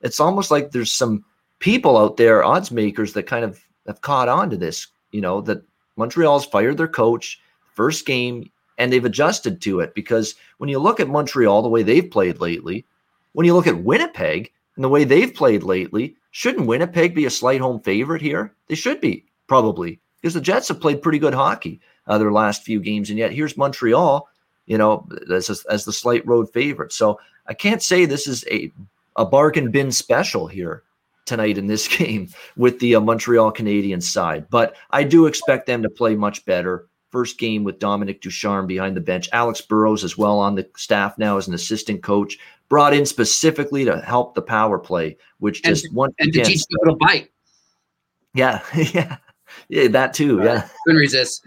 it's 0.02 0.20
almost 0.20 0.52
like 0.52 0.72
there's 0.72 0.92
some 0.92 1.24
people 1.60 1.98
out 1.98 2.18
there, 2.18 2.44
odds 2.44 2.72
makers, 2.72 3.14
that 3.14 3.24
kind 3.24 3.44
of 3.44 3.62
have 3.88 4.02
caught 4.02 4.30
on 4.30 4.50
to 4.50 4.58
this, 4.58 4.88
you 5.12 5.22
know, 5.22 5.42
that 5.42 5.62
Montreal's 5.98 6.46
fired 6.46 6.78
their 6.78 6.88
coach 6.88 7.42
first 7.74 8.06
game 8.06 8.50
and 8.78 8.92
they've 8.92 9.06
adjusted 9.06 9.62
to 9.62 9.82
it 9.82 9.94
because 9.94 10.36
when 10.58 10.70
you 10.70 10.80
look 10.80 11.00
at 11.00 11.10
Montreal, 11.10 11.62
the 11.62 11.70
way 11.70 11.84
they've 11.84 12.10
played 12.10 12.40
lately, 12.40 12.86
when 13.34 13.46
you 13.46 13.54
look 13.54 13.68
at 13.68 13.84
Winnipeg 13.84 14.52
and 14.76 14.84
the 14.84 14.90
way 14.90 15.04
they've 15.04 15.34
played 15.34 15.64
lately, 15.64 16.16
Shouldn't 16.32 16.68
Winnipeg 16.68 17.16
be 17.16 17.26
a 17.26 17.30
slight 17.30 17.62
home 17.62 17.82
favorite 17.82 18.22
here? 18.22 18.54
They 18.68 18.76
should 18.76 19.02
be, 19.02 19.26
probably, 19.48 20.00
because 20.22 20.34
the 20.34 20.42
Jets 20.42 20.68
have 20.68 20.82
played 20.82 21.02
pretty 21.02 21.20
good 21.20 21.34
hockey 21.34 21.80
uh, 22.08 22.18
their 22.18 22.32
last 22.32 22.64
few 22.64 22.80
games. 22.80 23.10
And 23.10 23.18
yet 23.18 23.32
here's 23.32 23.58
Montreal, 23.58 24.28
you 24.66 24.78
know, 24.78 25.08
as, 25.32 25.50
as 25.50 25.86
the 25.86 25.94
slight 25.94 26.26
road 26.28 26.52
favorite. 26.52 26.92
So 26.92 27.20
I 27.48 27.54
can't 27.54 27.82
say 27.82 28.06
this 28.06 28.28
is 28.28 28.46
a, 28.52 28.72
a 29.16 29.26
bargain 29.26 29.72
bin 29.72 29.92
special 29.92 30.48
here 30.48 30.84
tonight 31.26 31.58
in 31.58 31.68
this 31.68 31.88
game 31.98 32.30
with 32.58 32.80
the 32.80 32.96
uh, 32.96 33.00
Montreal 33.00 33.54
Canadiens 33.54 34.04
side. 34.04 34.48
But 34.50 34.76
I 34.92 35.04
do 35.04 35.28
expect 35.28 35.68
them 35.68 35.84
to 35.84 35.90
play 35.90 36.16
much 36.16 36.44
better. 36.46 36.89
First 37.12 37.40
game 37.40 37.64
with 37.64 37.80
Dominic 37.80 38.22
Ducharme 38.22 38.68
behind 38.68 38.96
the 38.96 39.02
bench. 39.02 39.30
Alex 39.34 39.62
Burrows 39.62 40.04
as 40.04 40.18
well 40.18 40.40
on 40.40 40.56
the 40.56 40.70
staff 40.78 41.18
now 41.18 41.38
as 41.38 41.48
an 41.48 41.54
assistant 41.54 42.04
coach 42.04 42.38
brought 42.70 42.94
in 42.94 43.06
specifically 43.06 43.84
to 43.84 44.00
help 44.00 44.36
the 44.36 44.42
power 44.42 44.78
play, 44.80 45.18
which 45.40 45.64
just 45.64 45.86
and, 45.86 45.96
once 45.96 46.14
and 46.20 46.30
again, 46.30 46.46
to 46.46 46.52
teach 46.52 46.64
people 46.70 46.94
to 46.94 46.98
bite. 46.98 47.30
Yeah, 48.34 48.62
yeah, 48.94 49.18
yeah, 49.68 49.88
that 49.90 50.14
too. 50.14 50.42
Yeah, 50.44 50.68
couldn't 50.86 51.00
resist. 51.00 51.42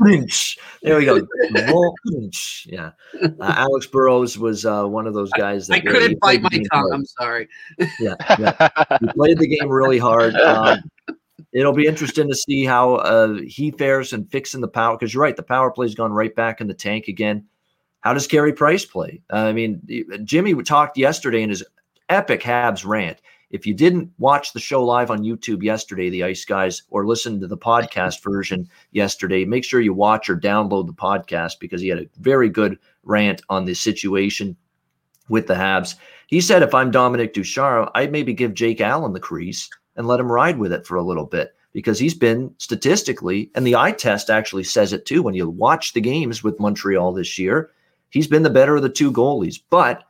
there 0.82 0.98
we 0.98 1.04
go. 1.04 1.26
yeah, 2.66 2.90
uh, 3.22 3.30
Alex 3.40 3.86
Burrows 3.86 4.36
was 4.36 4.66
uh, 4.66 4.84
one 4.84 5.06
of 5.06 5.14
those 5.14 5.30
guys 5.32 5.68
that 5.68 5.74
I, 5.74 5.76
I 5.78 5.80
couldn't 5.80 6.20
bite 6.20 6.42
my 6.42 6.50
tongue. 6.50 6.66
Hard. 6.72 6.92
I'm 6.92 7.06
sorry. 7.06 7.48
Yeah, 8.00 8.14
yeah, 8.38 8.68
he 9.00 9.06
played 9.08 9.38
the 9.38 9.46
game 9.46 9.68
really 9.68 9.98
hard. 9.98 10.34
Um, 10.52 10.80
it'll 11.52 11.72
be 11.72 11.86
interesting 11.86 12.28
to 12.28 12.34
see 12.34 12.64
how 12.64 12.96
uh, 12.96 13.38
he 13.46 13.70
fares 13.70 14.12
and 14.12 14.30
fixing 14.30 14.60
the 14.60 14.68
power 14.68 14.96
because 14.96 15.12
you're 15.12 15.22
right, 15.22 15.36
the 15.36 15.42
power 15.42 15.70
play's 15.70 15.94
gone 15.94 16.12
right 16.12 16.34
back 16.34 16.60
in 16.60 16.66
the 16.66 16.74
tank 16.74 17.08
again. 17.08 17.46
How 18.00 18.12
does 18.14 18.26
Carey 18.26 18.52
Price 18.52 18.84
play? 18.84 19.22
Uh, 19.32 19.36
I 19.36 19.52
mean, 19.52 19.80
Jimmy 20.24 20.60
talked 20.62 20.96
yesterday 20.96 21.42
in 21.42 21.50
his 21.50 21.62
epic 22.08 22.42
Habs 22.42 22.84
rant. 22.84 23.20
If 23.50 23.66
you 23.66 23.74
didn't 23.74 24.10
watch 24.18 24.52
the 24.52 24.60
show 24.60 24.82
live 24.82 25.10
on 25.10 25.22
YouTube 25.22 25.62
yesterday, 25.62 26.08
the 26.08 26.24
Ice 26.24 26.44
Guys, 26.44 26.82
or 26.88 27.06
listen 27.06 27.38
to 27.40 27.46
the 27.46 27.56
podcast 27.56 28.22
version 28.22 28.66
yesterday, 28.92 29.44
make 29.44 29.62
sure 29.62 29.80
you 29.82 29.92
watch 29.92 30.30
or 30.30 30.36
download 30.40 30.86
the 30.86 30.94
podcast 30.94 31.60
because 31.60 31.82
he 31.82 31.88
had 31.88 31.98
a 31.98 32.08
very 32.18 32.48
good 32.48 32.78
rant 33.04 33.42
on 33.50 33.66
the 33.66 33.74
situation 33.74 34.56
with 35.28 35.46
the 35.46 35.54
Habs. 35.54 35.96
He 36.28 36.40
said, 36.40 36.62
if 36.62 36.74
I'm 36.74 36.90
Dominic 36.90 37.34
Ducharme, 37.34 37.90
I'd 37.94 38.10
maybe 38.10 38.32
give 38.32 38.54
Jake 38.54 38.80
Allen 38.80 39.12
the 39.12 39.20
crease 39.20 39.68
and 39.96 40.06
let 40.06 40.20
him 40.20 40.30
ride 40.30 40.58
with 40.58 40.72
it 40.72 40.86
for 40.86 40.96
a 40.96 41.02
little 41.02 41.26
bit 41.26 41.54
because 41.72 41.98
he's 41.98 42.14
been 42.14 42.54
statistically, 42.58 43.50
and 43.54 43.66
the 43.66 43.76
eye 43.76 43.92
test 43.92 44.30
actually 44.30 44.64
says 44.64 44.92
it 44.92 45.06
too. 45.06 45.22
When 45.22 45.34
you 45.34 45.48
watch 45.48 45.92
the 45.92 46.00
games 46.00 46.44
with 46.44 46.60
Montreal 46.60 47.12
this 47.12 47.38
year, 47.38 47.70
he's 48.10 48.26
been 48.26 48.42
the 48.42 48.50
better 48.50 48.76
of 48.76 48.82
the 48.82 48.88
two 48.88 49.10
goalies. 49.10 49.58
But 49.70 50.04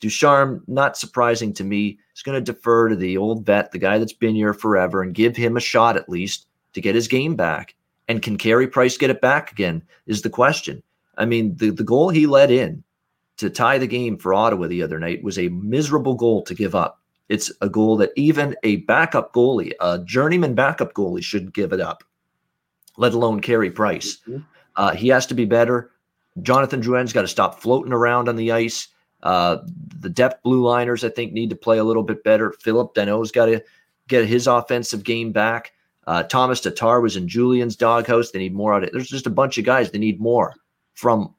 Ducharme, 0.00 0.62
not 0.66 0.96
surprising 0.96 1.52
to 1.54 1.64
me, 1.64 1.98
is 2.14 2.22
going 2.22 2.42
to 2.42 2.52
defer 2.52 2.88
to 2.88 2.96
the 2.96 3.16
old 3.16 3.44
vet, 3.44 3.72
the 3.72 3.78
guy 3.78 3.98
that's 3.98 4.12
been 4.12 4.34
here 4.34 4.54
forever, 4.54 5.02
and 5.02 5.14
give 5.14 5.36
him 5.36 5.56
a 5.56 5.60
shot 5.60 5.96
at 5.96 6.08
least 6.08 6.46
to 6.72 6.80
get 6.80 6.94
his 6.94 7.08
game 7.08 7.36
back. 7.36 7.74
And 8.08 8.22
can 8.22 8.38
Carey 8.38 8.68
Price 8.68 8.96
get 8.96 9.10
it 9.10 9.20
back 9.20 9.52
again? 9.52 9.82
Is 10.06 10.22
the 10.22 10.30
question. 10.30 10.82
I 11.18 11.24
mean, 11.24 11.56
the, 11.56 11.70
the 11.70 11.84
goal 11.84 12.10
he 12.10 12.26
let 12.26 12.50
in 12.50 12.84
to 13.38 13.50
tie 13.50 13.78
the 13.78 13.86
game 13.86 14.16
for 14.16 14.34
Ottawa 14.34 14.66
the 14.66 14.82
other 14.82 14.98
night 14.98 15.22
was 15.22 15.38
a 15.38 15.48
miserable 15.48 16.14
goal 16.14 16.42
to 16.42 16.54
give 16.54 16.74
up. 16.74 17.02
It's 17.28 17.50
a 17.60 17.68
goal 17.68 17.96
that 17.96 18.12
even 18.16 18.54
a 18.62 18.76
backup 18.76 19.32
goalie, 19.32 19.72
a 19.80 19.98
journeyman 19.98 20.54
backup 20.54 20.94
goalie, 20.94 21.22
shouldn't 21.22 21.54
give 21.54 21.72
it 21.72 21.80
up, 21.80 22.04
let 22.96 23.14
alone 23.14 23.40
Carey 23.40 23.70
Price. 23.70 24.18
Mm-hmm. 24.28 24.42
Uh, 24.76 24.94
he 24.94 25.08
has 25.08 25.26
to 25.26 25.34
be 25.34 25.44
better. 25.44 25.90
Jonathan 26.42 26.82
Drouin's 26.82 27.12
got 27.12 27.22
to 27.22 27.28
stop 27.28 27.60
floating 27.60 27.92
around 27.92 28.28
on 28.28 28.36
the 28.36 28.52
ice. 28.52 28.88
Uh, 29.22 29.58
the 29.98 30.10
depth 30.10 30.42
blue 30.42 30.62
liners, 30.62 31.02
I 31.02 31.08
think, 31.08 31.32
need 31.32 31.50
to 31.50 31.56
play 31.56 31.78
a 31.78 31.84
little 31.84 32.02
bit 32.02 32.22
better. 32.22 32.52
Phillip 32.60 32.94
Danault's 32.94 33.32
got 33.32 33.46
to 33.46 33.64
get 34.06 34.26
his 34.26 34.46
offensive 34.46 35.02
game 35.02 35.32
back. 35.32 35.72
Uh, 36.06 36.22
Tomas 36.22 36.60
Tatar 36.60 37.00
was 37.00 37.16
in 37.16 37.26
Julien's 37.26 37.74
doghouse. 37.74 38.30
They 38.30 38.38
need 38.38 38.54
more 38.54 38.74
out 38.74 38.82
of 38.82 38.88
it. 38.88 38.92
There's 38.92 39.08
just 39.08 39.26
a 39.26 39.30
bunch 39.30 39.58
of 39.58 39.64
guys. 39.64 39.90
They 39.90 39.98
need 39.98 40.20
more 40.20 40.54
from 40.94 41.34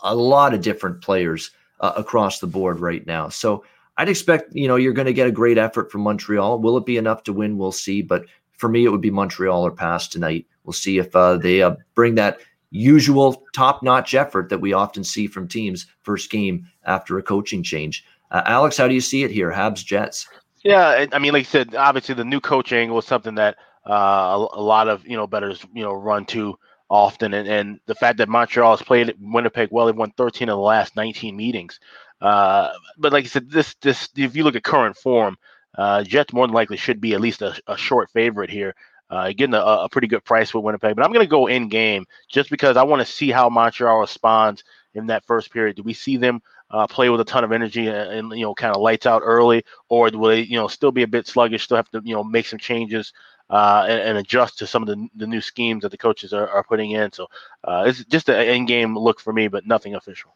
a 0.00 0.14
lot 0.14 0.54
of 0.54 0.62
different 0.62 1.02
players 1.02 1.52
uh, 1.80 1.92
across 1.96 2.40
the 2.40 2.46
board 2.46 2.80
right 2.80 3.06
now. 3.06 3.28
So 3.28 3.64
I'd 3.98 4.08
expect, 4.08 4.54
you 4.54 4.68
know, 4.68 4.76
you're 4.76 4.92
going 4.92 5.06
to 5.06 5.12
get 5.12 5.26
a 5.26 5.32
great 5.32 5.58
effort 5.58 5.90
from 5.90 6.02
Montreal. 6.02 6.58
Will 6.60 6.76
it 6.76 6.86
be 6.86 6.96
enough 6.96 7.22
to 7.24 7.32
win? 7.32 7.58
We'll 7.58 7.72
see. 7.72 8.02
But 8.02 8.26
for 8.52 8.68
me, 8.68 8.84
it 8.84 8.90
would 8.90 9.00
be 9.00 9.10
Montreal 9.10 9.64
or 9.64 9.70
pass 9.70 10.08
tonight. 10.08 10.46
We'll 10.64 10.72
see 10.72 10.98
if 10.98 11.14
uh, 11.14 11.36
they 11.38 11.62
uh, 11.62 11.76
bring 11.94 12.14
that 12.16 12.38
usual 12.70 13.44
top-notch 13.54 14.14
effort 14.14 14.48
that 14.48 14.58
we 14.58 14.72
often 14.72 15.04
see 15.04 15.26
from 15.26 15.48
teams 15.48 15.86
first 16.02 16.30
game 16.30 16.66
after 16.84 17.18
a 17.18 17.22
coaching 17.22 17.62
change. 17.62 18.04
Uh, 18.30 18.42
Alex, 18.46 18.76
how 18.76 18.88
do 18.88 18.94
you 18.94 19.00
see 19.00 19.22
it 19.22 19.30
here? 19.30 19.52
Habs 19.52 19.84
Jets. 19.84 20.26
Yeah, 20.64 21.06
I 21.12 21.18
mean, 21.18 21.32
like 21.32 21.42
you 21.42 21.44
said, 21.44 21.74
obviously 21.76 22.16
the 22.16 22.24
new 22.24 22.40
coaching 22.40 22.92
was 22.92 23.06
something 23.06 23.36
that 23.36 23.56
uh, 23.88 23.92
a, 23.92 24.48
a, 24.58 24.60
lot 24.60 24.88
of 24.88 25.06
you 25.06 25.16
know 25.16 25.26
betters 25.26 25.64
you 25.72 25.84
know 25.84 25.92
run 25.92 26.24
to 26.26 26.58
often, 26.88 27.34
and, 27.34 27.48
and 27.48 27.80
the 27.86 27.94
fact 27.94 28.18
that 28.18 28.28
Montreal 28.28 28.76
has 28.76 28.84
played 28.84 29.14
Winnipeg 29.20 29.68
well, 29.70 29.86
they've 29.86 29.94
won 29.94 30.10
13 30.16 30.48
of 30.48 30.56
the 30.56 30.60
last 30.60 30.96
19 30.96 31.36
meetings. 31.36 31.78
Uh, 32.20 32.72
but 32.98 33.12
like 33.12 33.24
I 33.24 33.28
said, 33.28 33.50
this 33.50 33.74
this 33.80 34.08
if 34.16 34.36
you 34.36 34.44
look 34.44 34.56
at 34.56 34.62
current 34.62 34.96
form, 34.96 35.36
uh, 35.76 36.02
Jets 36.02 36.32
more 36.32 36.46
than 36.46 36.54
likely 36.54 36.76
should 36.76 37.00
be 37.00 37.14
at 37.14 37.20
least 37.20 37.42
a, 37.42 37.58
a 37.66 37.76
short 37.76 38.10
favorite 38.10 38.50
here. 38.50 38.74
Uh, 39.08 39.28
getting 39.28 39.54
a, 39.54 39.58
a, 39.58 39.88
pretty 39.88 40.08
good 40.08 40.24
price 40.24 40.52
with 40.52 40.64
Winnipeg, 40.64 40.96
but 40.96 41.04
I'm 41.04 41.12
going 41.12 41.24
to 41.24 41.30
go 41.30 41.46
in 41.46 41.68
game 41.68 42.06
just 42.28 42.50
because 42.50 42.76
I 42.76 42.82
want 42.82 43.06
to 43.06 43.06
see 43.06 43.30
how 43.30 43.48
Montreal 43.48 44.00
responds 44.00 44.64
in 44.94 45.06
that 45.06 45.24
first 45.24 45.52
period. 45.52 45.76
Do 45.76 45.84
we 45.84 45.92
see 45.92 46.16
them 46.16 46.42
uh, 46.70 46.88
play 46.88 47.08
with 47.08 47.20
a 47.20 47.24
ton 47.24 47.44
of 47.44 47.52
energy 47.52 47.86
and, 47.86 48.10
and, 48.10 48.32
you 48.32 48.44
know 48.44 48.52
kind 48.52 48.74
of 48.74 48.82
lights 48.82 49.06
out 49.06 49.22
early, 49.24 49.62
or 49.88 50.10
will 50.10 50.30
they 50.30 50.40
you 50.40 50.56
know 50.56 50.66
still 50.66 50.90
be 50.90 51.04
a 51.04 51.06
bit 51.06 51.28
sluggish? 51.28 51.62
Still 51.62 51.76
have 51.76 51.90
to 51.90 52.02
you 52.04 52.16
know 52.16 52.24
make 52.24 52.46
some 52.46 52.58
changes 52.58 53.12
uh, 53.48 53.86
and, 53.88 54.00
and, 54.00 54.18
adjust 54.18 54.58
to 54.58 54.66
some 54.66 54.82
of 54.82 54.88
the, 54.88 55.08
the 55.14 55.26
new 55.26 55.40
schemes 55.40 55.82
that 55.82 55.90
the 55.90 55.96
coaches 55.96 56.32
are, 56.32 56.48
are 56.48 56.64
putting 56.64 56.90
in. 56.90 57.12
So 57.12 57.28
uh, 57.62 57.84
it's 57.86 58.04
just 58.06 58.28
an 58.28 58.40
in 58.48 58.66
game 58.66 58.98
look 58.98 59.20
for 59.20 59.32
me, 59.32 59.46
but 59.46 59.66
nothing 59.66 59.94
official. 59.94 60.34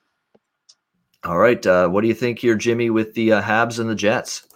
All 1.24 1.38
right, 1.38 1.64
uh, 1.66 1.88
what 1.88 2.00
do 2.00 2.08
you 2.08 2.14
think 2.14 2.38
here, 2.38 2.56
Jimmy, 2.56 2.88
with 2.88 3.14
the 3.14 3.32
uh, 3.32 3.42
Habs 3.42 3.78
and 3.78 3.90
the 3.90 3.94
Jets? 3.94 4.46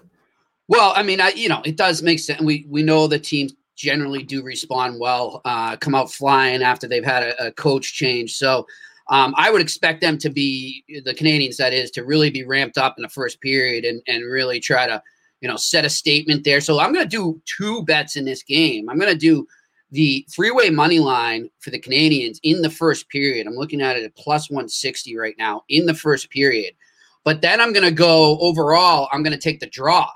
Well, 0.67 0.95
I 0.97 1.03
mean, 1.03 1.21
I, 1.21 1.29
you 1.31 1.49
know, 1.49 1.61
it 1.65 1.77
does 1.77 2.03
make 2.03 2.19
sense. 2.19 2.41
We 2.41 2.67
we 2.69 2.83
know 2.83 3.07
the 3.07 3.19
teams 3.19 3.53
generally 3.77 4.23
do 4.23 4.43
respond 4.43 4.99
well, 4.99 5.43
uh, 5.45 5.77
come 5.77 5.95
out 5.95 6.11
flying 6.11 6.62
after 6.62 6.87
they've 6.87 7.05
had 7.05 7.23
a, 7.23 7.49
a 7.49 7.53
coach 7.53 7.93
change. 7.93 8.35
So 8.37 8.67
um, 9.11 9.35
I 9.37 9.51
would 9.51 9.61
expect 9.61 10.01
them 10.01 10.17
to 10.19 10.31
be 10.31 10.85
the 11.05 11.15
Canadiens, 11.15 11.57
that 11.57 11.75
is, 11.75 11.91
to 11.93 12.05
really 12.05 12.31
be 12.31 12.45
ramped 12.45 12.79
up 12.79 12.95
in 12.97 13.03
the 13.03 13.09
first 13.09 13.41
period 13.41 13.85
and, 13.85 14.01
and 14.07 14.25
really 14.25 14.61
try 14.61 14.87
to, 14.87 15.03
you 15.41 15.49
know, 15.49 15.57
set 15.57 15.85
a 15.85 15.91
statement 15.91 16.45
there. 16.45 16.61
So 16.61 16.81
I'm 16.81 16.93
going 16.93 17.05
to 17.05 17.17
do 17.17 17.41
two 17.45 17.83
bets 17.85 18.17
in 18.17 18.25
this 18.25 18.43
game. 18.43 18.89
I'm 18.89 18.99
going 18.99 19.12
to 19.12 19.19
do 19.19 19.47
the 19.95 20.26
three-way 20.28 20.70
money 20.70 20.99
line 20.99 21.49
for 21.61 21.70
the 21.70 21.78
Canadiens 21.78 22.40
in 22.42 22.62
the 22.62 22.70
first 22.70 23.09
period. 23.09 23.47
I'm 23.47 23.55
looking 23.55 23.80
at 23.80 23.97
it 23.97 24.03
at 24.03 24.16
plus 24.16 24.51
160 24.51 25.16
right 25.16 25.36
now 25.38 25.62
in 25.68 25.86
the 25.86 25.95
first 25.95 26.30
period. 26.30 26.74
But 27.22 27.40
then 27.40 27.61
I'm 27.61 27.72
going 27.72 27.86
to 27.86 27.92
go 27.92 28.36
overall. 28.40 29.09
I'm 29.12 29.22
going 29.22 29.32
to 29.32 29.38
take 29.38 29.61
the 29.61 29.68
draw 29.68 30.11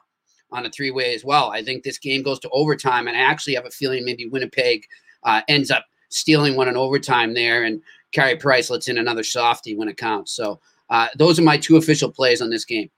on 0.51 0.67
a 0.67 0.71
three-way 0.71 1.15
as 1.15 1.25
well. 1.25 1.51
I 1.51 1.63
think 1.63 1.85
this 1.85 1.99
game 1.99 2.25
goes 2.25 2.41
to 2.41 2.51
overtime, 2.51 3.07
and 3.07 3.17
I 3.17 3.21
actually 3.21 3.55
have 3.55 3.67
a 3.67 3.71
feeling 3.71 4.05
maybe 4.05 4.27
Winnipeg 4.27 4.85
uh, 5.23 5.43
ends 5.47 5.71
up 5.71 5.85
stealing 6.09 6.57
one 6.57 6.69
in 6.69 6.77
overtime 6.77 7.33
there, 7.33 7.63
and 7.63 7.81
Carey 8.11 8.37
Price 8.37 8.71
lets 8.71 8.89
in 8.89 8.99
another 8.99 9.23
softie 9.23 9.77
when 9.77 9.89
it 9.89 9.97
counts. 9.97 10.33
So 10.33 10.59
uh, 10.91 11.07
those 11.17 11.39
are 11.39 11.43
my 11.43 11.57
two 11.57 11.77
official 11.77 12.11
plays 12.11 12.43
on 12.43 12.51
this 12.51 12.65
game. 12.65 12.91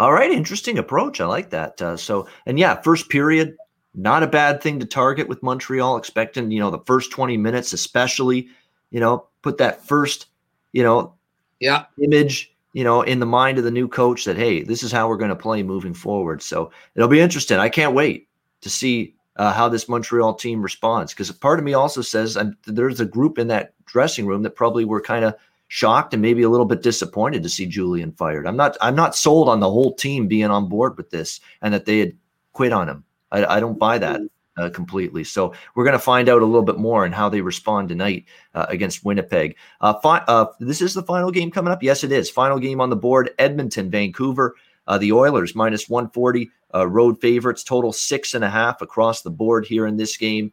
All 0.00 0.12
right, 0.12 0.30
interesting 0.30 0.78
approach. 0.78 1.20
I 1.20 1.26
like 1.26 1.50
that. 1.50 1.80
Uh, 1.80 1.96
so, 1.96 2.26
and 2.46 2.58
yeah, 2.58 2.80
first 2.82 3.08
period, 3.08 3.56
not 3.94 4.22
a 4.22 4.26
bad 4.26 4.62
thing 4.62 4.80
to 4.80 4.86
target 4.86 5.28
with 5.28 5.42
Montreal. 5.42 5.96
Expecting 5.96 6.50
you 6.50 6.60
know 6.60 6.70
the 6.70 6.80
first 6.80 7.10
twenty 7.10 7.36
minutes, 7.36 7.72
especially, 7.72 8.48
you 8.90 9.00
know, 9.00 9.26
put 9.42 9.58
that 9.58 9.86
first, 9.86 10.26
you 10.72 10.82
know, 10.82 11.14
yeah, 11.60 11.84
image, 12.02 12.54
you 12.72 12.84
know, 12.84 13.02
in 13.02 13.20
the 13.20 13.26
mind 13.26 13.58
of 13.58 13.64
the 13.64 13.70
new 13.70 13.88
coach 13.88 14.24
that 14.24 14.36
hey, 14.36 14.62
this 14.62 14.82
is 14.82 14.92
how 14.92 15.08
we're 15.08 15.16
going 15.16 15.30
to 15.30 15.36
play 15.36 15.62
moving 15.62 15.94
forward. 15.94 16.42
So 16.42 16.70
it'll 16.94 17.08
be 17.08 17.20
interesting. 17.20 17.58
I 17.58 17.68
can't 17.68 17.94
wait 17.94 18.28
to 18.60 18.70
see 18.70 19.14
uh, 19.36 19.52
how 19.52 19.68
this 19.68 19.88
Montreal 19.88 20.34
team 20.34 20.62
responds. 20.62 21.12
Because 21.12 21.30
part 21.32 21.58
of 21.58 21.64
me 21.64 21.74
also 21.74 22.02
says 22.02 22.36
I'm, 22.36 22.56
there's 22.66 23.00
a 23.00 23.06
group 23.06 23.38
in 23.38 23.48
that 23.48 23.74
dressing 23.84 24.26
room 24.26 24.42
that 24.42 24.56
probably 24.56 24.84
were 24.84 25.00
kind 25.00 25.24
of 25.24 25.34
shocked 25.68 26.12
and 26.12 26.22
maybe 26.22 26.42
a 26.42 26.48
little 26.48 26.66
bit 26.66 26.82
disappointed 26.82 27.42
to 27.42 27.48
see 27.48 27.66
Julien 27.66 28.12
fired. 28.12 28.46
I'm 28.46 28.56
not 28.56 28.76
I'm 28.80 28.94
not 28.94 29.16
sold 29.16 29.48
on 29.48 29.60
the 29.60 29.70
whole 29.70 29.94
team 29.94 30.28
being 30.28 30.50
on 30.50 30.68
board 30.68 30.96
with 30.96 31.10
this 31.10 31.40
and 31.62 31.74
that 31.74 31.84
they 31.84 31.98
had 31.98 32.16
quit 32.52 32.72
on 32.72 32.88
him. 32.88 33.04
I, 33.34 33.56
I 33.56 33.60
don't 33.60 33.78
buy 33.78 33.98
that. 33.98 34.20
Uh, 34.56 34.70
completely. 34.70 35.24
So 35.24 35.52
we're 35.74 35.82
going 35.82 35.94
to 35.94 35.98
find 35.98 36.28
out 36.28 36.40
a 36.40 36.46
little 36.46 36.62
bit 36.62 36.78
more 36.78 37.04
on 37.04 37.10
how 37.10 37.28
they 37.28 37.40
respond 37.40 37.88
tonight 37.88 38.26
uh, 38.54 38.66
against 38.68 39.04
Winnipeg. 39.04 39.56
Uh, 39.80 39.94
fi- 39.94 40.22
uh, 40.28 40.46
this 40.60 40.80
is 40.80 40.94
the 40.94 41.02
final 41.02 41.32
game 41.32 41.50
coming 41.50 41.72
up. 41.72 41.82
Yes, 41.82 42.04
it 42.04 42.12
is. 42.12 42.30
Final 42.30 42.60
game 42.60 42.80
on 42.80 42.88
the 42.88 42.94
board: 42.94 43.30
Edmonton, 43.40 43.90
Vancouver. 43.90 44.54
Uh, 44.86 44.98
the 44.98 45.10
Oilers 45.12 45.56
minus 45.56 45.88
140 45.88 46.50
uh, 46.74 46.86
road 46.86 47.20
favorites, 47.20 47.64
total 47.64 47.92
six 47.92 48.34
and 48.34 48.44
a 48.44 48.50
half 48.50 48.82
across 48.82 49.22
the 49.22 49.30
board 49.30 49.66
here 49.66 49.86
in 49.86 49.96
this 49.96 50.16
game. 50.16 50.52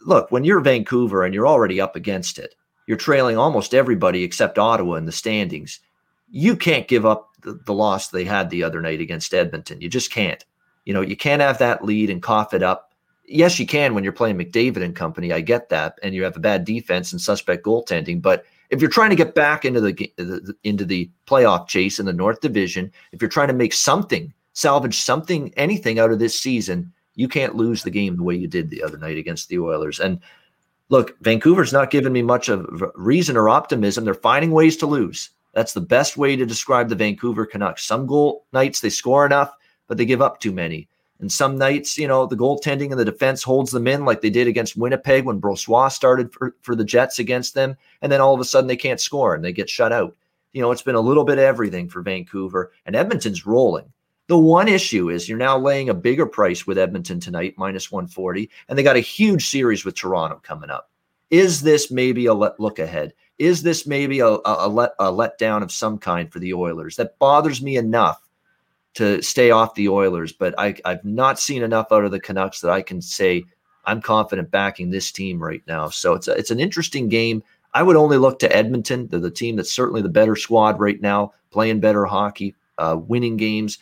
Look, 0.00 0.30
when 0.30 0.44
you're 0.44 0.60
Vancouver 0.60 1.24
and 1.24 1.34
you're 1.34 1.46
already 1.46 1.80
up 1.80 1.96
against 1.96 2.38
it, 2.38 2.54
you're 2.86 2.96
trailing 2.96 3.36
almost 3.36 3.74
everybody 3.74 4.24
except 4.24 4.58
Ottawa 4.58 4.94
in 4.94 5.04
the 5.04 5.12
standings. 5.12 5.80
You 6.30 6.56
can't 6.56 6.88
give 6.88 7.04
up 7.04 7.30
the, 7.42 7.60
the 7.66 7.74
loss 7.74 8.08
they 8.08 8.24
had 8.24 8.48
the 8.48 8.62
other 8.62 8.80
night 8.80 9.00
against 9.00 9.34
Edmonton. 9.34 9.80
You 9.80 9.88
just 9.88 10.10
can't. 10.10 10.44
You 10.86 10.94
know, 10.94 11.02
you 11.02 11.16
can't 11.16 11.42
have 11.42 11.58
that 11.58 11.84
lead 11.84 12.08
and 12.08 12.22
cough 12.22 12.54
it 12.54 12.62
up. 12.62 12.94
Yes, 13.26 13.58
you 13.58 13.66
can 13.66 13.92
when 13.92 14.04
you're 14.04 14.12
playing 14.12 14.38
McDavid 14.38 14.82
and 14.82 14.96
company. 14.96 15.32
I 15.32 15.42
get 15.42 15.68
that, 15.68 15.98
and 16.02 16.14
you 16.14 16.24
have 16.24 16.36
a 16.36 16.40
bad 16.40 16.64
defense 16.64 17.12
and 17.12 17.20
suspect 17.20 17.66
goaltending, 17.66 18.22
but 18.22 18.46
if 18.70 18.80
you're 18.80 18.90
trying 18.90 19.10
to 19.10 19.16
get 19.16 19.34
back 19.34 19.64
into 19.64 19.80
the 19.80 20.54
into 20.64 20.84
the 20.84 21.10
playoff 21.26 21.68
chase 21.68 21.98
in 21.98 22.06
the 22.06 22.12
North 22.12 22.40
Division, 22.40 22.90
if 23.12 23.20
you're 23.20 23.28
trying 23.28 23.48
to 23.48 23.54
make 23.54 23.72
something 23.72 24.32
salvage 24.54 24.98
something, 24.98 25.52
anything 25.56 25.98
out 25.98 26.10
of 26.10 26.18
this 26.18 26.38
season, 26.38 26.90
you 27.14 27.28
can't 27.28 27.56
lose 27.56 27.82
the 27.82 27.90
game 27.90 28.16
the 28.16 28.22
way 28.22 28.34
you 28.34 28.48
did 28.48 28.70
the 28.70 28.82
other 28.82 28.96
night 28.96 29.18
against 29.18 29.48
the 29.48 29.58
Oilers. 29.58 30.00
And 30.00 30.18
look, 30.88 31.18
Vancouver's 31.20 31.74
not 31.74 31.90
giving 31.90 32.12
me 32.12 32.22
much 32.22 32.48
of 32.48 32.66
reason 32.94 33.36
or 33.36 33.50
optimism. 33.50 34.04
They're 34.04 34.14
finding 34.14 34.52
ways 34.52 34.76
to 34.78 34.86
lose. 34.86 35.30
That's 35.52 35.74
the 35.74 35.80
best 35.80 36.16
way 36.16 36.36
to 36.36 36.46
describe 36.46 36.88
the 36.88 36.94
Vancouver 36.94 37.44
Canucks. 37.44 37.84
Some 37.84 38.06
goal 38.06 38.46
nights 38.52 38.80
they 38.80 38.90
score 38.90 39.26
enough, 39.26 39.52
but 39.86 39.96
they 39.96 40.04
give 40.04 40.22
up 40.22 40.40
too 40.40 40.52
many. 40.52 40.88
And 41.18 41.32
some 41.32 41.56
nights, 41.56 41.96
you 41.96 42.06
know, 42.06 42.26
the 42.26 42.36
goaltending 42.36 42.90
and 42.90 43.00
the 43.00 43.04
defense 43.04 43.42
holds 43.42 43.70
them 43.70 43.86
in 43.86 44.04
like 44.04 44.20
they 44.20 44.30
did 44.30 44.48
against 44.48 44.76
Winnipeg 44.76 45.24
when 45.24 45.40
Brossoit 45.40 45.92
started 45.92 46.32
for, 46.32 46.54
for 46.60 46.74
the 46.74 46.84
Jets 46.84 47.18
against 47.18 47.54
them. 47.54 47.76
And 48.02 48.12
then 48.12 48.20
all 48.20 48.34
of 48.34 48.40
a 48.40 48.44
sudden 48.44 48.68
they 48.68 48.76
can't 48.76 49.00
score 49.00 49.34
and 49.34 49.42
they 49.42 49.52
get 49.52 49.70
shut 49.70 49.92
out. 49.92 50.14
You 50.52 50.60
know, 50.60 50.70
it's 50.72 50.82
been 50.82 50.94
a 50.94 51.00
little 51.00 51.24
bit 51.24 51.38
everything 51.38 51.88
for 51.88 52.02
Vancouver. 52.02 52.72
And 52.84 52.94
Edmonton's 52.94 53.46
rolling. 53.46 53.90
The 54.28 54.36
one 54.36 54.68
issue 54.68 55.08
is 55.08 55.28
you're 55.28 55.38
now 55.38 55.56
laying 55.56 55.88
a 55.88 55.94
bigger 55.94 56.26
price 56.26 56.66
with 56.66 56.78
Edmonton 56.78 57.20
tonight, 57.20 57.54
minus 57.56 57.92
140, 57.92 58.50
and 58.68 58.76
they 58.76 58.82
got 58.82 58.96
a 58.96 59.00
huge 59.00 59.48
series 59.48 59.84
with 59.84 59.94
Toronto 59.94 60.40
coming 60.42 60.68
up. 60.68 60.90
Is 61.30 61.62
this 61.62 61.92
maybe 61.92 62.26
a 62.26 62.34
let, 62.34 62.58
look 62.58 62.80
ahead? 62.80 63.12
Is 63.38 63.62
this 63.62 63.86
maybe 63.86 64.18
a, 64.20 64.26
a, 64.26 64.40
a, 64.44 64.68
let, 64.68 64.92
a 64.98 65.12
letdown 65.12 65.62
of 65.62 65.70
some 65.70 65.98
kind 65.98 66.32
for 66.32 66.40
the 66.40 66.54
Oilers? 66.54 66.96
That 66.96 67.18
bothers 67.20 67.62
me 67.62 67.76
enough 67.76 68.25
to 68.96 69.22
stay 69.22 69.50
off 69.50 69.74
the 69.74 69.88
Oilers, 69.88 70.32
but 70.32 70.54
I, 70.58 70.74
I've 70.84 71.04
not 71.04 71.38
seen 71.38 71.62
enough 71.62 71.92
out 71.92 72.04
of 72.04 72.10
the 72.10 72.20
Canucks 72.20 72.60
that 72.60 72.70
I 72.70 72.82
can 72.82 73.00
say 73.00 73.44
I'm 73.84 74.02
confident 74.02 74.50
backing 74.50 74.90
this 74.90 75.12
team 75.12 75.42
right 75.42 75.62
now. 75.66 75.88
So 75.88 76.14
it's 76.14 76.28
a, 76.28 76.32
it's 76.32 76.50
an 76.50 76.60
interesting 76.60 77.08
game. 77.08 77.42
I 77.74 77.82
would 77.82 77.96
only 77.96 78.16
look 78.16 78.38
to 78.40 78.56
Edmonton. 78.56 79.06
They're 79.08 79.20
the 79.20 79.30
team 79.30 79.56
that's 79.56 79.72
certainly 79.72 80.02
the 80.02 80.08
better 80.08 80.34
squad 80.34 80.80
right 80.80 81.00
now, 81.00 81.32
playing 81.50 81.80
better 81.80 82.04
hockey, 82.06 82.54
uh, 82.78 82.98
winning 82.98 83.36
games 83.36 83.78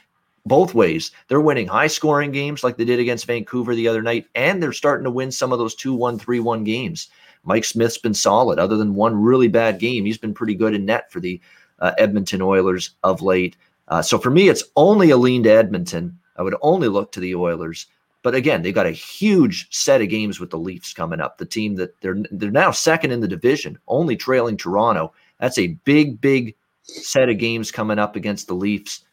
both 0.47 0.75
ways. 0.75 1.11
They're 1.29 1.41
winning 1.41 1.67
high 1.67 1.87
scoring 1.87 2.31
games 2.31 2.62
like 2.62 2.77
they 2.77 2.85
did 2.85 3.01
against 3.01 3.27
Vancouver 3.27 3.75
the 3.75 3.89
other 3.89 4.03
night, 4.03 4.27
and 4.35 4.62
they're 4.62 4.73
starting 4.73 5.05
to 5.05 5.11
win 5.11 5.31
some 5.31 5.53
of 5.53 5.59
those 5.59 5.75
2 5.75 5.95
1 5.95 6.19
3 6.19 6.41
1 6.41 6.65
games. 6.65 7.09
Mike 7.45 7.65
Smith's 7.65 7.99
been 7.99 8.15
solid. 8.15 8.59
Other 8.59 8.77
than 8.77 8.95
one 8.95 9.15
really 9.15 9.49
bad 9.49 9.79
game, 9.79 10.05
he's 10.05 10.19
been 10.19 10.35
pretty 10.35 10.55
good 10.55 10.75
in 10.75 10.87
net 10.87 11.11
for 11.11 11.21
the 11.21 11.41
uh, 11.79 11.93
Edmonton 11.99 12.43
Oilers 12.43 12.91
of 13.03 13.23
late. 13.23 13.57
Uh, 13.89 14.03
so 14.03 14.18
for 14.18 14.30
me, 14.30 14.49
it's 14.49 14.64
only 14.76 15.11
a 15.11 15.16
lean 15.16 15.43
to 15.45 15.51
Edmonton. 15.51 16.18
I 16.37 16.43
would 16.43 16.57
only 16.62 16.89
look 16.89 17.12
to 17.12 17.20
the 17.20 17.35
Oilers. 17.35 17.87
But 18.22 18.35
again, 18.35 18.62
they've 18.62 18.74
got 18.74 18.87
a 18.87 18.91
huge 18.91 19.68
set 19.70 20.01
of 20.01 20.09
games 20.09 20.41
with 20.41 20.51
the 20.51 20.59
Leafs 20.59 20.95
coming 20.95 21.20
up. 21.20 21.37
The 21.37 21.45
team 21.45 21.76
that 21.76 22.01
they're 22.01 22.22
they're 22.30 22.51
now 22.51 22.70
second 22.70 23.11
in 23.11 23.20
the 23.20 23.28
division, 23.28 23.78
only 23.87 24.16
trailing 24.16 24.57
Toronto. 24.57 25.12
That's 25.41 25.59
a 25.59 25.76
big, 25.85 26.20
big 26.20 26.55
set 26.85 27.28
of 27.28 27.39
games 27.39 27.70
coming 27.70 27.99
up 27.99 28.16
against 28.16 28.47
the 28.47 28.55
Leafs 28.55 29.05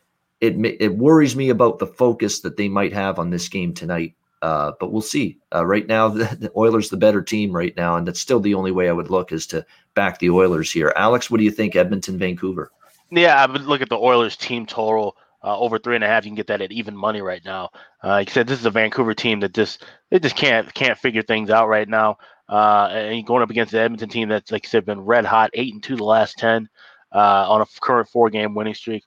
it 0.41 0.55
it 0.82 0.97
worries 0.97 1.36
me 1.36 1.49
about 1.49 1.80
the 1.80 1.88
focus 1.88 2.39
that 2.41 2.57
they 2.57 2.67
might 2.67 2.91
have 2.91 3.19
on 3.19 3.30
this 3.30 3.47
game 3.47 3.74
tonight. 3.74 4.15
Uh, 4.41 4.72
but 4.80 4.91
we'll 4.91 5.01
see. 5.01 5.38
Uh, 5.53 5.63
right 5.63 5.86
now, 5.86 6.09
the, 6.09 6.24
the, 6.39 6.51
Oilers 6.57 6.89
the 6.89 6.97
better 6.97 7.22
team 7.22 7.51
right 7.51 7.78
now, 7.78 7.95
and 7.95 8.07
that's 8.07 8.19
still 8.19 8.39
the 8.39 8.55
only 8.55 8.72
way 8.72 8.89
I 8.89 8.93
would 8.93 9.11
look 9.11 9.32
is 9.32 9.45
to 9.47 9.63
back 9.93 10.17
the 10.17 10.32
Oilers 10.32 10.72
here. 10.72 10.91
Alex, 10.95 11.30
what 11.30 11.38
do 11.38 11.43
you 11.43 11.51
think? 11.51 11.76
Edmonton, 11.76 12.17
Vancouver. 12.17 12.72
Yeah, 13.12 13.36
I 13.41 13.45
would 13.45 13.64
look 13.64 13.82
at 13.82 13.89
the 13.89 13.97
Oilers 13.97 14.38
team 14.38 14.66
total 14.66 15.16
uh, 15.43 15.57
over 15.57 15.78
three 15.80 15.95
and 15.95 16.03
a 16.03 16.07
half. 16.07 16.26
You 16.26 16.30
can 16.30 16.36
get 16.36 16.47
that 16.47 16.62
at 16.62 16.72
even 16.72 16.95
money 16.95 17.22
right 17.22 17.43
now. 17.43 17.70
Uh, 18.03 18.09
like 18.09 18.30
I 18.30 18.34
said, 18.34 18.47
this 18.47 18.59
is 18.59 18.66
a 18.66 18.72
Vancouver 18.72 19.14
team 19.14 19.41
that 19.41 19.53
just 19.53 19.84
they 20.09 20.20
just 20.20 20.36
can't 20.36 20.74
can't 20.74 20.97
figure 20.97 21.22
things 21.22 21.49
out 21.49 21.68
right 21.68 21.88
now. 21.88 22.18
Uh, 22.47 22.89
and 22.91 23.26
going 23.26 23.43
up 23.43 23.49
against 23.49 23.72
the 23.72 23.80
Edmonton 23.80 24.09
team 24.09 24.30
that's 24.30 24.51
like 24.51 24.66
I 24.66 24.70
said 24.70 24.86
been 24.86 25.01
red 25.01 25.26
hot, 25.26 25.51
eight 25.53 25.74
and 25.74 25.84
two 25.84 25.95
the 25.97 26.03
last 26.03 26.38
ten 26.38 26.70
uh, 27.14 27.45
on 27.49 27.62
a 27.62 27.66
current 27.82 28.09
four 28.09 28.30
game 28.30 28.55
winning 28.55 28.74
streak. 28.76 29.03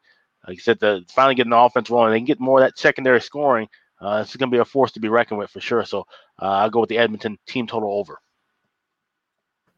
Like 0.47 0.59
I 0.59 0.61
said, 0.61 0.81
the 0.81 1.05
finally 1.15 1.35
getting 1.35 1.51
the 1.51 1.59
offense 1.59 1.89
rolling. 1.89 2.13
They 2.13 2.19
can 2.19 2.27
get 2.27 2.41
more 2.41 2.61
of 2.61 2.67
that 2.67 2.79
secondary 2.79 3.21
scoring. 3.21 3.69
Uh, 4.01 4.21
this 4.21 4.31
is 4.31 4.37
going 4.37 4.51
to 4.51 4.55
be 4.55 4.61
a 4.61 4.65
force 4.67 4.93
to 4.93 5.01
be 5.01 5.09
reckoned 5.09 5.39
with 5.39 5.51
for 5.51 5.61
sure. 5.61 5.85
So 5.85 6.01
uh, 6.41 6.47
I'll 6.47 6.71
go 6.71 6.81
with 6.81 6.91
the 6.91 6.99
Edmonton 6.99 7.39
team 7.47 7.67
total 7.67 7.91
over. 7.91 8.19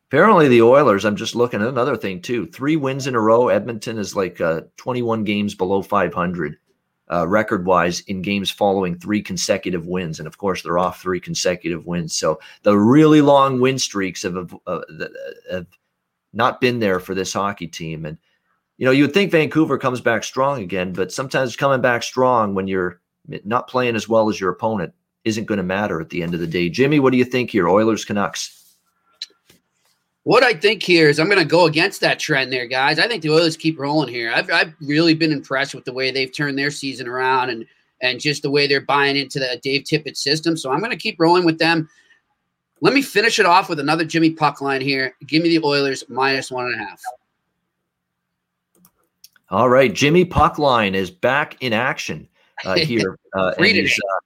Apparently, 0.09 0.46
the 0.46 0.62
Oilers, 0.62 1.04
I'm 1.04 1.16
just 1.16 1.34
looking 1.34 1.61
at 1.61 1.68
another 1.68 1.96
thing 1.96 2.22
too. 2.22 2.46
Three 2.46 2.76
wins 2.76 3.07
in 3.09 3.16
a 3.16 3.20
row. 3.20 3.48
Edmonton 3.48 3.98
is 3.98 4.14
like 4.14 4.40
uh, 4.40 4.62
21 4.76 5.24
games 5.24 5.54
below 5.54 5.82
500 5.82 6.57
uh, 7.11 7.26
record 7.26 7.66
wise 7.66 8.00
in 8.00 8.22
games 8.22 8.50
following 8.50 8.98
three 8.98 9.22
consecutive 9.22 9.86
wins. 9.86 10.18
And 10.18 10.26
of 10.26 10.38
course, 10.38 10.62
they're 10.62 10.78
off 10.78 11.00
three 11.00 11.20
consecutive 11.20 11.86
wins. 11.86 12.14
So 12.14 12.40
the 12.62 12.76
really 12.78 13.20
long 13.20 13.61
win 13.61 13.78
streaks 13.78 14.22
have, 14.22 14.54
uh, 14.66 14.80
have 15.50 15.66
not 16.32 16.61
been 16.61 16.78
there 16.78 17.00
for 17.00 17.14
this 17.14 17.32
hockey 17.32 17.66
team. 17.66 18.04
And, 18.04 18.18
you 18.78 18.84
know, 18.84 18.92
you 18.92 19.04
would 19.04 19.14
think 19.14 19.32
Vancouver 19.32 19.78
comes 19.78 20.00
back 20.00 20.22
strong 20.22 20.62
again, 20.62 20.92
but 20.92 21.12
sometimes 21.12 21.57
coming 21.57 21.80
back 21.80 22.02
strong 22.02 22.54
when 22.54 22.68
you're 22.68 23.00
not 23.44 23.68
playing 23.68 23.96
as 23.96 24.09
well 24.09 24.28
as 24.28 24.40
your 24.40 24.50
opponent 24.50 24.92
isn't 25.24 25.46
going 25.46 25.59
to 25.59 25.64
matter 25.64 26.00
at 26.00 26.11
the 26.11 26.22
end 26.22 26.34
of 26.34 26.40
the 26.40 26.46
day. 26.46 26.68
Jimmy, 26.68 27.00
what 27.00 27.11
do 27.11 27.18
you 27.18 27.24
think 27.24 27.50
here? 27.50 27.68
Oilers 27.68 28.04
Canucks. 28.04 28.66
What 30.27 30.43
I 30.43 30.55
think 30.55 30.83
here 30.83 31.09
is 31.09 31.20
I'm 31.20 31.29
going 31.29 31.39
to 31.39 31.45
go 31.45 31.66
against 31.66 32.01
that 32.01 32.18
trend 32.18 32.53
there, 32.53 32.66
guys. 32.66 32.99
I 32.99 33.07
think 33.07 33.22
the 33.22 33.31
Oilers 33.31 33.57
keep 33.57 33.79
rolling 33.79 34.09
here. 34.09 34.33
I've, 34.35 34.51
I've 34.51 34.74
really 34.81 35.14
been 35.14 35.31
impressed 35.31 35.72
with 35.72 35.85
the 35.85 35.93
way 35.93 36.11
they've 36.11 36.33
turned 36.33 36.59
their 36.59 36.72
season 36.72 37.07
around 37.07 37.51
and 37.51 37.64
and 38.03 38.18
just 38.18 38.43
the 38.43 38.51
way 38.51 38.66
they're 38.66 38.81
buying 38.81 39.14
into 39.14 39.39
the 39.39 39.61
Dave 39.62 39.85
Tippett 39.85 40.16
system. 40.16 40.57
So 40.57 40.72
I'm 40.72 40.81
going 40.81 40.91
to 40.91 40.97
keep 40.97 41.20
rolling 41.20 41.45
with 41.45 41.61
them. 41.61 41.89
Let 42.81 42.93
me 42.93 43.03
finish 43.03 43.39
it 43.39 43.47
off 43.47 43.68
with 43.68 43.79
another 43.79 44.05
Jimmy 44.05 44.31
puck 44.31 44.61
line 44.61 44.81
here. 44.81 45.14
Give 45.29 45.45
me 45.45 45.57
the 45.57 45.64
Oilers 45.64 46.03
minus 46.09 46.51
one 46.51 46.64
and 46.66 46.74
a 46.74 46.79
half. 46.79 47.01
All 49.51 49.68
right, 49.68 49.95
Jimmy 49.95 50.24
puck 50.24 50.59
line 50.59 50.97
is 50.97 51.09
back 51.09 51.57
in 51.62 51.72
action 51.72 52.27
uh, 52.64 52.74
here. 52.79 53.16
Uh, 53.33 53.53
he's, 53.62 53.93
uh, 53.93 54.26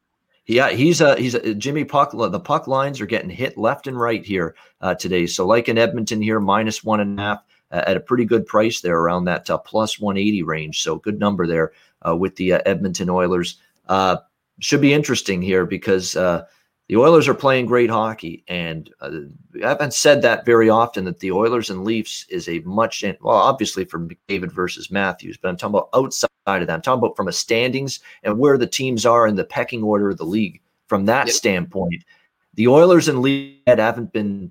yeah, 0.50 0.70
he's 0.70 1.00
a 1.00 1.14
he's 1.16 1.34
a 1.34 1.54
Jimmy 1.54 1.84
puck. 1.84 2.10
The 2.10 2.40
puck 2.40 2.66
lines 2.66 3.00
are 3.00 3.06
getting 3.06 3.30
hit 3.30 3.56
left 3.56 3.86
and 3.86 3.98
right 3.98 4.24
here 4.26 4.56
uh, 4.80 4.96
today. 4.96 5.26
So 5.26 5.46
like 5.46 5.68
in 5.68 5.78
Edmonton 5.78 6.20
here, 6.20 6.40
minus 6.40 6.82
one 6.82 6.98
and 6.98 7.18
a 7.18 7.22
half 7.22 7.44
uh, 7.70 7.84
at 7.86 7.96
a 7.96 8.00
pretty 8.00 8.24
good 8.24 8.46
price 8.46 8.80
there, 8.80 8.98
around 8.98 9.26
that 9.26 9.48
uh, 9.48 9.58
plus 9.58 10.00
one 10.00 10.16
eighty 10.16 10.42
range. 10.42 10.82
So 10.82 10.96
good 10.96 11.20
number 11.20 11.46
there 11.46 11.72
uh, 12.06 12.16
with 12.16 12.34
the 12.34 12.54
uh, 12.54 12.60
Edmonton 12.66 13.08
Oilers. 13.08 13.58
Uh, 13.88 14.16
should 14.58 14.80
be 14.80 14.92
interesting 14.92 15.40
here 15.40 15.64
because 15.64 16.16
the 16.90 16.96
Oilers 16.96 17.28
are 17.28 17.34
playing 17.34 17.66
great 17.66 17.88
hockey, 17.88 18.42
and 18.48 18.92
uh, 19.00 19.10
I 19.64 19.68
haven't 19.68 19.94
said 19.94 20.22
that 20.22 20.44
very 20.44 20.68
often. 20.68 21.04
That 21.04 21.20
the 21.20 21.30
Oilers 21.30 21.70
and 21.70 21.84
Leafs 21.84 22.26
is 22.28 22.48
a 22.48 22.58
much 22.60 23.04
well, 23.20 23.36
obviously 23.36 23.84
from 23.84 24.10
David 24.26 24.50
versus 24.50 24.90
Matthews, 24.90 25.36
but 25.36 25.50
I'm 25.50 25.56
talking 25.56 25.76
about 25.76 25.90
outside 25.94 26.28
of 26.46 26.66
that. 26.66 26.70
I'm 26.70 26.82
talking 26.82 26.98
about 26.98 27.14
from 27.14 27.28
a 27.28 27.32
standings 27.32 28.00
and 28.24 28.40
where 28.40 28.58
the 28.58 28.66
teams 28.66 29.06
are 29.06 29.28
in 29.28 29.36
the 29.36 29.44
pecking 29.44 29.84
order 29.84 30.10
of 30.10 30.18
the 30.18 30.24
league. 30.24 30.60
From 30.88 31.04
that 31.04 31.28
yep. 31.28 31.36
standpoint, 31.36 32.02
the 32.54 32.66
Oilers 32.66 33.06
and 33.06 33.22
Leafs 33.22 33.62
haven't 33.68 34.12
been 34.12 34.50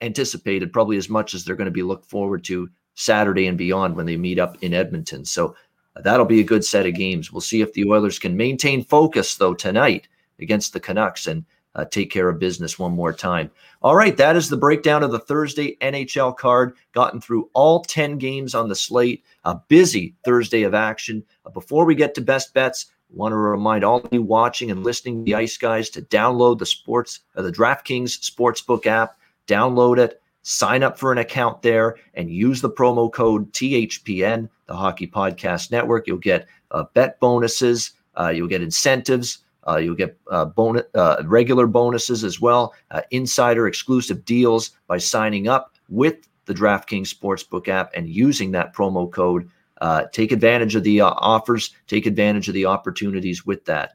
anticipated 0.00 0.72
probably 0.72 0.96
as 0.96 1.08
much 1.08 1.34
as 1.34 1.44
they're 1.44 1.56
going 1.56 1.64
to 1.64 1.72
be 1.72 1.82
looked 1.82 2.08
forward 2.08 2.44
to 2.44 2.70
Saturday 2.94 3.48
and 3.48 3.58
beyond 3.58 3.96
when 3.96 4.06
they 4.06 4.16
meet 4.16 4.38
up 4.38 4.56
in 4.62 4.74
Edmonton. 4.74 5.24
So 5.24 5.56
uh, 5.96 6.02
that'll 6.02 6.24
be 6.24 6.38
a 6.38 6.44
good 6.44 6.64
set 6.64 6.86
of 6.86 6.94
games. 6.94 7.32
We'll 7.32 7.40
see 7.40 7.62
if 7.62 7.72
the 7.72 7.88
Oilers 7.88 8.20
can 8.20 8.36
maintain 8.36 8.84
focus 8.84 9.34
though 9.34 9.54
tonight 9.54 10.06
against 10.38 10.72
the 10.72 10.78
Canucks 10.78 11.26
and 11.26 11.44
uh, 11.74 11.84
take 11.84 12.10
care 12.10 12.28
of 12.28 12.38
business 12.38 12.78
one 12.78 12.92
more 12.92 13.12
time. 13.12 13.50
All 13.82 13.96
right, 13.96 14.16
that 14.16 14.36
is 14.36 14.48
the 14.48 14.56
breakdown 14.56 15.02
of 15.02 15.12
the 15.12 15.18
Thursday 15.18 15.76
NHL 15.80 16.36
card. 16.36 16.76
Gotten 16.92 17.20
through 17.20 17.50
all 17.52 17.80
10 17.82 18.18
games 18.18 18.54
on 18.54 18.68
the 18.68 18.74
slate. 18.74 19.24
A 19.44 19.56
busy 19.68 20.14
Thursday 20.24 20.62
of 20.62 20.74
action. 20.74 21.24
Uh, 21.44 21.50
before 21.50 21.84
we 21.84 21.94
get 21.94 22.14
to 22.14 22.20
best 22.20 22.54
bets, 22.54 22.86
I 23.10 23.16
want 23.16 23.32
to 23.32 23.36
remind 23.36 23.84
all 23.84 24.00
of 24.00 24.12
you 24.12 24.22
watching 24.22 24.70
and 24.70 24.84
listening 24.84 25.24
the 25.24 25.34
Ice 25.34 25.56
Guys 25.56 25.90
to 25.90 26.02
download 26.02 26.58
the 26.58 26.66
sports, 26.66 27.20
uh, 27.36 27.42
the 27.42 27.52
DraftKings 27.52 28.30
Sportsbook 28.30 28.86
app. 28.86 29.18
Download 29.46 29.98
it, 29.98 30.22
sign 30.42 30.82
up 30.82 30.98
for 30.98 31.12
an 31.12 31.18
account 31.18 31.60
there, 31.60 31.96
and 32.14 32.30
use 32.30 32.62
the 32.62 32.70
promo 32.70 33.12
code 33.12 33.52
THPN, 33.52 34.48
the 34.66 34.74
Hockey 34.74 35.06
Podcast 35.06 35.70
Network. 35.70 36.06
You'll 36.06 36.16
get 36.16 36.46
uh, 36.70 36.84
bet 36.94 37.20
bonuses. 37.20 37.92
Uh, 38.18 38.28
you'll 38.28 38.48
get 38.48 38.62
incentives 38.62 39.43
uh, 39.68 39.76
you'll 39.76 39.94
get 39.94 40.18
uh, 40.30 40.44
bonus, 40.44 40.84
uh, 40.94 41.22
regular 41.24 41.66
bonuses 41.66 42.24
as 42.24 42.40
well, 42.40 42.74
uh, 42.90 43.02
insider 43.10 43.66
exclusive 43.66 44.24
deals 44.24 44.70
by 44.86 44.98
signing 44.98 45.48
up 45.48 45.74
with 45.88 46.28
the 46.46 46.54
DraftKings 46.54 47.14
Sportsbook 47.14 47.68
app 47.68 47.90
and 47.94 48.08
using 48.08 48.52
that 48.52 48.74
promo 48.74 49.10
code. 49.10 49.48
Uh, 49.80 50.04
take 50.12 50.32
advantage 50.32 50.74
of 50.74 50.84
the 50.84 51.00
uh, 51.00 51.10
offers, 51.16 51.74
take 51.86 52.06
advantage 52.06 52.48
of 52.48 52.54
the 52.54 52.66
opportunities 52.66 53.44
with 53.44 53.64
that 53.64 53.94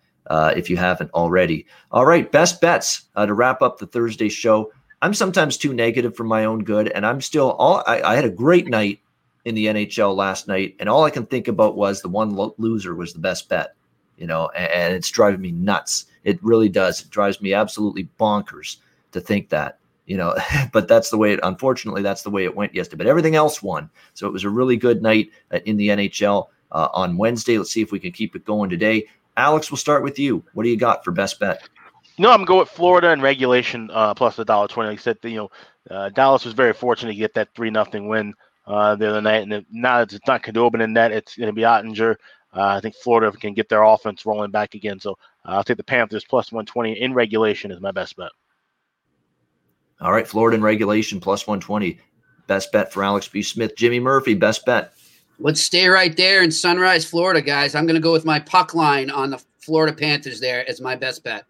if 0.56 0.70
you 0.70 0.78
haven't 0.78 1.12
already. 1.12 1.66
All 1.92 2.06
right, 2.06 2.32
best 2.32 2.62
bets 2.62 3.06
to 3.16 3.34
wrap 3.34 3.62
up 3.62 3.78
the 3.78 3.88
Thursday 3.88 4.30
show. 4.30 4.72
I'm 5.02 5.14
sometimes 5.14 5.58
too 5.58 5.74
negative 5.74 6.16
for 6.16 6.26
my 6.26 6.46
own 6.46 6.64
good, 6.64 6.90
and 6.90 7.06
I'm 7.06 7.22
still 7.22 7.52
all. 7.54 7.84
I, 7.88 8.02
I 8.02 8.16
had 8.16 8.26
a 8.26 8.30
great 8.30 8.68
night 8.68 9.00
in 9.46 9.56
the 9.56 9.68
NHL 9.68 10.16
last 10.16 10.48
night, 10.48 10.76
and 10.80 10.90
all 10.90 11.06
I 11.06 11.10
can 11.10 11.26
think 11.26 11.48
about 11.48 11.78
was 11.78 12.02
the 12.02 12.10
one 12.10 12.36
lo- 12.36 12.54
loser 12.58 12.94
was 12.94 13.14
the 13.14 13.20
best 13.20 13.48
bet 13.48 13.76
you 14.20 14.28
know, 14.28 14.50
and, 14.56 14.72
and 14.72 14.94
it's 14.94 15.10
driving 15.10 15.42
me 15.42 15.52
nuts. 15.52 16.06
It 16.24 16.44
really 16.44 16.70
does. 16.70 17.02
It 17.02 17.10
drives 17.10 17.42
me 17.42 17.54
absolutely 17.54 18.10
bonkers 18.20 18.78
to 19.14 19.22
think 19.22 19.50
that, 19.50 19.80
you 20.06 20.18
know, 20.18 20.36
but 20.74 20.88
that's 20.88 21.10
the 21.10 21.18
way 21.18 21.34
it, 21.34 21.40
unfortunately, 21.44 22.02
that's 22.02 22.22
the 22.22 22.30
way 22.30 22.44
it 22.44 22.56
went 22.56 22.76
yesterday. 22.76 22.98
But 22.98 23.10
everything 23.10 23.36
else 23.36 23.64
won. 23.64 23.90
So 24.14 24.28
it 24.28 24.34
was 24.34 24.44
a 24.44 24.50
really 24.50 24.78
good 24.78 25.02
night 25.02 25.32
uh, 25.52 25.60
in 25.66 25.78
the 25.78 25.88
NHL 25.88 26.48
uh, 26.72 26.90
on 26.94 27.18
Wednesday. 27.18 27.58
Let's 27.58 27.72
see 27.72 27.82
if 27.82 27.92
we 27.92 28.00
can 28.00 28.12
keep 28.12 28.36
it 28.36 28.46
going 28.46 28.70
today. 28.70 29.08
Alex, 29.38 29.72
we'll 29.72 29.78
start 29.78 30.04
with 30.04 30.20
you. 30.20 30.44
What 30.54 30.64
do 30.64 30.70
you 30.70 30.78
got 30.78 31.04
for 31.04 31.12
best 31.12 31.40
bet? 31.40 31.68
No, 32.18 32.32
I'm 32.32 32.44
going 32.44 32.60
with 32.60 32.70
Florida 32.70 33.12
and 33.12 33.24
regulation 33.24 33.90
uh, 33.94 34.14
plus 34.14 34.38
a 34.38 34.44
dollar 34.44 34.68
twenty. 34.68 34.90
Like 34.90 35.00
I 35.00 35.02
said, 35.02 35.18
you 35.24 35.36
know, 35.38 35.52
uh, 35.90 36.10
Dallas 36.10 36.44
was 36.44 36.54
very 36.54 36.74
fortunate 36.74 37.14
to 37.14 37.18
get 37.18 37.34
that 37.36 37.56
three 37.56 37.70
nothing 37.70 38.10
win 38.10 38.34
uh, 38.68 38.96
the 38.96 39.10
other 39.10 39.22
night, 39.22 39.50
and 39.50 39.66
now 39.72 40.02
it's 40.02 40.20
not 40.28 40.44
Khudobin 40.44 40.84
in 40.84 40.92
net. 40.92 41.14
It's 41.14 41.38
going 41.38 41.48
to 41.48 41.54
be 41.54 41.62
Oettinger. 41.62 42.18
Uh, 42.56 42.66
I 42.66 42.80
think 42.80 42.96
Florida 42.96 43.36
can 43.38 43.54
get 43.54 43.70
their 43.70 43.84
offense 43.84 44.26
rolling 44.26 44.52
back 44.52 44.74
again. 44.74 45.00
So 45.00 45.12
uh, 45.46 45.52
I'll 45.52 45.64
take 45.64 45.78
the 45.78 45.84
Panthers 45.84 46.26
plus 46.26 46.52
120 46.52 47.00
in 47.00 47.14
regulation 47.14 47.72
is 47.72 47.80
my 47.80 47.92
best 47.92 48.16
bet. 48.16 48.32
All 50.02 50.12
right, 50.12 50.28
Florida 50.28 50.56
in 50.56 50.64
regulation 50.64 51.20
plus 51.20 51.46
120. 51.46 52.00
Best 52.48 52.72
bet 52.72 52.92
for 52.92 53.04
Alex 53.04 53.28
B. 53.28 53.44
Smith. 53.44 53.76
Jimmy 53.76 54.00
Murphy, 54.00 54.34
best 54.34 54.66
bet. 54.66 54.94
Let's 55.40 55.62
stay 55.62 55.88
right 55.88 56.16
there 56.18 56.42
in 56.42 56.52
Sunrise, 56.52 57.06
Florida, 57.06 57.42
guys. 57.42 57.76
I'm 57.76 57.86
going 57.86 57.96
to 57.96 58.02
go 58.02 58.12
with 58.12 58.26
my 58.26 58.40
puck 58.40 58.74
line 58.74 59.10
on 59.10 59.30
the 59.30 59.42
Florida 59.60 59.96
Panthers 59.96 60.40
there 60.40 60.68
as 60.68 60.82
my 60.82 60.96
best 60.96 61.24
bet. 61.24 61.46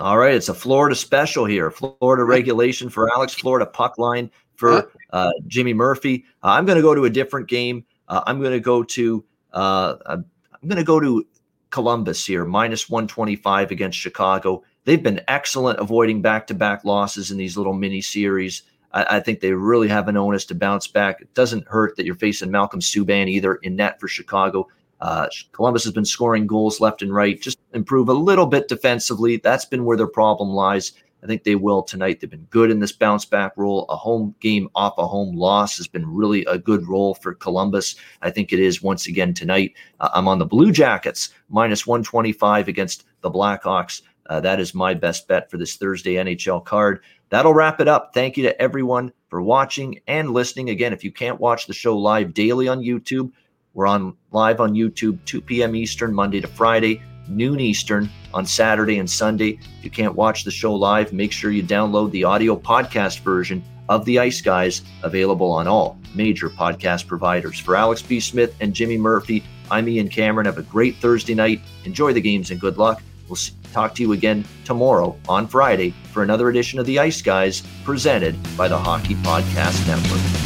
All 0.00 0.18
right, 0.18 0.34
it's 0.34 0.48
a 0.48 0.54
Florida 0.54 0.96
special 0.96 1.44
here. 1.44 1.70
Florida 1.70 2.24
regulation 2.24 2.88
for 2.88 3.12
Alex, 3.12 3.32
Florida 3.32 3.64
puck 3.64 3.96
line 3.96 4.30
for 4.56 4.90
uh, 5.12 5.30
Jimmy 5.46 5.72
Murphy. 5.72 6.24
Uh, 6.42 6.48
I'm 6.48 6.66
going 6.66 6.76
to 6.76 6.82
go 6.82 6.94
to 6.94 7.04
a 7.04 7.10
different 7.10 7.48
game. 7.48 7.84
Uh, 8.08 8.22
I'm 8.26 8.40
going 8.40 8.52
to 8.52 8.60
go 8.60 8.82
to 8.82 9.24
uh, 9.54 9.96
I'm, 10.06 10.26
going 10.66 10.76
to 10.76 10.84
go 10.84 11.00
to 11.00 11.26
Columbus 11.70 12.26
here, 12.26 12.44
minus 12.44 12.88
125 12.88 13.70
against 13.70 13.98
Chicago. 13.98 14.62
They've 14.84 15.02
been 15.02 15.22
excellent 15.28 15.78
avoiding 15.78 16.22
back 16.22 16.46
to 16.48 16.54
back 16.54 16.84
losses 16.84 17.30
in 17.30 17.38
these 17.38 17.56
little 17.56 17.72
mini 17.72 18.00
series. 18.00 18.62
I, 18.92 19.16
I, 19.16 19.20
think 19.20 19.40
they 19.40 19.52
really 19.52 19.88
have 19.88 20.08
an 20.08 20.16
onus 20.16 20.44
to 20.46 20.54
bounce 20.54 20.86
back. 20.86 21.20
It 21.20 21.34
doesn't 21.34 21.68
hurt 21.68 21.96
that 21.96 22.04
you're 22.04 22.14
facing 22.14 22.50
Malcolm 22.50 22.80
Subban 22.80 23.28
either 23.28 23.56
in 23.56 23.76
net 23.76 24.00
for 24.00 24.08
Chicago. 24.08 24.68
Uh, 25.00 25.28
Columbus 25.52 25.84
has 25.84 25.92
been 25.92 26.04
scoring 26.04 26.46
goals 26.46 26.80
left 26.80 27.02
and 27.02 27.14
right. 27.14 27.40
Just 27.40 27.58
improve 27.72 28.08
a 28.08 28.14
little 28.14 28.46
bit 28.46 28.68
defensively. 28.68 29.36
That's 29.36 29.64
been 29.64 29.84
where 29.84 29.96
their 29.96 30.06
problem 30.06 30.50
lies. 30.50 30.92
I 31.24 31.26
think 31.26 31.44
they 31.44 31.54
will 31.54 31.82
tonight. 31.82 32.20
They've 32.20 32.28
been 32.28 32.46
good 32.50 32.70
in 32.70 32.80
this 32.80 32.92
bounce 32.92 33.24
back 33.24 33.54
role. 33.56 33.86
A 33.88 33.96
home 33.96 34.34
game 34.40 34.68
off 34.74 34.98
a 34.98 35.06
home 35.06 35.34
loss 35.34 35.78
has 35.78 35.88
been 35.88 36.06
really 36.06 36.44
a 36.44 36.58
good 36.58 36.86
role 36.86 37.14
for 37.14 37.32
Columbus. 37.34 37.96
I 38.20 38.30
think 38.30 38.52
it 38.52 38.58
is 38.60 38.82
once 38.82 39.06
again 39.06 39.32
tonight. 39.32 39.72
Uh, 40.00 40.10
I'm 40.12 40.28
on 40.28 40.38
the 40.38 40.44
Blue 40.44 40.70
Jackets 40.70 41.30
minus 41.48 41.86
125 41.86 42.68
against 42.68 43.04
the 43.22 43.30
Blackhawks. 43.30 44.02
Uh, 44.26 44.40
that 44.40 44.60
is 44.60 44.74
my 44.74 44.92
best 44.92 45.26
bet 45.26 45.50
for 45.50 45.56
this 45.56 45.76
Thursday 45.76 46.14
NHL 46.14 46.64
card. 46.64 47.00
That'll 47.30 47.54
wrap 47.54 47.80
it 47.80 47.88
up. 47.88 48.12
Thank 48.12 48.36
you 48.36 48.42
to 48.44 48.60
everyone 48.60 49.12
for 49.28 49.42
watching 49.42 50.00
and 50.06 50.30
listening. 50.30 50.70
Again, 50.70 50.92
if 50.92 51.02
you 51.02 51.10
can't 51.10 51.40
watch 51.40 51.66
the 51.66 51.72
show 51.72 51.96
live 51.96 52.34
daily 52.34 52.68
on 52.68 52.80
YouTube, 52.80 53.32
We're 53.72 53.88
on 53.88 54.16
live 54.30 54.60
on 54.60 54.74
YouTube 54.74 55.24
2 55.24 55.40
p.m. 55.40 55.74
Eastern 55.74 56.14
Monday 56.14 56.40
to 56.40 56.46
Friday, 56.46 57.02
noon 57.28 57.60
Eastern 57.60 58.10
on 58.32 58.46
Saturday 58.46 58.98
and 58.98 59.10
Sunday. 59.10 59.58
If 59.78 59.84
you 59.84 59.90
can't 59.90 60.14
watch 60.14 60.44
the 60.44 60.50
show 60.50 60.74
live, 60.74 61.12
make 61.12 61.32
sure 61.32 61.50
you 61.50 61.62
download 61.62 62.10
the 62.10 62.24
audio 62.24 62.56
podcast 62.56 63.20
version 63.20 63.62
of 63.88 64.04
the 64.04 64.18
Ice 64.18 64.40
Guys, 64.40 64.82
available 65.02 65.50
on 65.50 65.68
all 65.68 65.98
major 66.14 66.48
podcast 66.48 67.06
providers. 67.06 67.58
For 67.58 67.76
Alex 67.76 68.02
B. 68.02 68.20
Smith 68.20 68.54
and 68.60 68.74
Jimmy 68.74 68.96
Murphy, 68.96 69.44
I'm 69.70 69.88
Ian 69.88 70.08
Cameron. 70.08 70.46
Have 70.46 70.58
a 70.58 70.62
great 70.62 70.96
Thursday 70.96 71.34
night. 71.34 71.60
Enjoy 71.84 72.12
the 72.12 72.20
games 72.20 72.50
and 72.50 72.60
good 72.60 72.78
luck. 72.78 73.02
We'll 73.28 73.38
talk 73.72 73.94
to 73.96 74.02
you 74.02 74.12
again 74.12 74.44
tomorrow 74.64 75.18
on 75.28 75.48
Friday 75.48 75.94
for 76.12 76.22
another 76.22 76.50
edition 76.50 76.78
of 76.78 76.86
the 76.86 76.98
Ice 76.98 77.22
Guys 77.22 77.62
presented 77.84 78.36
by 78.56 78.68
the 78.68 78.78
Hockey 78.78 79.14
Podcast 79.16 79.86
Network. 79.86 80.43